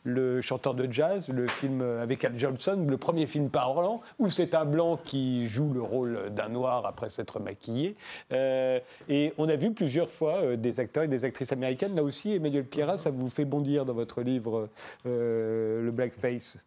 le 0.03 0.41
chanteur 0.41 0.73
de 0.73 0.91
jazz, 0.91 1.29
le 1.29 1.47
film 1.47 1.81
avec 1.81 2.23
Al 2.23 2.37
Jolson, 2.37 2.85
le 2.87 2.97
premier 2.97 3.25
film 3.27 3.49
parlant, 3.49 4.01
où 4.19 4.29
c'est 4.29 4.53
un 4.55 4.65
blanc 4.65 4.97
qui 5.03 5.47
joue 5.47 5.73
le 5.73 5.81
rôle 5.81 6.29
d'un 6.31 6.49
noir 6.49 6.85
après 6.85 7.09
s'être 7.09 7.39
maquillé. 7.39 7.95
Et 8.31 9.33
on 9.37 9.49
a 9.49 9.55
vu 9.55 9.71
plusieurs 9.71 10.09
fois 10.09 10.55
des 10.55 10.79
acteurs 10.79 11.03
et 11.03 11.07
des 11.07 11.25
actrices 11.25 11.30
américaines. 11.51 11.95
Là 11.95 12.03
aussi, 12.03 12.33
Emmanuel 12.33 12.65
Pierrat, 12.65 12.97
ça 12.97 13.11
vous 13.11 13.29
fait 13.29 13.45
bondir 13.45 13.85
dans 13.85 13.93
votre 13.93 14.21
livre 14.21 14.69
euh, 15.05 15.81
Le 15.81 15.91
Blackface? 15.91 16.65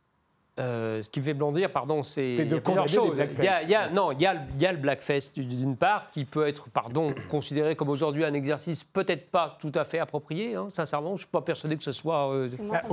Euh, 0.60 1.02
ce 1.02 1.10
qui 1.10 1.18
me 1.18 1.24
fait 1.24 1.34
blondir, 1.34 1.68
pardon, 1.72 2.04
c'est 2.04 2.32
C'est 2.32 2.44
de 2.44 2.58
plusieurs 2.60 2.86
choses. 2.86 3.16
Il 3.38 3.44
y 3.44 3.48
a- 3.48 3.62
il 3.64 3.68
y 3.70 3.74
a- 3.74 3.90
non, 3.90 4.12
il 4.12 4.20
y 4.22 4.26
a, 4.26 4.34
le- 4.34 4.40
il 4.54 4.62
y 4.62 4.66
a 4.66 4.70
le 4.70 4.78
blackface 4.78 5.32
d'une 5.32 5.74
part, 5.76 6.06
qui 6.12 6.24
peut 6.24 6.46
être, 6.46 6.70
pardon, 6.70 7.08
considéré 7.28 7.74
comme 7.74 7.88
aujourd'hui 7.88 8.24
un 8.24 8.34
exercice 8.34 8.84
peut-être 8.84 9.30
pas 9.32 9.56
tout 9.58 9.72
à 9.74 9.84
fait 9.84 9.98
approprié. 9.98 10.54
hein, 10.54 10.68
sincèrement, 10.70 11.08
je 11.08 11.12
ne 11.14 11.18
suis 11.18 11.26
pas 11.26 11.40
persuadé 11.40 11.76
que 11.76 11.82
ce 11.82 11.90
soit 11.90 12.30
euh, 12.32 12.48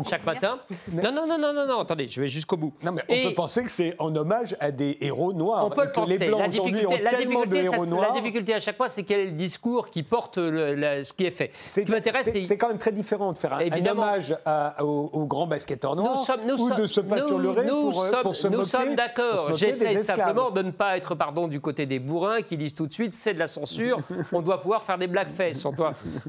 chaque 0.09 0.25
matin. 0.25 0.57
Non, 0.91 1.11
non, 1.11 1.27
non, 1.27 1.37
non, 1.37 1.53
non, 1.53 1.67
non, 1.67 1.79
attendez, 1.81 2.07
je 2.07 2.19
vais 2.21 2.27
jusqu'au 2.27 2.57
bout. 2.57 2.73
Non, 2.83 2.93
mais 2.93 3.03
on 3.07 3.13
Et- 3.13 3.23
peut 3.27 3.35
penser 3.35 3.63
que 3.63 3.69
c'est 3.69 3.95
en 3.99 4.15
hommage 4.15 4.55
à 4.59 4.71
des 4.71 4.97
héros 4.99 5.31
noirs. 5.31 5.67
On 5.67 5.69
peut 5.69 5.85
le 5.85 5.91
penser. 5.91 6.17
les 6.17 6.25
Blancs 6.27 6.39
la 6.39 6.45
ont 6.47 6.49
difficulté, 6.49 6.97
la, 7.03 7.11
de 7.11 7.17
difficulté, 7.17 7.63
ça- 7.65 7.73
héros 7.75 7.83
la 7.83 7.89
noirs. 7.91 8.13
difficulté 8.13 8.53
à 8.55 8.59
chaque 8.59 8.77
fois, 8.77 8.89
c'est 8.89 9.03
quel 9.03 9.19
est 9.19 9.25
le 9.25 9.31
discours 9.33 9.91
qui 9.91 10.01
porte 10.01 10.39
le- 10.39 10.73
la- 10.73 11.03
ce 11.03 11.13
qui 11.13 11.25
est 11.25 11.31
fait. 11.31 11.51
Ce 11.53 11.69
C'est 11.69 11.85
qui 11.85 11.91
m'intéresse, 11.91 12.23
c'est- 12.25 12.31
c'est 12.31 12.43
c'est 12.43 12.57
quand 12.57 12.69
même 12.69 12.79
très 12.79 12.91
différent 12.91 13.33
de 13.33 13.37
faire 13.37 13.53
un, 13.53 13.85
hommage 13.91 14.35
à- 14.45 14.83
aux, 14.83 15.11
aux 15.13 15.25
grands 15.27 15.45
basketteurs 15.47 15.95
noirs 15.95 16.17
nous 16.17 16.23
sommes, 16.23 16.41
nous 16.47 16.55
ou 16.55 16.67
sommes- 16.69 16.77
de 16.81 16.87
se 16.87 17.01
pâturer 17.01 17.50
nous- 17.55 17.63
nous 17.85 17.89
pour, 17.91 18.03
euh, 18.03 18.09
sommes- 18.09 18.21
pour 18.21 18.35
se 18.35 18.47
nous 18.47 18.57
moquer, 18.57 18.69
sommes 18.69 18.81
pour 18.83 18.91
se 18.91 18.95
d'accord. 18.95 19.55
J'essaie 19.57 19.97
simplement 19.97 20.49
de 20.51 20.61
ne 20.61 20.71
pas 20.71 20.97
être 20.97 21.15
pardon, 21.15 21.47
du 21.47 21.59
côté 21.59 21.85
des 21.85 21.99
bourrins 21.99 22.41
qui 22.41 22.57
disent 22.57 22.73
tout 22.75 22.87
de 22.87 22.93
suite 22.93 23.13
c'est 23.13 23.33
de 23.33 23.39
la 23.39 23.47
censure, 23.47 23.97
on 24.33 24.41
doit 24.41 24.61
pouvoir 24.61 24.81
faire 24.83 24.97
des 24.97 25.07
blackface. 25.07 25.65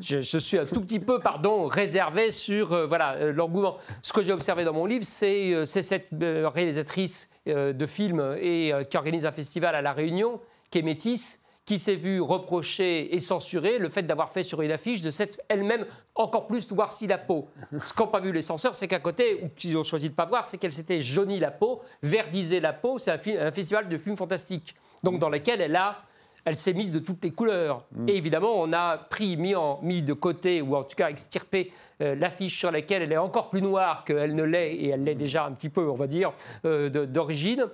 Je, 0.01 0.21
je 0.21 0.39
suis 0.39 0.59
un 0.59 0.65
tout 0.65 0.81
petit 0.81 1.01
peu 1.01 1.19
pardon, 1.19 1.67
réservé 1.67 2.31
sur 2.31 2.73
euh, 2.73 2.87
voilà, 2.87 3.13
euh, 3.15 3.33
l'engouement. 3.33 3.77
Ce 4.03 4.13
que 4.13 4.23
j'ai 4.23 4.33
observé 4.33 4.65
dans 4.65 4.73
mon 4.73 4.87
livre, 4.87 5.05
c'est 5.07 5.53
euh, 5.53 5.67
cette 5.67 6.09
réalisatrice 6.13 7.29
de 7.47 7.87
films 7.87 8.37
et 8.41 8.73
qui 8.89 8.97
organise 8.97 9.27
un 9.27 9.33
festival 9.33 9.75
à 9.75 9.83
La 9.83 9.93
Réunion, 9.93 10.41
qui 10.71 10.79
est 10.79 10.83
métisse 10.83 11.42
qui 11.65 11.79
s'est 11.79 11.95
vue 11.95 12.21
reprocher 12.21 13.15
et 13.15 13.21
censurer 13.21 13.79
le 13.79 13.89
fait 13.89 14.03
d'avoir 14.03 14.33
fait 14.33 14.43
sur 14.43 14.63
une 14.63 14.73
affiche 14.73 15.01
de 15.01 15.11
cette 15.11 15.41
elle-même 15.49 15.87
encore 16.15 16.47
plus 16.47 16.71
noirci 16.73 17.07
la 17.07 17.19
peau. 17.19 17.49
Ce 17.81 17.93
qu'ont 17.93 18.09
pas 18.09 18.21
vu 18.21 18.33
les 18.33 18.43
censeurs, 18.43 18.75
c'est 18.75 18.89
qu'à 18.89 18.99
côté, 18.99 19.41
ou 19.43 19.49
qu'ils 19.49 19.77
ont 19.77 19.85
choisi 19.85 20.11
de 20.11 20.15
pas 20.15 20.27
voir, 20.27 20.45
c'est 20.45 20.59
qu'elle 20.59 20.73
s'était 20.73 21.01
jaunie 21.01 21.39
la 21.39 21.51
peau, 21.51 21.81
verdisée 22.03 22.61
la 22.61 22.73
peau. 22.73 22.99
C'est 22.99 23.13
un, 23.13 23.53
festival 23.53 23.89
de 23.89 23.99
films 23.99 24.17
fantastiques, 24.17 24.75
donc 25.05 25.19
dans 25.19 25.29
lequel 25.29 25.61
elle 25.61 25.77
a 25.77 26.03
elle 26.45 26.57
s'est 26.57 26.73
mise 26.73 26.91
de 26.91 26.99
toutes 26.99 27.23
les 27.23 27.31
couleurs. 27.31 27.85
Et 28.09 28.17
évidemment, 28.17 28.55
on 28.57 28.73
a 28.73 28.99
pris, 28.99 29.37
mis, 29.37 29.55
en, 29.55 29.81
mis 29.83 30.03
de 30.03 30.13
côté, 30.13 30.61
ou 30.61 30.75
en 30.75 30.83
tout 30.83 30.97
cas 30.97 31.09
extirpé 31.09 31.73
euh, 32.01 32.15
l'affiche 32.17 32.59
sur 32.59 32.71
laquelle 32.71 33.03
elle 33.03 33.13
est 33.13 33.17
encore 33.17 33.49
plus 33.49 33.63
noire 33.63 34.03
qu'elle 34.05 34.35
ne 34.35 34.43
l'est, 34.43 34.75
et 34.75 34.89
elle 34.89 35.05
l'est 35.05 35.15
déjà 35.15 35.45
un 35.45 35.53
petit 35.53 35.69
peu, 35.69 35.89
on 35.89 35.95
va 35.95 36.07
dire, 36.07 36.33
euh, 36.65 36.89
d'origine, 36.89 37.67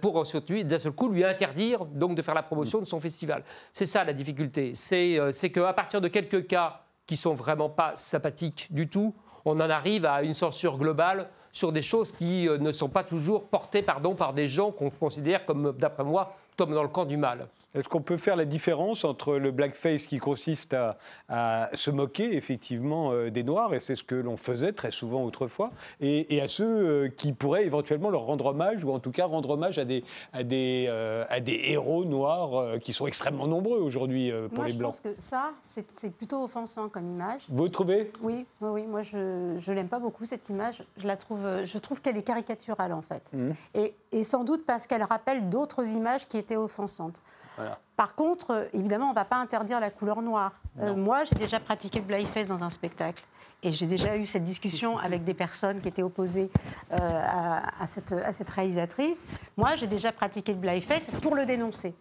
pour 0.00 0.26
surtout, 0.26 0.62
d'un 0.62 0.78
seul 0.78 0.92
coup, 0.92 1.08
lui 1.08 1.24
interdire 1.24 1.84
donc 1.84 2.14
de 2.14 2.22
faire 2.22 2.34
la 2.34 2.42
promotion 2.42 2.80
de 2.80 2.86
son 2.86 3.00
festival. 3.00 3.42
C'est 3.72 3.86
ça 3.86 4.04
la 4.04 4.12
difficulté. 4.12 4.72
C'est 4.74 5.18
euh, 5.18 5.30
qu'à 5.30 5.72
partir 5.72 6.00
de 6.00 6.08
quelques 6.08 6.46
cas 6.46 6.82
qui 7.06 7.16
sont 7.16 7.34
vraiment 7.34 7.68
pas 7.68 7.92
sympathiques 7.96 8.68
du 8.70 8.88
tout, 8.88 9.14
on 9.44 9.58
en 9.60 9.70
arrive 9.70 10.06
à 10.06 10.22
une 10.22 10.34
censure 10.34 10.76
globale 10.76 11.28
sur 11.52 11.72
des 11.72 11.82
choses 11.82 12.12
qui 12.12 12.48
euh, 12.48 12.58
ne 12.58 12.72
sont 12.72 12.88
pas 12.88 13.04
toujours 13.04 13.48
portées 13.48 13.82
pardon, 13.82 14.14
par 14.14 14.32
des 14.32 14.48
gens 14.48 14.70
qu'on 14.70 14.90
considère 14.90 15.46
comme, 15.46 15.74
d'après 15.78 16.04
moi, 16.04 16.36
comme 16.60 16.74
dans 16.74 16.82
le 16.82 16.88
camp 16.88 17.06
du 17.06 17.16
mal. 17.16 17.46
Est-ce 17.74 17.88
qu'on 17.88 18.02
peut 18.02 18.18
faire 18.18 18.36
la 18.36 18.44
différence 18.44 19.04
entre 19.04 19.36
le 19.36 19.50
blackface 19.50 20.06
qui 20.06 20.18
consiste 20.18 20.74
à, 20.74 20.98
à 21.30 21.70
se 21.72 21.90
moquer 21.90 22.36
effectivement 22.36 23.12
euh, 23.12 23.30
des 23.30 23.44
Noirs, 23.44 23.72
et 23.72 23.80
c'est 23.80 23.94
ce 23.96 24.02
que 24.02 24.14
l'on 24.16 24.36
faisait 24.36 24.72
très 24.72 24.90
souvent 24.90 25.24
autrefois, 25.24 25.70
et, 26.02 26.34
et 26.36 26.42
à 26.42 26.48
ceux 26.48 26.66
euh, 26.66 27.08
qui 27.08 27.32
pourraient 27.32 27.64
éventuellement 27.64 28.10
leur 28.10 28.22
rendre 28.26 28.44
hommage, 28.46 28.84
ou 28.84 28.92
en 28.92 28.98
tout 28.98 29.10
cas 29.12 29.24
rendre 29.24 29.50
hommage 29.50 29.78
à 29.78 29.86
des, 29.86 30.04
à 30.34 30.42
des, 30.42 30.86
euh, 30.90 31.24
à 31.30 31.40
des 31.40 31.60
héros 31.68 32.04
noirs 32.04 32.54
euh, 32.60 32.78
qui 32.78 32.92
sont 32.92 33.06
extrêmement 33.06 33.46
nombreux 33.46 33.78
aujourd'hui 33.78 34.30
euh, 34.30 34.48
pour 34.48 34.58
Moi, 34.58 34.66
les 34.66 34.72
je 34.74 34.78
Blancs 34.78 34.90
pense 34.90 35.00
que 35.00 35.14
ça, 35.18 35.52
c'est 35.62 35.90
c'est 35.90 36.10
plutôt 36.12 36.42
offensant 36.44 36.88
comme 36.90 37.08
image. 37.08 37.42
Vous 37.48 37.68
trouvez? 37.70 38.10
Oui, 38.20 38.44
oui, 38.60 38.68
oui. 38.70 38.86
Moi, 38.86 39.00
je 39.02 39.56
je 39.58 39.72
l'aime 39.72 39.88
pas 39.88 40.00
beaucoup 40.00 40.26
cette 40.26 40.46
image. 40.50 40.82
Je 40.98 41.06
la 41.06 41.16
trouve, 41.16 41.46
je 41.64 41.78
trouve 41.78 42.02
qu'elle 42.02 42.18
est 42.18 42.22
caricaturale 42.22 42.92
en 42.92 43.00
fait, 43.02 43.30
Mhm. 43.32 43.54
et, 43.74 43.94
et 44.12 44.24
sans 44.24 44.42
doute 44.44 44.66
parce 44.66 44.86
qu'elle 44.88 45.04
rappelle 45.04 45.48
d'autres 45.48 45.86
images 45.88 46.26
qui 46.26 46.36
étaient 46.36 46.49
offensantes. 46.56 47.20
Voilà. 47.56 47.78
Par 47.96 48.14
contre, 48.14 48.50
euh, 48.52 48.64
évidemment, 48.72 49.06
on 49.06 49.10
ne 49.10 49.14
va 49.14 49.24
pas 49.24 49.36
interdire 49.36 49.80
la 49.80 49.90
couleur 49.90 50.22
noire. 50.22 50.52
Euh, 50.80 50.94
moi, 50.94 51.24
j'ai 51.24 51.34
déjà 51.38 51.60
pratiqué 51.60 51.98
le 52.00 52.04
blackface 52.06 52.48
dans 52.48 52.62
un 52.64 52.70
spectacle. 52.70 53.22
Et 53.62 53.72
j'ai 53.74 53.86
déjà 53.86 54.16
eu 54.16 54.26
cette 54.26 54.44
discussion 54.44 54.96
avec 55.06 55.24
des 55.24 55.34
personnes 55.34 55.80
qui 55.80 55.88
étaient 55.88 56.02
opposées 56.02 56.50
euh, 56.92 56.96
à, 57.00 57.82
à 57.82 57.86
cette, 57.86 58.12
à 58.12 58.32
cette 58.32 58.48
réalisatrice. 58.48 59.26
Moi, 59.58 59.76
j'ai 59.76 59.86
déjà 59.86 60.12
pratiqué 60.12 60.52
le 60.54 60.58
blackface 60.60 61.10
pour 61.22 61.34
le 61.36 61.44
dénoncer. 61.44 61.94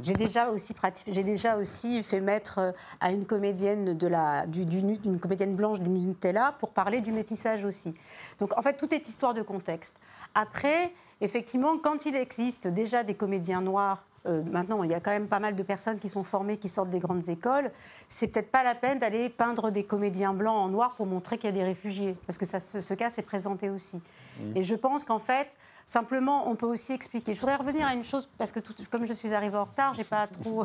J'ai 0.00 0.12
déjà 0.12 0.50
aussi 0.50 0.74
pratiqué, 0.74 1.12
j'ai 1.12 1.24
déjà 1.24 1.56
aussi 1.56 2.04
fait 2.04 2.20
mettre 2.20 2.72
à 3.00 3.10
une 3.10 3.26
comédienne 3.26 3.98
de 3.98 4.06
la, 4.06 4.46
du, 4.46 4.64
du 4.64 4.80
nu- 4.84 4.96
d'une 4.98 5.18
comédienne 5.18 5.56
blanche 5.56 5.80
du 5.80 5.88
Nutella 5.90 6.54
pour 6.60 6.72
parler 6.72 7.00
du 7.00 7.10
métissage 7.10 7.64
aussi. 7.64 7.94
Donc 8.38 8.56
en 8.56 8.62
fait, 8.62 8.74
tout 8.76 8.94
est 8.94 9.08
histoire 9.08 9.34
de 9.34 9.42
contexte. 9.42 9.96
Après, 10.36 10.92
effectivement, 11.20 11.78
quand 11.78 12.06
il 12.06 12.16
existe 12.16 12.68
déjà 12.68 13.04
des 13.04 13.14
comédiens 13.14 13.60
noirs 13.60 14.02
euh, 14.26 14.42
maintenant, 14.50 14.82
il 14.82 14.90
y 14.90 14.94
a 14.94 15.00
quand 15.00 15.10
même 15.10 15.28
pas 15.28 15.38
mal 15.38 15.54
de 15.54 15.62
personnes 15.62 15.98
qui 15.98 16.08
sont 16.08 16.24
formées, 16.24 16.56
qui 16.56 16.68
sortent 16.68 16.90
des 16.90 16.98
grandes 16.98 17.28
écoles. 17.28 17.70
C'est 18.08 18.28
peut-être 18.28 18.50
pas 18.50 18.62
la 18.62 18.74
peine 18.74 18.98
d'aller 18.98 19.28
peindre 19.28 19.70
des 19.70 19.84
comédiens 19.84 20.34
blancs 20.34 20.56
en 20.56 20.68
noir 20.68 20.94
pour 20.96 21.06
montrer 21.06 21.38
qu'il 21.38 21.46
y 21.46 21.52
a 21.52 21.56
des 21.56 21.64
réfugiés, 21.64 22.16
parce 22.26 22.36
que 22.36 22.44
ça, 22.44 22.60
ce, 22.60 22.80
ce 22.80 22.94
cas 22.94 23.10
s'est 23.10 23.22
présenté 23.22 23.70
aussi. 23.70 23.96
Mmh. 24.40 24.56
Et 24.56 24.62
je 24.64 24.74
pense 24.74 25.04
qu'en 25.04 25.18
fait, 25.18 25.48
simplement, 25.88 26.48
on 26.50 26.54
peut 26.54 26.66
aussi 26.66 26.92
expliquer. 26.92 27.32
Je 27.32 27.40
voudrais 27.40 27.56
revenir 27.56 27.86
à 27.86 27.94
une 27.94 28.04
chose, 28.04 28.28
parce 28.36 28.52
que 28.52 28.60
tout- 28.60 28.74
comme 28.90 29.06
je 29.06 29.12
suis 29.14 29.32
arrivée 29.32 29.56
en 29.56 29.64
retard, 29.64 29.94
j'ai 29.94 30.04
pas 30.04 30.26
trop. 30.26 30.64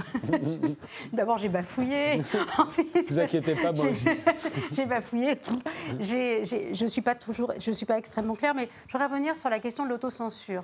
D'abord, 1.13 1.38
j'ai 1.38 1.47
bafouillé. 1.47 2.21
Ensuite, 2.57 3.09
vous 3.09 3.19
inquiétez 3.19 3.55
pas, 3.55 3.71
moi 3.71 3.86
j'ai- 3.86 3.89
aussi. 3.89 4.05
j'ai 4.74 4.86
bafouillé. 4.86 5.39
Je 6.01 6.84
ne 6.84 6.88
suis 6.89 7.01
pas 7.01 7.15
toujours, 7.15 7.53
je 7.57 7.71
suis 7.71 7.86
pas 7.86 7.97
extrêmement 7.97 8.36
claire, 8.36 8.53
mais 8.53 8.67
je 8.88 8.91
voudrais 8.91 9.07
revenir 9.07 9.36
sur 9.38 9.49
la 9.49 9.59
question 9.59 9.86
de 9.86 9.89
l'autocensure. 9.89 10.63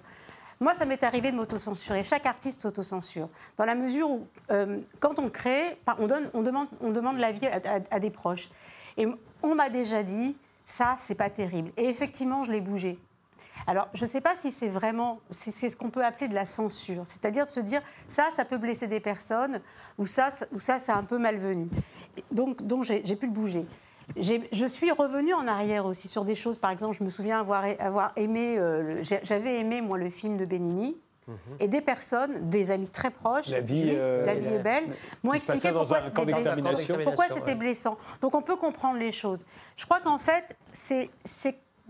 Moi, 0.60 0.74
ça 0.76 0.84
m'est 0.84 1.02
arrivé 1.06 1.32
de 1.32 1.38
m'autocensurer. 1.38 2.04
Chaque 2.04 2.26
artiste 2.26 2.60
s'autocensure. 2.60 3.30
Dans 3.58 3.64
la 3.64 3.76
mesure 3.76 4.12
où, 4.12 4.28
euh, 4.52 4.80
quand 5.00 5.18
on 5.18 5.30
crée, 5.30 5.78
on, 6.00 6.08
donne, 6.08 6.30
on, 6.34 6.42
demande, 6.42 6.68
on 6.82 6.90
demande 6.92 7.18
l'avis 7.18 7.48
à, 7.48 7.62
à- 7.64 7.80
à 7.96 8.00
des 8.00 8.10
proches. 8.10 8.50
Et 8.98 9.08
on 9.42 9.56
m'a 9.56 9.70
déjà 9.70 10.04
dit, 10.04 10.36
ça, 10.66 10.96
c'est 10.98 11.16
pas 11.16 11.30
terrible. 11.30 11.72
Et 11.78 11.86
effectivement, 11.86 12.44
je 12.44 12.52
l'ai 12.52 12.60
bougé. 12.60 13.00
Alors, 13.68 13.88
je 13.94 14.06
ne 14.06 14.10
sais 14.10 14.22
pas 14.22 14.36
si 14.36 14.52
c'est 14.52 14.68
vraiment, 14.70 15.20
si 15.32 15.52
c'est 15.52 15.70
ce 15.70 15.76
qu'on 15.76 15.90
peut 15.90 16.04
appeler 16.04 16.28
de 16.28 16.36
la 16.36 16.46
censure, 16.46 17.04
c'est-à-dire 17.06 17.46
de 17.46 17.50
se 17.50 17.60
dire 17.60 17.82
ça, 18.08 18.30
ça 18.36 18.46
peut 18.46 18.58
blesser 18.58 18.88
des 18.88 19.00
personnes, 19.00 19.60
ou 19.98 20.06
ça, 20.06 20.32
ça- 20.32 20.46
ou 20.52 20.60
ça, 20.60 20.80
c'est 20.80 20.92
un 20.92 21.04
peu 21.04 21.18
malvenu. 21.18 21.68
Donc, 22.32 22.62
donc 22.64 22.84
j'ai 22.84 23.16
pu 23.16 23.26
le 23.28 23.32
bouger. 23.32 23.66
Je 24.18 24.66
suis 24.66 24.92
revenue 24.92 25.34
en 25.36 25.48
arrière 25.48 25.86
aussi 25.86 26.08
sur 26.08 26.26
des 26.26 26.34
choses. 26.36 26.58
Par 26.58 26.72
exemple, 26.72 26.98
je 26.98 27.04
me 27.04 27.10
souviens 27.10 27.40
avoir, 27.40 27.64
avoir 27.80 28.12
aimé, 28.16 28.58
euh, 28.58 29.04
j'avais 29.24 29.60
aimé 29.60 29.82
moi 29.82 29.98
le 30.00 30.10
film 30.10 30.38
de 30.38 30.46
Benigni. 30.46 30.98
Et 31.60 31.68
des 31.68 31.82
personnes, 31.82 32.50
des 32.50 32.72
amis 32.72 32.88
très 32.88 33.12
proches, 33.12 33.50
La 33.50 33.60
vie, 33.62 33.82
Julie, 33.82 33.96
euh, 34.00 34.26
La 34.26 34.34
vie 34.34 34.48
est 34.48 34.58
belle, 34.64 34.86
m'ont 35.22 35.34
expliqué 35.34 35.68
pourquoi 35.72 35.98
c'était 36.02 36.16
blessant. 36.34 36.64
Ouais. 37.52 37.56
blessant. 37.56 37.98
Donc 38.22 38.36
on 38.36 38.42
peut 38.42 38.56
comprendre 38.56 38.98
les 38.98 39.12
choses. 39.12 39.46
Je 39.76 39.86
crois 39.86 40.00
qu'en 40.00 40.18
fait, 40.18 40.58
c'est 40.74 41.12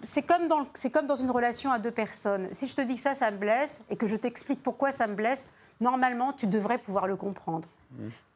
c'est- 0.04 0.22
comme, 0.22 0.48
dans 0.48 0.66
c'est 0.74 0.90
comme 0.90 1.08
dans 1.08 1.16
une 1.16 1.32
relation 1.32 1.72
à 1.72 1.80
deux 1.80 1.92
personnes. 1.92 2.48
Si 2.52 2.68
je 2.68 2.76
te 2.76 2.82
dis 2.82 2.96
que 2.96 3.02
ça, 3.02 3.16
ça 3.16 3.32
me 3.32 3.38
blesse, 3.38 3.84
et 3.90 3.96
que 3.96 4.08
je 4.08 4.16
t'explique 4.16 4.62
pourquoi 4.64 4.92
ça 4.92 5.08
me 5.08 5.16
blesse, 5.16 5.48
normalement, 5.82 6.34
tu 6.34 6.48
devrais 6.48 6.78
pouvoir 6.78 7.08
le 7.08 7.16
comprendre. 7.16 7.68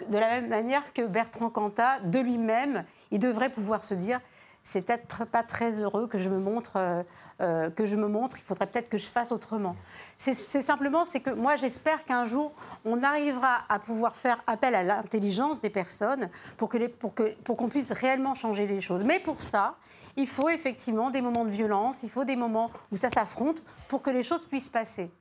De 0.09 0.17
la 0.17 0.29
même 0.41 0.47
manière 0.47 0.93
que 0.93 1.03
Bertrand 1.03 1.49
Cantat, 1.49 1.99
de 1.99 2.19
lui-même, 2.19 2.83
il 3.11 3.19
devrait 3.19 3.49
pouvoir 3.51 3.83
se 3.83 3.93
dire 3.93 4.19
c'est 4.63 4.85
peut-être 4.85 5.25
pas 5.25 5.43
très 5.43 5.79
heureux 5.79 6.07
que 6.07 6.19
je 6.19 6.29
me 6.29 6.39
montre, 6.39 6.77
euh, 6.77 7.03
euh, 7.41 7.69
que 7.69 7.85
je 7.85 7.95
me 7.95 8.07
montre. 8.07 8.37
Il 8.37 8.43
faudrait 8.43 8.67
peut-être 8.67 8.89
que 8.89 8.97
je 8.97 9.05
fasse 9.05 9.31
autrement. 9.31 9.75
C'est 10.17 10.33
simplement, 10.33 11.03
c'est 11.03 11.19
que 11.19 11.31
moi, 11.31 11.57
j'espère 11.57 12.05
qu'un 12.05 12.25
jour, 12.25 12.53
on 12.85 13.03
arrivera 13.03 13.63
à 13.67 13.79
pouvoir 13.79 14.15
faire 14.15 14.41
appel 14.47 14.73
à 14.73 14.83
l'intelligence 14.83 15.59
des 15.59 15.69
personnes 15.69 16.29
pour 16.57 16.69
pour 16.99 17.13
pour 17.43 17.57
qu'on 17.57 17.69
puisse 17.69 17.91
réellement 17.91 18.35
changer 18.35 18.67
les 18.67 18.79
choses. 18.79 19.03
Mais 19.03 19.19
pour 19.19 19.43
ça, 19.43 19.75
il 20.15 20.27
faut 20.27 20.49
effectivement 20.49 21.09
des 21.09 21.21
moments 21.21 21.45
de 21.45 21.49
violence, 21.49 22.03
il 22.03 22.09
faut 22.09 22.23
des 22.23 22.35
moments 22.37 22.71
où 22.91 22.95
ça 22.95 23.09
s'affronte 23.09 23.61
pour 23.89 24.01
que 24.01 24.11
les 24.11 24.23
choses 24.23 24.45
puissent 24.45 24.69
passer. 24.69 25.11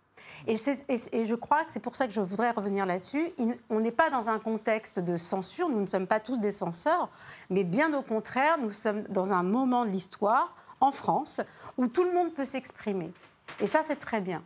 Et, 0.47 0.57
c'est- 0.57 0.85
et- 0.89 1.21
et 1.21 1.27
je 1.27 1.35
crois 1.35 1.65
que 1.65 1.73
c'est 1.73 1.81
pour 1.81 1.95
ça 1.97 2.07
que 2.07 2.13
je 2.13 2.21
voudrais 2.21 2.51
revenir 2.51 2.85
là-dessus. 2.87 3.33
On 3.71 3.81
n'est 3.81 3.93
pas 3.93 4.11
dans 4.11 4.29
un 4.29 4.39
contexte 4.39 4.99
de 4.99 5.17
censure, 5.17 5.69
nous 5.69 5.81
ne 5.81 5.87
sommes 5.87 6.07
pas 6.07 6.21
tous 6.21 6.39
des 6.39 6.51
censeurs, 6.51 7.09
mais 7.51 7.65
bien 7.65 7.93
au 7.95 8.03
contraire, 8.03 8.59
nous 8.61 8.73
sommes 8.73 9.03
dans 9.09 9.33
un 9.33 9.43
moment 9.43 9.85
de 9.85 9.91
l'histoire, 9.91 10.55
en 10.81 10.91
France, 10.93 11.41
où 11.79 11.87
tout 11.87 12.05
le 12.05 12.13
monde 12.13 12.33
peut 12.35 12.45
s'exprimer. 12.45 13.13
Et 13.61 13.67
ça, 13.69 13.83
c'est 13.87 13.97
très 13.97 14.21
bien. 14.21 14.43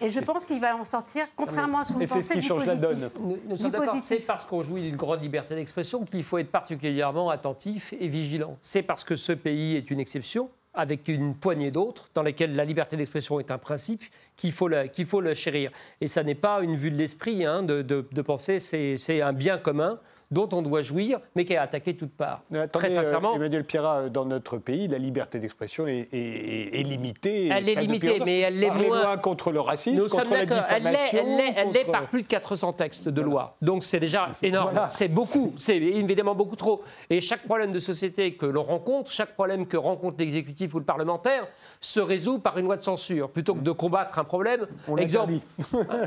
Et 0.00 0.08
je 0.08 0.18
pense 0.18 0.44
qu'il 0.44 0.60
va 0.60 0.74
en 0.76 0.84
sortir, 0.84 1.24
contrairement 1.36 1.78
à 1.78 1.84
ce 1.84 1.90
que 1.90 1.94
vous 1.94 2.02
Et 2.02 2.06
c'est 2.08 2.20
ce 2.20 2.28
pensez, 2.28 2.34
qui 2.34 2.40
du 2.40 2.46
change 2.48 2.66
la 2.66 2.74
donne. 2.74 3.08
Nous, 3.20 3.38
nous 3.46 3.56
Du 3.56 3.62
sommes 3.62 3.70
d'accord, 3.70 3.86
positif. 3.90 4.08
c'est 4.08 4.26
parce 4.26 4.44
qu'on 4.44 4.64
jouit 4.64 4.82
d'une 4.82 4.96
grande 4.96 5.22
liberté 5.22 5.54
d'expression 5.54 6.04
qu'il 6.04 6.24
faut 6.24 6.38
être 6.38 6.50
particulièrement 6.50 7.30
attentif 7.30 7.94
et 8.00 8.08
vigilant. 8.08 8.56
C'est 8.60 8.82
parce 8.82 9.04
que 9.04 9.14
ce 9.14 9.30
pays 9.30 9.76
est 9.76 9.88
une 9.92 10.00
exception, 10.00 10.50
avec 10.74 11.08
une 11.08 11.34
poignée 11.34 11.70
d'autres, 11.70 12.08
dans 12.14 12.22
lesquelles 12.22 12.54
la 12.56 12.64
liberté 12.64 12.96
d'expression 12.96 13.38
est 13.38 13.50
un 13.50 13.58
principe, 13.58 14.02
qu'il 14.36 14.50
faut, 14.52 14.68
qu'il 14.92 15.06
faut 15.06 15.20
le 15.20 15.34
chérir. 15.34 15.70
Et 16.00 16.08
ça 16.08 16.22
n'est 16.24 16.34
pas 16.34 16.60
une 16.62 16.74
vue 16.74 16.90
de 16.90 16.96
l'esprit 16.96 17.44
hein, 17.44 17.62
de, 17.62 17.82
de- 17.82 18.06
de 18.10 18.22
penser 18.22 18.58
c'est 18.58 18.96
c'est 18.96 19.20
un 19.22 19.32
bien 19.32 19.58
commun 19.58 20.00
dont 20.34 20.48
on 20.52 20.60
doit 20.62 20.82
jouir, 20.82 21.20
mais 21.36 21.44
qui 21.44 21.52
est 21.52 21.56
attaqué 21.56 21.92
de 21.92 21.98
toutes 21.98 22.12
parts. 22.16 22.42
Mais 22.50 22.58
attendez, 22.58 22.86
Très 22.88 22.98
euh, 22.98 23.02
sincèrement, 23.02 23.36
Emmanuel 23.36 23.64
Pierrat, 23.64 23.96
euh, 24.00 24.08
dans 24.08 24.24
notre 24.24 24.58
pays, 24.58 24.88
la 24.88 24.98
liberté 24.98 25.38
d'expression 25.38 25.86
est, 25.86 26.08
est- 26.12 26.16
est- 26.16 26.80
est 26.80 26.82
limitée. 26.82 27.48
Elle 27.48 27.68
est 27.68 27.74
limitée, 27.76 28.18
mais 28.24 28.40
elle 28.40 28.58
l'est 28.58 28.66
Par 28.66 28.78
les 28.78 28.86
moins. 28.88 29.00
lois 29.02 29.16
contre 29.18 29.52
le 29.52 29.60
racisme, 29.60 29.96
Nous 29.96 30.08
contre 30.08 30.32
la 30.32 30.44
d'accord. 30.44 30.64
Elle 30.70 30.82
l'est, 30.82 30.90
diffamation. 30.90 31.18
elle 31.20 31.36
l'est, 31.36 31.54
elle 31.56 31.72
l'est 31.72 31.84
contre- 31.84 31.92
par 31.98 32.08
plus 32.08 32.22
de 32.22 32.26
400 32.28 32.72
textes 32.72 33.08
de 33.08 33.22
loi. 33.22 33.56
Donc 33.62 33.84
c'est 33.84 34.00
déjà 34.00 34.28
énorme. 34.42 34.72
Voilà. 34.72 34.90
C'est 34.90 35.08
beaucoup. 35.08 35.54
C'est 35.56 35.76
évidemment 35.76 36.34
beaucoup 36.34 36.56
trop. 36.56 36.82
Et 37.08 37.20
chaque 37.20 37.44
problème 37.44 37.72
de 37.72 37.78
société 37.78 38.34
que 38.34 38.46
l'on 38.46 38.62
rencontre, 38.64 39.12
chaque 39.12 39.34
problème 39.34 39.66
que 39.66 39.76
rencontre 39.76 40.16
l'exécutif 40.18 40.74
ou 40.74 40.78
le 40.80 40.84
parlementaire, 40.84 41.46
se 41.80 42.00
résout 42.00 42.38
par 42.40 42.58
une 42.58 42.64
loi 42.66 42.76
de 42.76 42.82
censure. 42.82 43.30
Plutôt 43.30 43.54
que 43.54 43.60
de 43.60 43.70
combattre 43.70 44.18
un 44.18 44.24
problème. 44.24 44.66
On 44.88 44.96
exemple, 44.96 45.34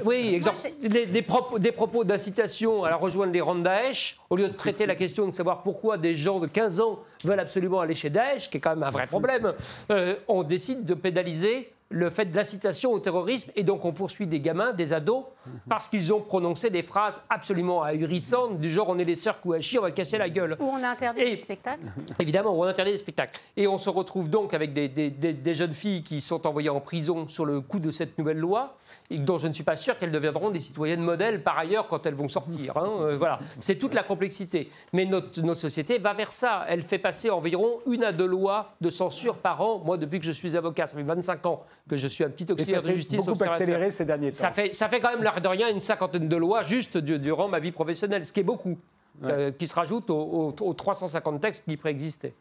oui, 0.06 0.32
exemple, 0.34 0.58
des, 0.82 1.06
des 1.06 1.22
propos, 1.22 1.60
des 1.60 1.72
propos 1.72 2.04
d'incitation 2.04 2.84
à 2.84 2.90
la 2.90 2.96
rejoindre 2.98 3.32
les 3.32 3.42
rangs 3.42 3.56
de 3.56 3.62
Daesh, 3.64 4.17
au 4.30 4.36
lieu 4.36 4.48
de 4.50 4.54
traiter 4.54 4.86
la 4.86 4.96
question 4.96 5.26
de 5.26 5.32
savoir 5.32 5.64
pourquoi 5.64 5.98
des 5.98 6.16
gens 6.16 6.40
de 6.40 6.48
15 6.48 6.80
ans 6.82 7.00
veulent 7.24 7.40
absolument 7.40 7.80
aller 7.80 7.94
chez 7.96 8.10
Daesh, 8.10 8.50
qui 8.50 8.58
est 8.58 8.60
quand 8.60 8.72
même 8.72 8.84
un 8.84 8.90
vrai 8.90 9.08
problème, 9.08 9.54
euh, 9.92 10.16
on 10.28 10.44
décide 10.44 10.86
de 10.86 10.94
pénaliser 10.94 11.72
le 11.90 12.10
fait 12.10 12.26
de 12.26 12.36
l'incitation 12.36 12.92
au 12.92 13.00
terrorisme 13.00 13.50
et 13.56 13.64
donc 13.64 13.86
on 13.86 13.94
poursuit 13.94 14.28
des 14.28 14.42
gamins, 14.42 14.74
des 14.74 14.92
ados, 14.92 15.24
parce 15.70 15.88
qu'ils 15.88 16.12
ont 16.12 16.20
prononcé 16.20 16.70
des 16.70 16.82
phrases 16.82 17.22
absolument 17.30 17.82
ahurissantes 17.82 18.60
du 18.60 18.70
genre 18.70 18.90
on 18.90 18.98
est 19.00 19.06
les 19.06 19.16
sœurs 19.16 19.40
Kouachi, 19.40 19.80
on 19.80 19.84
va 19.84 19.92
casser 19.92 20.18
la 20.18 20.30
gueule. 20.30 20.58
Où 20.60 20.66
on 20.66 20.84
a 20.84 20.90
interdit 20.90 21.22
Et- 21.22 21.30
les 21.30 21.38
spectacles. 21.38 21.86
Évidemment, 22.20 22.60
on 22.60 22.64
interdit 22.64 22.92
les 22.92 22.98
spectacles. 22.98 23.40
Et 23.56 23.68
on 23.70 23.78
se 23.78 23.90
retrouve 23.90 24.30
donc 24.30 24.54
avec 24.54 24.74
des, 24.74 24.90
des- 24.90 25.10
des- 25.10 25.32
des 25.32 25.56
jeunes 25.56 25.72
filles 25.72 26.04
qui 26.04 26.20
sont 26.20 26.46
envoyées 26.46 26.70
en 26.70 26.82
prison 26.82 27.26
sur 27.30 27.46
le 27.46 27.62
coup 27.62 27.80
de 27.80 27.90
cette 27.90 28.18
nouvelle 28.18 28.40
loi, 28.40 28.76
et 29.10 29.18
dont 29.18 29.38
je 29.38 29.48
ne 29.48 29.54
suis 29.54 29.64
pas 29.64 29.76
sûr 29.76 29.98
qu'elles 29.98 30.12
deviendront 30.12 30.50
des 30.50 30.60
citoyennes 30.60 31.02
modèles 31.02 31.44
par 31.44 31.58
ailleurs 31.58 31.88
quand 31.88 32.06
elles 32.06 32.14
vont 32.14 32.28
sortir. 32.28 32.78
hein. 32.78 32.90
Euh, 33.02 33.18
voilà, 33.18 33.40
c'est 33.60 33.76
toute 33.76 33.94
la 33.94 34.04
complexité. 34.04 34.70
Mais 34.94 35.06
notre, 35.06 35.42
notre 35.42 35.60
société 35.60 35.98
va 36.00 36.14
vers 36.14 36.32
ça. 36.32 36.66
Elle 36.68 36.84
fait 36.84 36.98
passer 37.00 37.30
environ 37.30 37.80
une 37.90 38.04
à 38.04 38.12
deux 38.12 38.26
lois 38.26 38.74
de 38.82 38.90
censure 38.90 39.38
par 39.38 39.62
an. 39.62 39.82
Moi, 39.86 39.98
depuis 39.98 40.20
que 40.20 40.26
je 40.26 40.32
suis 40.32 40.56
avocat, 40.58 40.88
ça 40.88 40.98
fait 40.98 41.04
25 41.04 41.46
ans 41.46 41.64
que 41.90 41.96
je 41.96 42.08
suis 42.08 42.24
un 42.24 42.30
petit 42.30 42.46
auxiliaire 42.52 42.80
de 42.82 42.86
justice 42.98 43.18
beaucoup 43.32 43.44
accéléré 43.54 43.92
ces 43.92 44.06
derniers 44.06 44.32
temps. 44.32 44.38
Ça 44.38 44.52
fait, 44.52 44.74
ça 44.74 44.90
fait 44.90 45.00
quand 45.00 45.10
même, 45.12 45.24
l'air 45.24 45.40
de 45.42 45.48
rien, 45.48 45.70
une 45.70 45.82
cinquantaine 45.82 46.28
de 46.28 46.36
lois 46.38 46.64
juste 46.64 46.98
du- 46.98 47.20
durant 47.20 47.48
ma 47.48 47.60
vie 47.60 47.72
professionnelle, 47.72 48.26
ce 48.26 48.34
qui 48.34 48.42
est 48.42 48.44
beaucoup, 48.44 48.78
euh, 49.24 49.52
qui 49.52 49.68
se 49.68 49.74
rajoute 49.74 50.10
aux, 50.10 50.54
aux- 50.60 50.64
aux 50.64 50.74
350 50.74 51.40
textes 51.42 51.66
qui 51.68 51.78
préexistaient. 51.78 52.34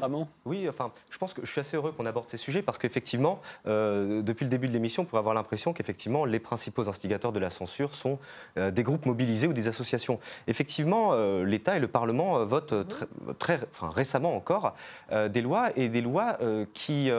Ramon 0.00 0.26
Oui, 0.44 0.68
enfin, 0.68 0.90
je 1.10 1.18
pense 1.18 1.32
que 1.32 1.44
je 1.44 1.50
suis 1.50 1.60
assez 1.60 1.76
heureux 1.76 1.92
qu'on 1.92 2.06
aborde 2.06 2.28
ces 2.28 2.36
sujets 2.36 2.62
parce 2.62 2.78
qu'effectivement, 2.78 3.40
euh, 3.66 4.20
depuis 4.22 4.44
le 4.44 4.50
début 4.50 4.66
de 4.66 4.72
l'émission, 4.72 5.02
on 5.02 5.06
pourrait 5.06 5.20
avoir 5.20 5.34
l'impression 5.34 5.72
qu'effectivement, 5.72 6.24
les 6.24 6.40
principaux 6.40 6.88
instigateurs 6.88 7.32
de 7.32 7.38
la 7.38 7.50
censure 7.50 7.94
sont 7.94 8.18
euh, 8.58 8.70
des 8.70 8.82
groupes 8.82 9.06
mobilisés 9.06 9.46
ou 9.46 9.52
des 9.52 9.68
associations. 9.68 10.18
Effectivement, 10.48 11.10
euh, 11.12 11.44
l'État 11.44 11.76
et 11.76 11.80
le 11.80 11.88
Parlement 11.88 12.44
votent 12.44 12.74
récemment 13.80 14.34
encore 14.34 14.74
des 15.12 15.42
lois 15.42 15.70
et 15.76 15.88
des 15.88 16.00
lois 16.00 16.38
qui 16.72 17.10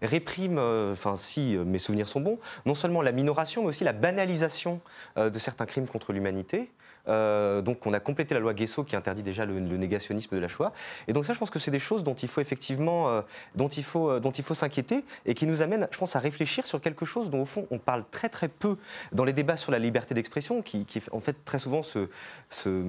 répriment, 0.00 0.94
si 1.16 1.56
mes 1.56 1.78
souvenirs 1.78 2.06
sont 2.06 2.20
bons, 2.20 2.38
non 2.66 2.74
seulement 2.74 3.02
la 3.02 3.12
minoration, 3.12 3.62
mais 3.62 3.68
aussi 3.68 3.84
la 3.84 3.92
banalisation 3.92 4.80
de 5.16 5.38
certains 5.38 5.66
crimes 5.66 5.86
contre 5.86 6.12
l'humanité. 6.12 6.70
Euh, 7.08 7.62
donc 7.62 7.86
on 7.86 7.92
a 7.92 8.00
complété 8.00 8.34
la 8.34 8.40
loi 8.40 8.54
Guesso 8.54 8.84
qui 8.84 8.96
interdit 8.96 9.22
déjà 9.22 9.44
le, 9.44 9.58
négationnisme 9.58 10.34
de 10.34 10.40
la 10.40 10.48
Shoah. 10.48 10.72
Et 11.08 11.12
donc 11.12 11.24
ça, 11.24 11.32
je 11.32 11.38
pense 11.38 11.50
que 11.50 11.58
c'est 11.58 11.70
des 11.70 11.78
choses 11.78 12.04
dont 12.04 12.14
il 12.14 12.28
faut 12.28 12.40
effectivement, 12.40 13.08
euh, 13.08 13.22
dont 13.54 13.68
il 13.68 13.84
faut, 13.84 14.10
euh, 14.10 14.20
dont 14.20 14.30
il 14.30 14.44
faut 14.44 14.54
s'inquiéter 14.54 15.04
et 15.26 15.34
qui 15.34 15.46
nous 15.46 15.62
amènent, 15.62 15.88
je 15.90 15.98
pense, 15.98 16.16
à 16.16 16.18
réfléchir 16.18 16.66
sur 16.66 16.80
quelque 16.80 17.04
chose 17.04 17.30
dont 17.30 17.42
au 17.42 17.46
fond 17.46 17.66
on 17.70 17.78
parle 17.78 18.04
très 18.10 18.28
très 18.28 18.48
peu 18.48 18.76
dans 19.12 19.24
les 19.24 19.32
débats 19.32 19.56
sur 19.56 19.72
la 19.72 19.78
liberté 19.78 20.14
d'expression, 20.14 20.62
qui, 20.62 20.86
en 21.10 21.20
fait 21.20 21.44
très 21.44 21.58
souvent 21.58 21.82
se, 21.82 22.08
se, 22.50 22.84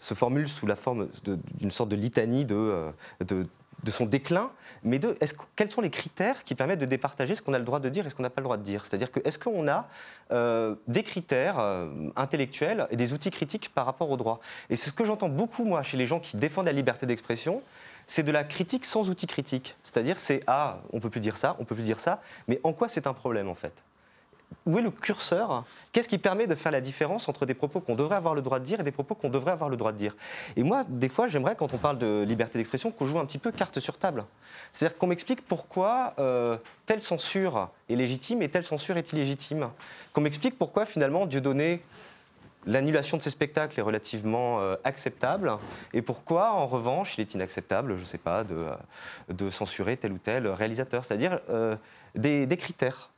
se 0.00 0.14
formule 0.14 0.48
sous 0.48 0.66
la 0.66 0.76
forme 0.76 1.08
d'une 1.58 1.70
sorte 1.70 1.88
de 1.88 1.96
litanie 1.96 2.44
de 2.44 2.92
de 3.84 3.90
son 3.90 4.06
déclin, 4.06 4.50
mais 4.82 4.98
de 4.98 5.16
quels 5.56 5.70
sont 5.70 5.80
les 5.80 5.90
critères 5.90 6.44
qui 6.44 6.54
permettent 6.54 6.80
de 6.80 6.86
départager 6.86 7.34
ce 7.34 7.42
qu'on 7.42 7.54
a 7.54 7.58
le 7.58 7.64
droit 7.64 7.80
de 7.80 7.88
dire 7.88 8.06
et 8.06 8.10
ce 8.10 8.14
qu'on 8.14 8.22
n'a 8.22 8.30
pas 8.30 8.40
le 8.40 8.44
droit 8.44 8.56
de 8.56 8.62
dire? 8.62 8.84
C'est-à-dire 8.84 9.10
que 9.10 9.20
est-ce 9.24 9.38
qu'on 9.38 9.68
a 9.68 9.88
euh, 10.32 10.74
des 10.88 11.02
critères 11.02 11.58
euh, 11.58 11.90
intellectuels 12.16 12.86
et 12.90 12.96
des 12.96 13.12
outils 13.12 13.30
critiques 13.30 13.70
par 13.74 13.86
rapport 13.86 14.10
au 14.10 14.16
droit? 14.16 14.40
Et 14.68 14.76
c'est 14.76 14.90
ce 14.90 14.94
que 14.94 15.04
j'entends 15.04 15.28
beaucoup 15.28 15.64
moi 15.64 15.82
chez 15.82 15.96
les 15.96 16.06
gens 16.06 16.20
qui 16.20 16.36
défendent 16.36 16.66
la 16.66 16.72
liberté 16.72 17.06
d'expression, 17.06 17.62
c'est 18.06 18.22
de 18.22 18.32
la 18.32 18.44
critique 18.44 18.84
sans 18.84 19.08
outils 19.08 19.26
critiques. 19.26 19.76
C'est-à-dire 19.82 20.18
c'est 20.18 20.42
ah 20.46 20.78
on 20.92 21.00
peut 21.00 21.10
plus 21.10 21.20
dire 21.20 21.36
ça, 21.36 21.56
on 21.58 21.64
peut 21.64 21.74
plus 21.74 21.84
dire 21.84 22.00
ça, 22.00 22.20
mais 22.48 22.60
en 22.64 22.72
quoi 22.72 22.88
c'est 22.88 23.06
un 23.06 23.14
problème 23.14 23.48
en 23.48 23.54
fait? 23.54 23.72
Où 24.66 24.78
est 24.78 24.82
le 24.82 24.90
curseur? 24.90 25.64
Qu'est-ce 25.92 26.08
qui 26.08 26.18
permet 26.18 26.46
de 26.46 26.54
faire 26.54 26.72
la 26.72 26.80
différence 26.80 27.28
entre 27.28 27.46
des 27.46 27.54
propos 27.54 27.80
qu'on 27.80 27.94
devrait 27.94 28.16
avoir 28.16 28.34
le 28.34 28.42
droit 28.42 28.58
de 28.58 28.64
dire 28.64 28.80
et 28.80 28.82
des 28.82 28.92
propos 28.92 29.14
qu'on 29.14 29.30
devrait 29.30 29.52
avoir 29.52 29.70
le 29.70 29.76
droit 29.76 29.92
de 29.92 29.96
dire? 29.96 30.16
Et 30.56 30.62
moi, 30.62 30.84
des 30.88 31.08
fois, 31.08 31.28
j'aimerais, 31.28 31.56
quand 31.56 31.72
on 31.72 31.78
parle 31.78 31.98
de 31.98 32.24
liberté 32.26 32.58
d'expression, 32.58 32.90
qu'on 32.90 33.06
joue 33.06 33.18
un 33.18 33.26
petit 33.26 33.38
peu 33.38 33.52
carte 33.52 33.80
sur 33.80 33.96
table. 33.96 34.24
C'est-à-dire 34.72 34.98
qu'on 34.98 35.06
m'explique 35.06 35.42
pourquoi 35.42 36.14
euh, 36.18 36.56
telle 36.86 37.02
censure 37.02 37.70
est 37.88 37.96
légitime 37.96 38.42
et 38.42 38.48
telle 38.48 38.64
censure 38.64 38.96
est 38.96 39.12
illégitime. 39.12 39.70
Qu'on 40.12 40.20
m'explique 40.20 40.58
pourquoi, 40.58 40.86
finalement, 40.86 41.26
Dieudonné 41.26 41.82
l'annulation 42.66 43.16
de 43.16 43.22
ces 43.22 43.30
spectacles 43.30 43.80
est 43.80 43.82
relativement 43.82 44.60
euh, 44.60 44.76
acceptable 44.84 45.50
et 45.94 46.02
pourquoi, 46.02 46.52
en 46.52 46.66
revanche, 46.66 47.16
il 47.16 47.22
est 47.22 47.32
inacceptable, 47.32 47.96
je 47.96 48.02
ne 48.02 48.06
sais 48.06 48.18
pas, 48.18 48.44
de, 48.44 48.54
euh, 48.54 48.74
de, 49.32 49.48
censurer 49.48 49.96
tel 49.96 50.12
ou 50.12 50.18
tel 50.18 50.46
réalisateur. 50.46 51.04
C'est-à-dire 51.04 51.40
des, 52.14 52.56
critères. 52.58 53.10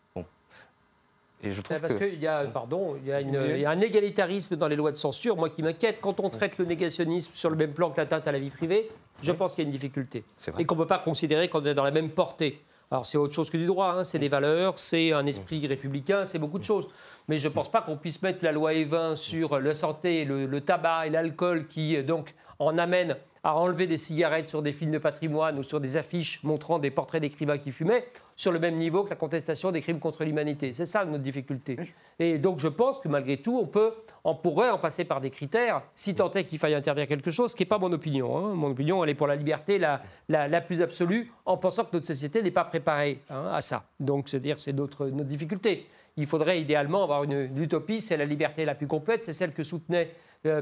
Bon. 1.42 1.48
Et 1.48 1.52
je 1.52 1.60
trouve 1.60 1.80
Parce 1.80 1.94
qu'il 1.94 2.20
y 2.20 2.26
a, 2.26 2.44
pardon, 2.44 2.96
il 3.02 3.08
y, 3.08 3.12
a 3.12 3.20
une, 3.20 3.38
il 3.54 3.60
y, 3.60 3.64
a 3.64 3.70
un 3.70 3.80
égalitarisme 3.80 4.56
dans 4.56 4.68
les 4.68 4.76
lois 4.76 4.92
de 4.92 4.96
censure, 4.96 5.36
moi 5.36 5.50
qui 5.50 5.62
m'inquiète. 5.62 5.98
Quand 6.00 6.20
on 6.20 6.30
traite 6.30 6.58
le 6.58 6.64
négationnisme 6.64 7.32
sur 7.34 7.50
le 7.50 7.56
même 7.56 7.72
plan 7.72 7.90
que 7.90 8.00
l'atteinte 8.00 8.26
à 8.26 8.32
la 8.32 8.38
vie 8.38 8.50
privée, 8.50 8.88
je 9.22 9.32
pense 9.32 9.54
qu'il 9.54 9.64
y 9.64 9.66
a 9.66 9.68
une 9.68 9.72
difficulté. 9.72 10.24
Et 10.58 10.64
qu'on 10.64 10.74
ne 10.74 10.80
peut 10.80 10.86
pas 10.86 10.98
considérer 10.98 11.48
qu'on 11.48 11.64
est 11.64 11.74
dans 11.74 11.84
la 11.84 11.90
même 11.90 12.10
portée. 12.10 12.62
Alors 12.90 13.06
c'est 13.06 13.16
autre 13.16 13.32
chose 13.32 13.48
que 13.48 13.56
du 13.56 13.64
droit, 13.64 13.94
hein. 13.96 14.04
c'est 14.04 14.18
des 14.18 14.28
valeurs, 14.28 14.78
c'est 14.78 15.12
un 15.12 15.24
esprit 15.24 15.66
républicain, 15.66 16.26
c'est 16.26 16.38
beaucoup 16.38 16.58
de 16.58 16.64
choses. 16.64 16.90
Mais 17.26 17.38
je 17.38 17.48
ne 17.48 17.52
pense 17.54 17.70
pas 17.70 17.80
qu'on 17.80 17.96
puisse 17.96 18.20
mettre 18.20 18.44
la 18.44 18.52
loi 18.52 18.74
E20 18.74 19.16
sur 19.16 19.58
la 19.58 19.72
santé, 19.72 20.26
le, 20.26 20.44
le 20.44 20.60
tabac 20.60 21.06
et 21.06 21.10
l'alcool 21.10 21.66
qui 21.66 22.02
donc 22.02 22.34
en 22.58 22.76
amène 22.76 23.16
à 23.44 23.56
enlever 23.56 23.86
des 23.86 23.98
cigarettes 23.98 24.48
sur 24.48 24.62
des 24.62 24.72
films 24.72 24.92
de 24.92 24.98
patrimoine 24.98 25.58
ou 25.58 25.62
sur 25.64 25.80
des 25.80 25.96
affiches 25.96 26.42
montrant 26.44 26.78
des 26.78 26.90
portraits 26.90 27.20
d'écrivains 27.20 27.58
qui 27.58 27.72
fumaient, 27.72 28.04
sur 28.36 28.52
le 28.52 28.60
même 28.60 28.76
niveau 28.76 29.02
que 29.02 29.10
la 29.10 29.16
contestation 29.16 29.72
des 29.72 29.80
crimes 29.80 29.98
contre 29.98 30.24
l'humanité. 30.24 30.72
C'est 30.72 30.86
ça 30.86 31.04
notre 31.04 31.24
difficulté. 31.24 31.76
Et 32.20 32.38
donc 32.38 32.60
je 32.60 32.68
pense 32.68 33.00
que 33.00 33.08
malgré 33.08 33.38
tout, 33.38 33.58
on, 33.58 33.66
peut, 33.66 33.92
on 34.22 34.36
pourrait 34.36 34.70
en 34.70 34.78
passer 34.78 35.04
par 35.04 35.20
des 35.20 35.30
critères, 35.30 35.82
si 35.94 36.14
tant 36.14 36.30
est 36.32 36.44
qu'il 36.44 36.58
faille 36.58 36.74
interdire 36.74 37.08
quelque 37.08 37.32
chose, 37.32 37.50
ce 37.50 37.56
qui 37.56 37.62
n'est 37.62 37.68
pas 37.68 37.78
mon 37.78 37.92
opinion. 37.92 38.36
Hein. 38.36 38.54
Mon 38.54 38.70
opinion, 38.70 39.02
elle 39.02 39.10
est 39.10 39.14
pour 39.14 39.26
la 39.26 39.36
liberté 39.36 39.78
la, 39.78 40.02
la, 40.28 40.60
plus 40.60 40.80
absolue, 40.80 41.32
en 41.44 41.56
pensant 41.56 41.84
que 41.84 41.90
notre 41.94 42.06
société 42.06 42.42
n'est 42.42 42.52
pas 42.52 42.64
préparée 42.64 43.22
hein, 43.28 43.50
à 43.52 43.60
ça. 43.60 43.84
Donc 43.98 44.28
c'est-à-dire 44.28 44.60
c'est 44.60 44.72
notre, 44.72 45.08
notre 45.08 45.28
difficulté. 45.28 45.86
Il 46.16 46.26
faudrait 46.26 46.60
idéalement 46.60 47.02
avoir 47.02 47.24
une, 47.24 47.32
une 47.32 47.62
utopie, 47.62 48.00
c'est 48.00 48.18
la 48.18 48.26
liberté 48.26 48.64
la 48.64 48.74
plus 48.74 48.86
complète, 48.86 49.24
c'est 49.24 49.32
celle 49.32 49.52
que 49.52 49.62
soutenait 49.62 50.10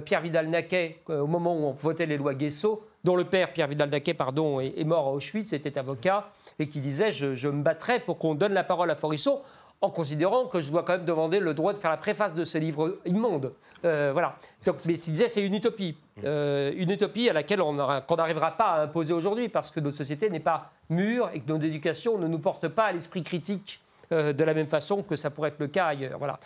Pierre 0.05 0.21
Vidal-Naquet, 0.21 1.01
euh, 1.09 1.21
au 1.21 1.27
moment 1.27 1.55
où 1.57 1.65
on 1.65 1.73
votait 1.73 2.07
les 2.07 2.19
lois 2.19 2.35
Guesso, 2.35 2.85
dont 3.03 3.17
le 3.17 3.25
père, 3.25 3.53
Pierre 3.53 3.67
Vidal-Naquet, 3.67 4.15
pardon, 4.15 4.61
est, 4.61 4.85
mort 4.85 5.09
à 5.09 5.13
Auschwitz, 5.13 5.53
était 5.55 5.79
avocat, 5.79 6.29
et 6.59 6.69
qui 6.69 6.81
disait 6.81 7.11
je, 7.11 7.49
me 7.49 7.63
battrai 7.63 7.99
pour 7.99 8.19
qu'on 8.19 8.35
donne 8.35 8.53
la 8.53 8.65
parole 8.65 8.91
à 8.91 8.95
Forisson, 8.95 9.41
en 9.81 9.89
considérant 9.89 10.45
que 10.45 10.61
je 10.61 10.71
dois 10.71 10.83
quand 10.83 10.93
même 10.93 11.07
demander 11.07 11.41
le 11.41 11.55
droit 11.55 11.73
de 11.73 11.79
faire 11.79 11.91
la 11.91 11.97
préface 11.97 12.35
de 12.35 12.45
ce 12.45 12.59
livre 12.59 12.99
immonde. 13.07 13.55
Euh, 13.87 14.11
voilà. 14.13 14.37
Donc, 14.67 14.77
mais 14.85 14.93
il 14.93 15.13
disait 15.13 15.29
c'est 15.29 15.43
une 15.43 15.55
utopie. 15.55 15.97
une 16.23 16.91
utopie 16.91 17.31
à 17.31 17.33
laquelle 17.33 17.63
on 17.63 17.73
n'arrivera 17.73 18.51
pas 18.51 18.73
à 18.73 18.83
imposer 18.83 19.15
aujourd'hui, 19.15 19.49
parce 19.49 19.71
que 19.71 19.81
notre 19.81 19.97
société 19.97 20.29
n'est 20.29 20.41
pas 20.41 20.71
mûre 20.91 21.31
et 21.33 21.41
que 21.41 21.49
notre 21.49 21.65
éducation 21.65 22.19
ne 22.19 22.27
nous 22.27 22.39
porte 22.39 22.69
pas 22.69 22.85
à 22.85 22.93
l'esprit 22.93 23.23
critique 23.23 23.81
de 24.11 24.45
la 24.45 24.53
même 24.53 24.67
façon 24.67 25.03
que 25.03 25.17
ça 25.17 25.31
pourrait 25.31 25.49
être 25.49 25.61
le 25.61 25.69
cas 25.69 25.87
ailleurs. 25.87 26.19
Voilà. 26.19 26.39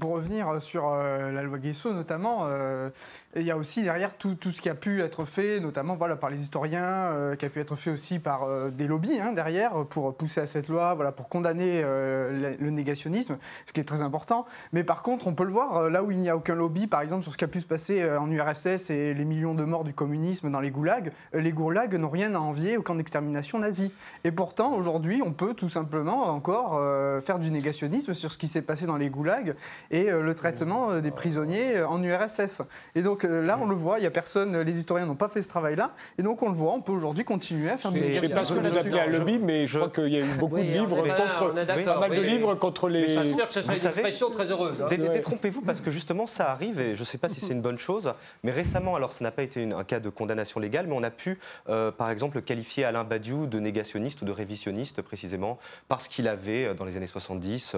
Pour 0.00 0.12
revenir 0.12 0.62
sur 0.62 0.88
euh, 0.88 1.30
la 1.30 1.42
loi 1.42 1.58
Guesso 1.58 1.92
notamment, 1.92 2.46
euh, 2.46 2.88
il 3.36 3.42
y 3.42 3.50
a 3.50 3.58
aussi 3.58 3.82
derrière 3.82 4.16
tout, 4.16 4.34
tout, 4.34 4.50
ce 4.50 4.62
qui 4.62 4.70
a 4.70 4.74
pu 4.74 5.02
être 5.02 5.26
fait, 5.26 5.60
notamment 5.60 5.94
voilà, 5.94 6.16
par 6.16 6.30
les 6.30 6.40
historiens, 6.40 6.82
euh, 6.82 7.36
qui 7.36 7.44
a 7.44 7.50
pu 7.50 7.60
être 7.60 7.76
fait 7.76 7.90
aussi 7.90 8.18
par 8.18 8.48
des 8.70 8.86
lobbies 8.86 9.20
hein, 9.20 9.32
derrière 9.32 9.84
pour 9.84 10.16
pousser 10.16 10.40
à 10.40 10.46
cette 10.46 10.70
loi, 10.70 10.94
voilà, 10.94 11.12
pour 11.12 11.28
condamner 11.28 11.82
le, 11.82 12.70
négationnisme, 12.70 13.36
ce 13.66 13.74
qui 13.74 13.80
est 13.80 13.84
très 13.84 14.00
important. 14.00 14.46
Mais 14.72 14.84
par 14.84 15.02
contre, 15.02 15.26
on 15.26 15.34
peut 15.34 15.44
le 15.44 15.52
voir 15.52 15.90
là 15.90 16.02
où 16.02 16.10
il 16.10 16.18
n'y 16.18 16.30
a 16.30 16.36
aucun 16.36 16.54
lobby, 16.54 16.86
par 16.86 17.02
exemple 17.02 17.22
sur 17.22 17.32
ce 17.32 17.36
qui 17.36 17.44
a 17.44 17.48
pu 17.48 17.60
se 17.60 17.66
passer 17.66 18.08
en 18.08 18.30
URSS 18.30 18.88
et 18.88 19.12
les 19.12 19.24
millions 19.26 19.54
de 19.54 19.64
morts 19.64 19.84
du 19.84 19.92
communisme 19.92 20.48
dans 20.48 20.60
les 20.60 20.70
goulags, 20.70 21.12
les 21.34 21.52
goulags 21.52 21.94
n'ont 21.96 22.08
rien 22.08 22.34
à 22.34 22.38
envier 22.38 22.78
au 22.78 22.82
camp 22.82 22.94
d'extermination 22.94 23.58
nazi. 23.58 23.92
Et 24.24 24.32
pourtant, 24.32 24.72
aujourd'hui, 24.72 25.20
on 25.22 25.34
peut 25.34 25.52
tout 25.52 25.68
simplement 25.68 26.30
encore 26.30 26.80
faire 27.22 27.38
du 27.38 27.50
négationnisme 27.50 28.14
sur 28.14 28.32
ce 28.32 28.38
qui 28.38 28.48
s'est 28.48 28.62
passé 28.62 28.86
dans 28.86 28.96
les 28.96 29.10
goulags 29.10 29.54
et 29.90 30.10
euh, 30.10 30.22
le 30.22 30.34
traitement 30.34 30.90
euh, 30.90 31.00
des 31.00 31.10
prisonniers 31.10 31.76
euh, 31.76 31.88
en 31.88 32.02
URSS. 32.02 32.62
Et 32.94 33.02
donc 33.02 33.24
là, 33.24 33.58
on 33.60 33.66
le 33.66 33.74
voit, 33.74 33.98
il 33.98 34.02
n'y 34.02 34.06
a 34.06 34.10
personne, 34.10 34.60
les 34.60 34.78
historiens 34.78 35.06
n'ont 35.06 35.14
pas 35.14 35.28
fait 35.28 35.42
ce 35.42 35.48
travail-là, 35.48 35.92
et 36.18 36.22
donc 36.22 36.42
on 36.42 36.48
le 36.48 36.54
voit, 36.54 36.72
on 36.72 36.80
peut 36.80 36.92
aujourd'hui 36.92 37.24
continuer 37.24 37.70
à 37.70 37.76
faire 37.76 37.92
du 37.92 38.00
Je 38.00 38.06
ne 38.06 38.20
sais 38.20 38.28
pas 38.28 38.44
ce 38.44 38.54
que 38.54 38.60
vous 38.60 38.78
appelez 38.78 39.00
un 39.00 39.06
lobby, 39.06 39.38
mais 39.38 39.66
je 39.66 39.78
crois 39.78 39.90
qu'il 39.90 40.12
y 40.12 40.16
a 40.16 40.20
eu 40.20 40.34
beaucoup 40.38 40.56
de 40.56 40.62
livres 40.62 40.96
contre, 40.96 41.54
pas 41.84 42.00
mal 42.00 42.10
de 42.10 42.20
livres 42.20 42.54
contre 42.54 42.88
les. 42.88 43.08
C'est 43.08 43.32
sûr 43.32 43.48
que 43.48 43.54
ce 43.54 43.62
serait 43.62 43.78
une 43.78 43.86
expression 43.86 44.30
très 44.30 44.50
heureuse. 44.50 44.82
Hein. 44.82 44.88
Détrompez-vous, 44.88 45.62
parce 45.62 45.80
que 45.80 45.90
justement, 45.90 46.26
ça 46.26 46.50
arrive, 46.50 46.80
et 46.80 46.94
je 46.94 47.00
ne 47.00 47.04
sais 47.04 47.18
pas 47.18 47.28
si 47.28 47.40
c'est 47.40 47.52
une 47.52 47.62
bonne 47.62 47.78
chose, 47.78 48.12
mais 48.42 48.50
récemment, 48.50 48.96
alors 48.96 49.12
ça 49.12 49.24
n'a 49.24 49.30
pas 49.30 49.42
été 49.42 49.68
un 49.72 49.84
cas 49.84 50.00
de 50.00 50.08
condamnation 50.08 50.60
légale, 50.60 50.86
mais 50.86 50.94
on 50.96 51.02
a 51.02 51.10
pu, 51.10 51.38
par 51.66 52.10
exemple, 52.10 52.42
qualifier 52.42 52.84
Alain 52.84 53.04
Badiou 53.04 53.46
de 53.46 53.58
négationniste 53.58 54.22
ou 54.22 54.24
de 54.24 54.32
révisionniste, 54.32 55.02
précisément, 55.02 55.58
parce 55.88 56.08
qu'il 56.08 56.28
avait, 56.28 56.74
dans 56.74 56.84
les 56.84 56.96
années 56.96 57.06
70, 57.06 57.76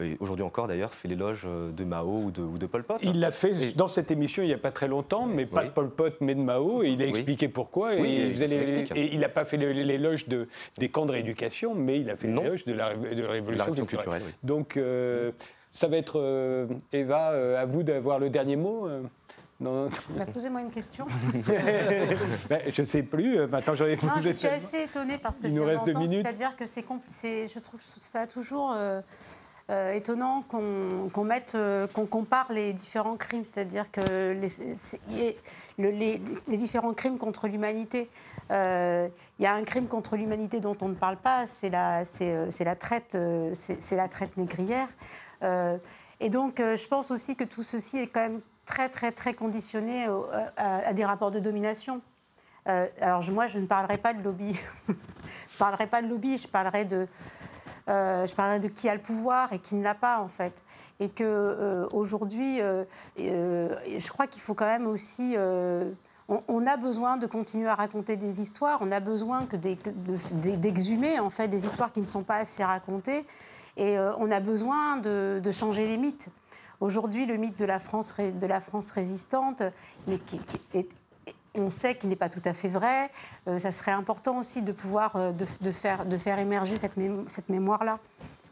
et 0.00 0.16
aujourd'hui 0.20 0.44
encore 0.44 0.68
d'ailleurs, 0.68 0.94
fait 0.94 1.08
l'éloge 1.08 1.35
euh, 1.44 1.70
de 1.72 1.84
Mao 1.84 2.24
ou 2.24 2.30
de, 2.30 2.42
ou 2.42 2.58
de 2.58 2.66
Pol 2.66 2.82
Pot. 2.82 2.98
Il 3.02 3.20
l'a 3.20 3.30
fait 3.30 3.76
dans 3.76 3.88
cette 3.88 4.10
émission 4.10 4.42
il 4.42 4.46
n'y 4.46 4.54
a 4.54 4.58
pas 4.58 4.70
très 4.70 4.88
longtemps, 4.88 5.26
mais 5.26 5.46
pas 5.46 5.64
de 5.64 5.70
Pol 5.70 5.90
Pot, 5.90 6.14
mais 6.20 6.34
de 6.34 6.40
Mao, 6.40 6.82
et 6.82 6.90
il 6.90 7.02
a 7.02 7.06
expliqué 7.06 7.48
pourquoi. 7.48 7.94
et, 7.94 8.34
il 9.12 9.20
n'a 9.20 9.28
pas 9.28 9.44
fait 9.44 9.56
l'éloge 9.56 10.28
de, 10.28 10.48
des 10.78 10.88
camps 10.88 11.06
de 11.06 11.12
rééducation, 11.12 11.74
mais 11.74 12.00
il 12.00 12.10
a 12.10 12.16
fait 12.16 12.28
l'éloge 12.28 12.64
de 12.64 12.72
la, 12.72 12.94
de 12.94 13.22
la 13.22 13.30
révolution, 13.30 13.86
culturelle. 13.86 14.22
Donc, 14.42 14.76
euh, 14.76 15.32
ça 15.72 15.88
va 15.88 15.96
être, 15.96 16.20
euh, 16.20 16.66
Eva, 16.92 17.28
à 17.58 17.66
vous 17.66 17.82
d'avoir 17.82 18.18
le 18.18 18.30
dernier 18.30 18.56
mot. 18.56 18.88
Bah, 19.58 20.26
posez-moi 20.32 20.60
une 20.60 20.70
question. 20.70 21.06
Ben, 22.48 22.60
je 22.70 22.82
ne 22.82 22.86
sais 22.86 23.02
plus. 23.02 23.46
Maintenant, 23.46 23.74
j'en 23.74 23.86
ai 23.86 23.96
Je 24.22 24.30
suis 24.30 24.46
assez 24.46 24.82
étonnée 24.82 25.18
parce 25.18 25.40
que 25.40 25.46
il 25.46 25.54
nous 25.54 25.64
reste 25.64 25.84
deux 25.84 25.94
minutes. 25.94 26.26
C'est-à-dire 26.26 26.56
que 26.56 26.66
c'est, 26.66 26.84
je 27.48 27.58
trouve 27.58 27.80
ça 27.80 28.26
toujours. 28.26 28.74
Euh, 28.76 29.00
étonnant 29.68 30.44
qu'on 30.48 31.24
mette, 31.24 31.56
euh, 31.56 31.88
qu'on 31.88 32.06
compare 32.06 32.52
les 32.52 32.72
différents 32.72 33.16
crimes, 33.16 33.44
c'est-à-dire 33.44 33.90
que 33.90 34.32
les, 35.78 36.20
différents 36.56 36.94
crimes 36.94 37.18
contre 37.18 37.48
l'humanité. 37.48 38.08
Euh, 38.52 39.08
il 39.38 39.42
y 39.42 39.46
a 39.46 39.54
un 39.54 39.64
crime 39.64 39.88
contre 39.88 40.16
l'humanité 40.16 40.60
dont 40.60 40.76
on 40.80 40.88
ne 40.88 40.94
parle 40.94 41.16
pas, 41.16 41.46
c'est 41.48 41.68
la, 41.68 42.04
traite, 42.76 43.16
négrière. 44.36 44.88
et 46.20 46.30
donc, 46.30 46.58
je 46.58 46.86
pense 46.86 47.10
aussi 47.10 47.34
que 47.34 47.44
tout 47.44 47.64
ceci 47.64 47.98
est 47.98 48.06
quand 48.06 48.20
même 48.20 48.40
très, 48.66 48.88
très, 48.88 49.10
très 49.10 49.34
conditionné 49.34 50.06
à, 50.56 50.92
des 50.94 51.04
rapports 51.04 51.32
de 51.32 51.40
domination. 51.40 52.00
alors 52.64 53.28
moi, 53.32 53.48
je 53.48 53.58
ne 53.58 53.66
parlerai 53.66 53.98
pas 53.98 54.14
de 54.14 54.22
lobby. 54.22 54.56
je 54.88 55.58
parlerai 55.58 55.88
pas 55.88 56.02
de 56.02 56.06
lobby, 56.06 56.38
je 56.38 56.48
parlerai 56.48 56.84
de, 56.84 57.06
euh, 57.65 57.65
je 57.86 58.34
parlerai 58.34 58.58
de 58.58 58.68
qui 58.68 58.88
a 58.88 58.94
le 58.94 59.00
pouvoir 59.00 59.52
et 59.52 59.58
qui 59.58 59.74
ne 59.74 59.82
l'a 59.82 59.94
pas, 59.94 60.20
en 60.20 60.28
fait. 60.28 60.62
Et 60.98 61.08
que 61.08 61.24
euh, 61.24 61.86
aujourd'hui, 61.92 62.60
euh, 62.60 62.84
je 63.16 64.08
crois 64.08 64.26
qu'il 64.26 64.42
faut 64.42 64.54
quand 64.54 64.66
même 64.66 64.86
aussi. 64.86 65.36
On, 66.28 66.66
a 66.66 66.76
besoin 66.76 67.16
de 67.18 67.26
continuer 67.26 67.68
à 67.68 67.76
raconter 67.76 68.16
des 68.16 68.40
histoires. 68.40 68.78
On 68.80 68.90
a 68.90 68.98
besoin 68.98 69.46
d'exhumer 70.32 71.20
en 71.20 71.30
fait 71.30 71.46
des 71.46 71.66
histoires 71.66 71.92
qui 71.92 72.00
ne 72.00 72.06
sont 72.06 72.24
pas 72.24 72.36
assez 72.36 72.64
racontées. 72.64 73.24
Et 73.76 73.96
on 74.18 74.30
a 74.32 74.40
besoin 74.40 74.96
de, 74.96 75.50
changer 75.52 75.86
les 75.86 75.96
mythes. 75.96 76.28
Aujourd'hui, 76.80 77.26
le 77.26 77.36
mythe 77.36 77.58
de 77.58 77.64
la 77.64 77.78
France, 77.78 78.14
de 78.18 78.46
la 78.46 78.60
France 78.60 78.90
résistante, 78.90 79.62
qui, 80.06 80.40
est 80.74 80.88
on 81.56 81.70
sait 81.70 81.96
qu'il 81.96 82.08
n'est 82.08 82.16
pas 82.16 82.28
tout 82.28 82.42
à 82.44 82.52
fait 82.52 82.68
vrai. 82.68 83.10
Euh, 83.48 83.58
ça 83.58 83.72
serait 83.72 83.92
important 83.92 84.38
aussi 84.38 84.62
de 84.62 84.72
pouvoir 84.72 85.16
euh, 85.16 85.32
de, 85.32 85.72
faire, 85.72 86.04
de 86.04 86.18
faire 86.18 86.38
émerger 86.38 86.76
cette, 86.76 86.94
cette 87.28 87.48
mémoire-là. 87.48 87.98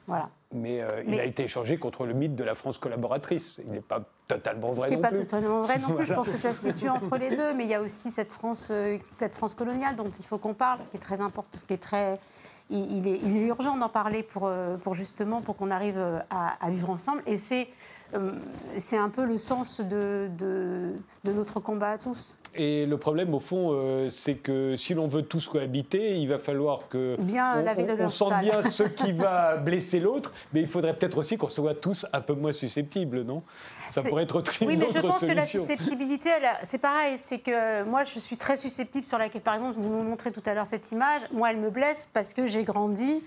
Voilà. 0.06 0.28
Mais, 0.52 0.82
euh, 0.82 1.02
il 1.06 1.18
a 1.18 1.24
été 1.24 1.44
échangé 1.44 1.78
contre 1.78 2.06
le 2.06 2.12
mythe 2.12 2.36
de 2.36 2.44
la 2.44 2.54
France 2.54 2.78
collaboratrice. 2.78 3.60
Il 3.64 3.72
n'est 3.72 3.80
pas 3.80 4.02
totalement 4.28 4.72
vrai 4.72 4.88
non 4.90 4.96
plus. 4.96 5.02
Pas 5.02 5.12
totalement 5.12 5.60
vrai 5.62 5.78
non 5.78 5.88
plus. 5.96 6.06
Je 6.06 6.14
pense 6.14 6.28
que 6.28 6.36
ça 6.36 6.52
se 6.52 6.72
situe 6.72 6.88
entre 6.88 7.16
les 7.16 7.30
deux. 7.30 7.54
Mais 7.54 7.64
il 7.64 7.70
y 7.70 7.74
a 7.74 7.80
aussi 7.80 8.10
cette 8.10 8.32
France, 8.32 8.70
cette 9.10 9.34
France 9.34 9.54
coloniale 9.54 9.96
dont 9.96 10.10
il 10.10 10.24
faut 10.24 10.38
qu'on 10.38 10.54
parle, 10.54 10.80
qui 10.90 10.96
est 10.96 11.00
très 11.00 11.20
importante, 11.20 11.64
qui 11.66 11.74
est 11.74 11.82
très... 11.82 12.18
Il, 12.70 13.06
est, 13.06 13.20
il 13.22 13.36
est, 13.36 13.46
urgent 13.46 13.76
d'en 13.76 13.90
parler 13.90 14.22
pour, 14.22 14.50
pour 14.82 14.94
justement 14.94 15.42
pour 15.42 15.54
qu'on 15.54 15.70
arrive 15.70 15.98
à, 16.30 16.56
à, 16.64 16.70
vivre 16.70 16.88
ensemble. 16.88 17.22
Et 17.26 17.36
c'est 17.36 17.68
c'est 18.76 18.96
un 18.96 19.08
peu 19.08 19.24
le 19.24 19.38
sens 19.38 19.80
de, 19.80 20.28
de, 20.38 20.92
de 21.24 21.32
notre 21.32 21.60
combat 21.60 21.90
à 21.90 21.98
tous. 21.98 22.38
Et 22.56 22.86
le 22.86 22.98
problème, 22.98 23.34
au 23.34 23.40
fond, 23.40 23.70
euh, 23.72 24.10
c'est 24.10 24.34
que 24.34 24.76
si 24.76 24.94
l'on 24.94 25.08
veut 25.08 25.22
tous 25.22 25.48
cohabiter, 25.48 26.18
il 26.18 26.28
va 26.28 26.38
falloir 26.38 26.88
que 26.88 27.16
bien, 27.18 27.64
on, 27.76 28.04
on, 28.04 28.08
sente 28.10 28.40
bien 28.40 28.62
ce 28.70 28.82
qui 28.96 29.12
va 29.12 29.56
blesser 29.56 29.98
l'autre, 29.98 30.32
mais 30.52 30.60
il 30.60 30.68
faudrait 30.68 30.94
peut-être 30.94 31.18
aussi 31.18 31.36
qu'on 31.36 31.48
soit 31.48 31.74
tous 31.74 32.06
un 32.12 32.20
peu 32.20 32.34
moins 32.34 32.52
susceptibles, 32.52 33.22
non? 33.22 33.42
Ça 33.90 34.02
pourrait 34.02 34.22
être 34.22 34.36
autre 34.36 34.52
Oui, 34.64 34.76
mais 34.76 34.86
je 34.94 35.00
pense 35.00 35.20
que 35.20 35.26
la 35.26 35.46
susceptibilité, 35.46 36.30
c'est 36.62 36.78
pareil. 36.78 37.14
C'est 37.16 37.38
que 37.38 37.82
moi, 37.84 38.04
je 38.04 38.18
suis 38.20 38.36
très 38.36 38.56
susceptible 38.56 39.06
sur 39.06 39.18
laquelle, 39.18 39.42
par 39.42 39.54
exemple, 39.54 39.76
vous 39.78 39.88
me 39.88 40.02
montrez 40.02 40.30
tout 40.30 40.42
à 40.46 40.54
l'heure 40.54 40.66
cette 40.66 40.92
image. 40.92 41.22
Moi, 41.32 41.50
elle 41.50 41.58
me 41.58 41.70
blesse 41.70 42.08
parce 42.12 42.34
que 42.34 42.46
j'ai 42.46 42.62
grandi 42.62 43.22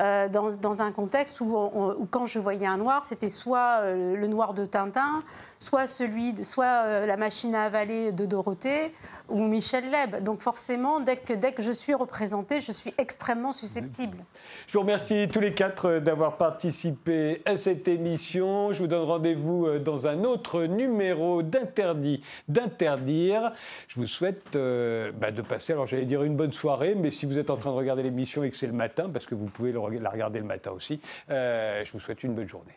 euh, 0.00 0.28
dans, 0.28 0.82
un 0.82 0.92
contexte 0.92 1.40
où, 1.40 2.06
quand 2.10 2.26
je 2.26 2.38
voyais 2.38 2.66
un 2.66 2.78
noir, 2.78 3.04
c'était 3.04 3.28
soit 3.28 3.80
euh, 3.80 4.16
le 4.16 4.26
noir 4.28 4.54
de 4.54 4.64
Tintin, 4.64 5.22
soit 5.58 5.86
celui, 5.86 6.32
de, 6.32 6.42
soit 6.42 6.84
euh, 6.86 7.06
la 7.06 7.16
machine 7.16 7.54
à 7.54 7.64
avaler 7.64 8.12
de 8.12 8.24
Dorothée 8.24 8.92
ou 9.28 9.42
Michel 9.42 9.90
Leb. 9.90 10.22
Donc 10.22 10.40
forcément, 10.40 11.00
dès 11.00 11.16
que, 11.16 11.34
dès 11.34 11.52
que 11.52 11.62
je 11.62 11.70
suis 11.70 11.94
représentée, 11.94 12.60
je 12.60 12.72
suis 12.72 12.94
extrêmement 12.98 13.52
susceptible. 13.52 14.18
Je 14.66 14.72
vous 14.74 14.80
remercie 14.80 15.28
tous 15.28 15.40
les 15.40 15.52
quatre 15.52 15.98
d'avoir 15.98 16.36
participé 16.36 17.42
à 17.44 17.56
cette 17.56 17.86
émission. 17.86 18.72
Je 18.72 18.78
vous 18.78 18.86
donne 18.86 19.04
rendez-vous 19.06 19.78
dans 19.78 20.06
un 20.06 20.24
autre 20.24 20.64
numéro 20.64 21.42
d'Interdit 21.42 22.22
d'interdire. 22.48 23.52
Je 23.88 24.00
vous 24.00 24.06
souhaite 24.06 24.52
bah, 24.54 25.30
de 25.30 25.42
passer, 25.42 25.72
alors 25.72 25.86
j'allais 25.86 26.04
dire 26.04 26.22
une 26.22 26.36
bonne 26.36 26.52
soirée, 26.52 26.94
mais 26.94 27.10
si 27.10 27.26
vous 27.26 27.38
êtes 27.38 27.50
en 27.50 27.56
train 27.56 27.70
de 27.70 27.76
regarder 27.76 28.02
l'émission 28.02 28.42
et 28.42 28.50
que 28.50 28.56
c'est 28.56 28.66
le 28.66 28.72
matin, 28.72 29.10
parce 29.12 29.26
que 29.26 29.34
vous 29.34 29.46
pouvez 29.46 29.72
la 29.98 30.10
regarder 30.10 30.38
le 30.38 30.46
matin 30.46 30.70
aussi, 30.70 31.00
euh, 31.30 31.84
je 31.84 31.92
vous 31.92 32.00
souhaite 32.00 32.22
une 32.22 32.34
bonne 32.34 32.48
journée. 32.48 32.74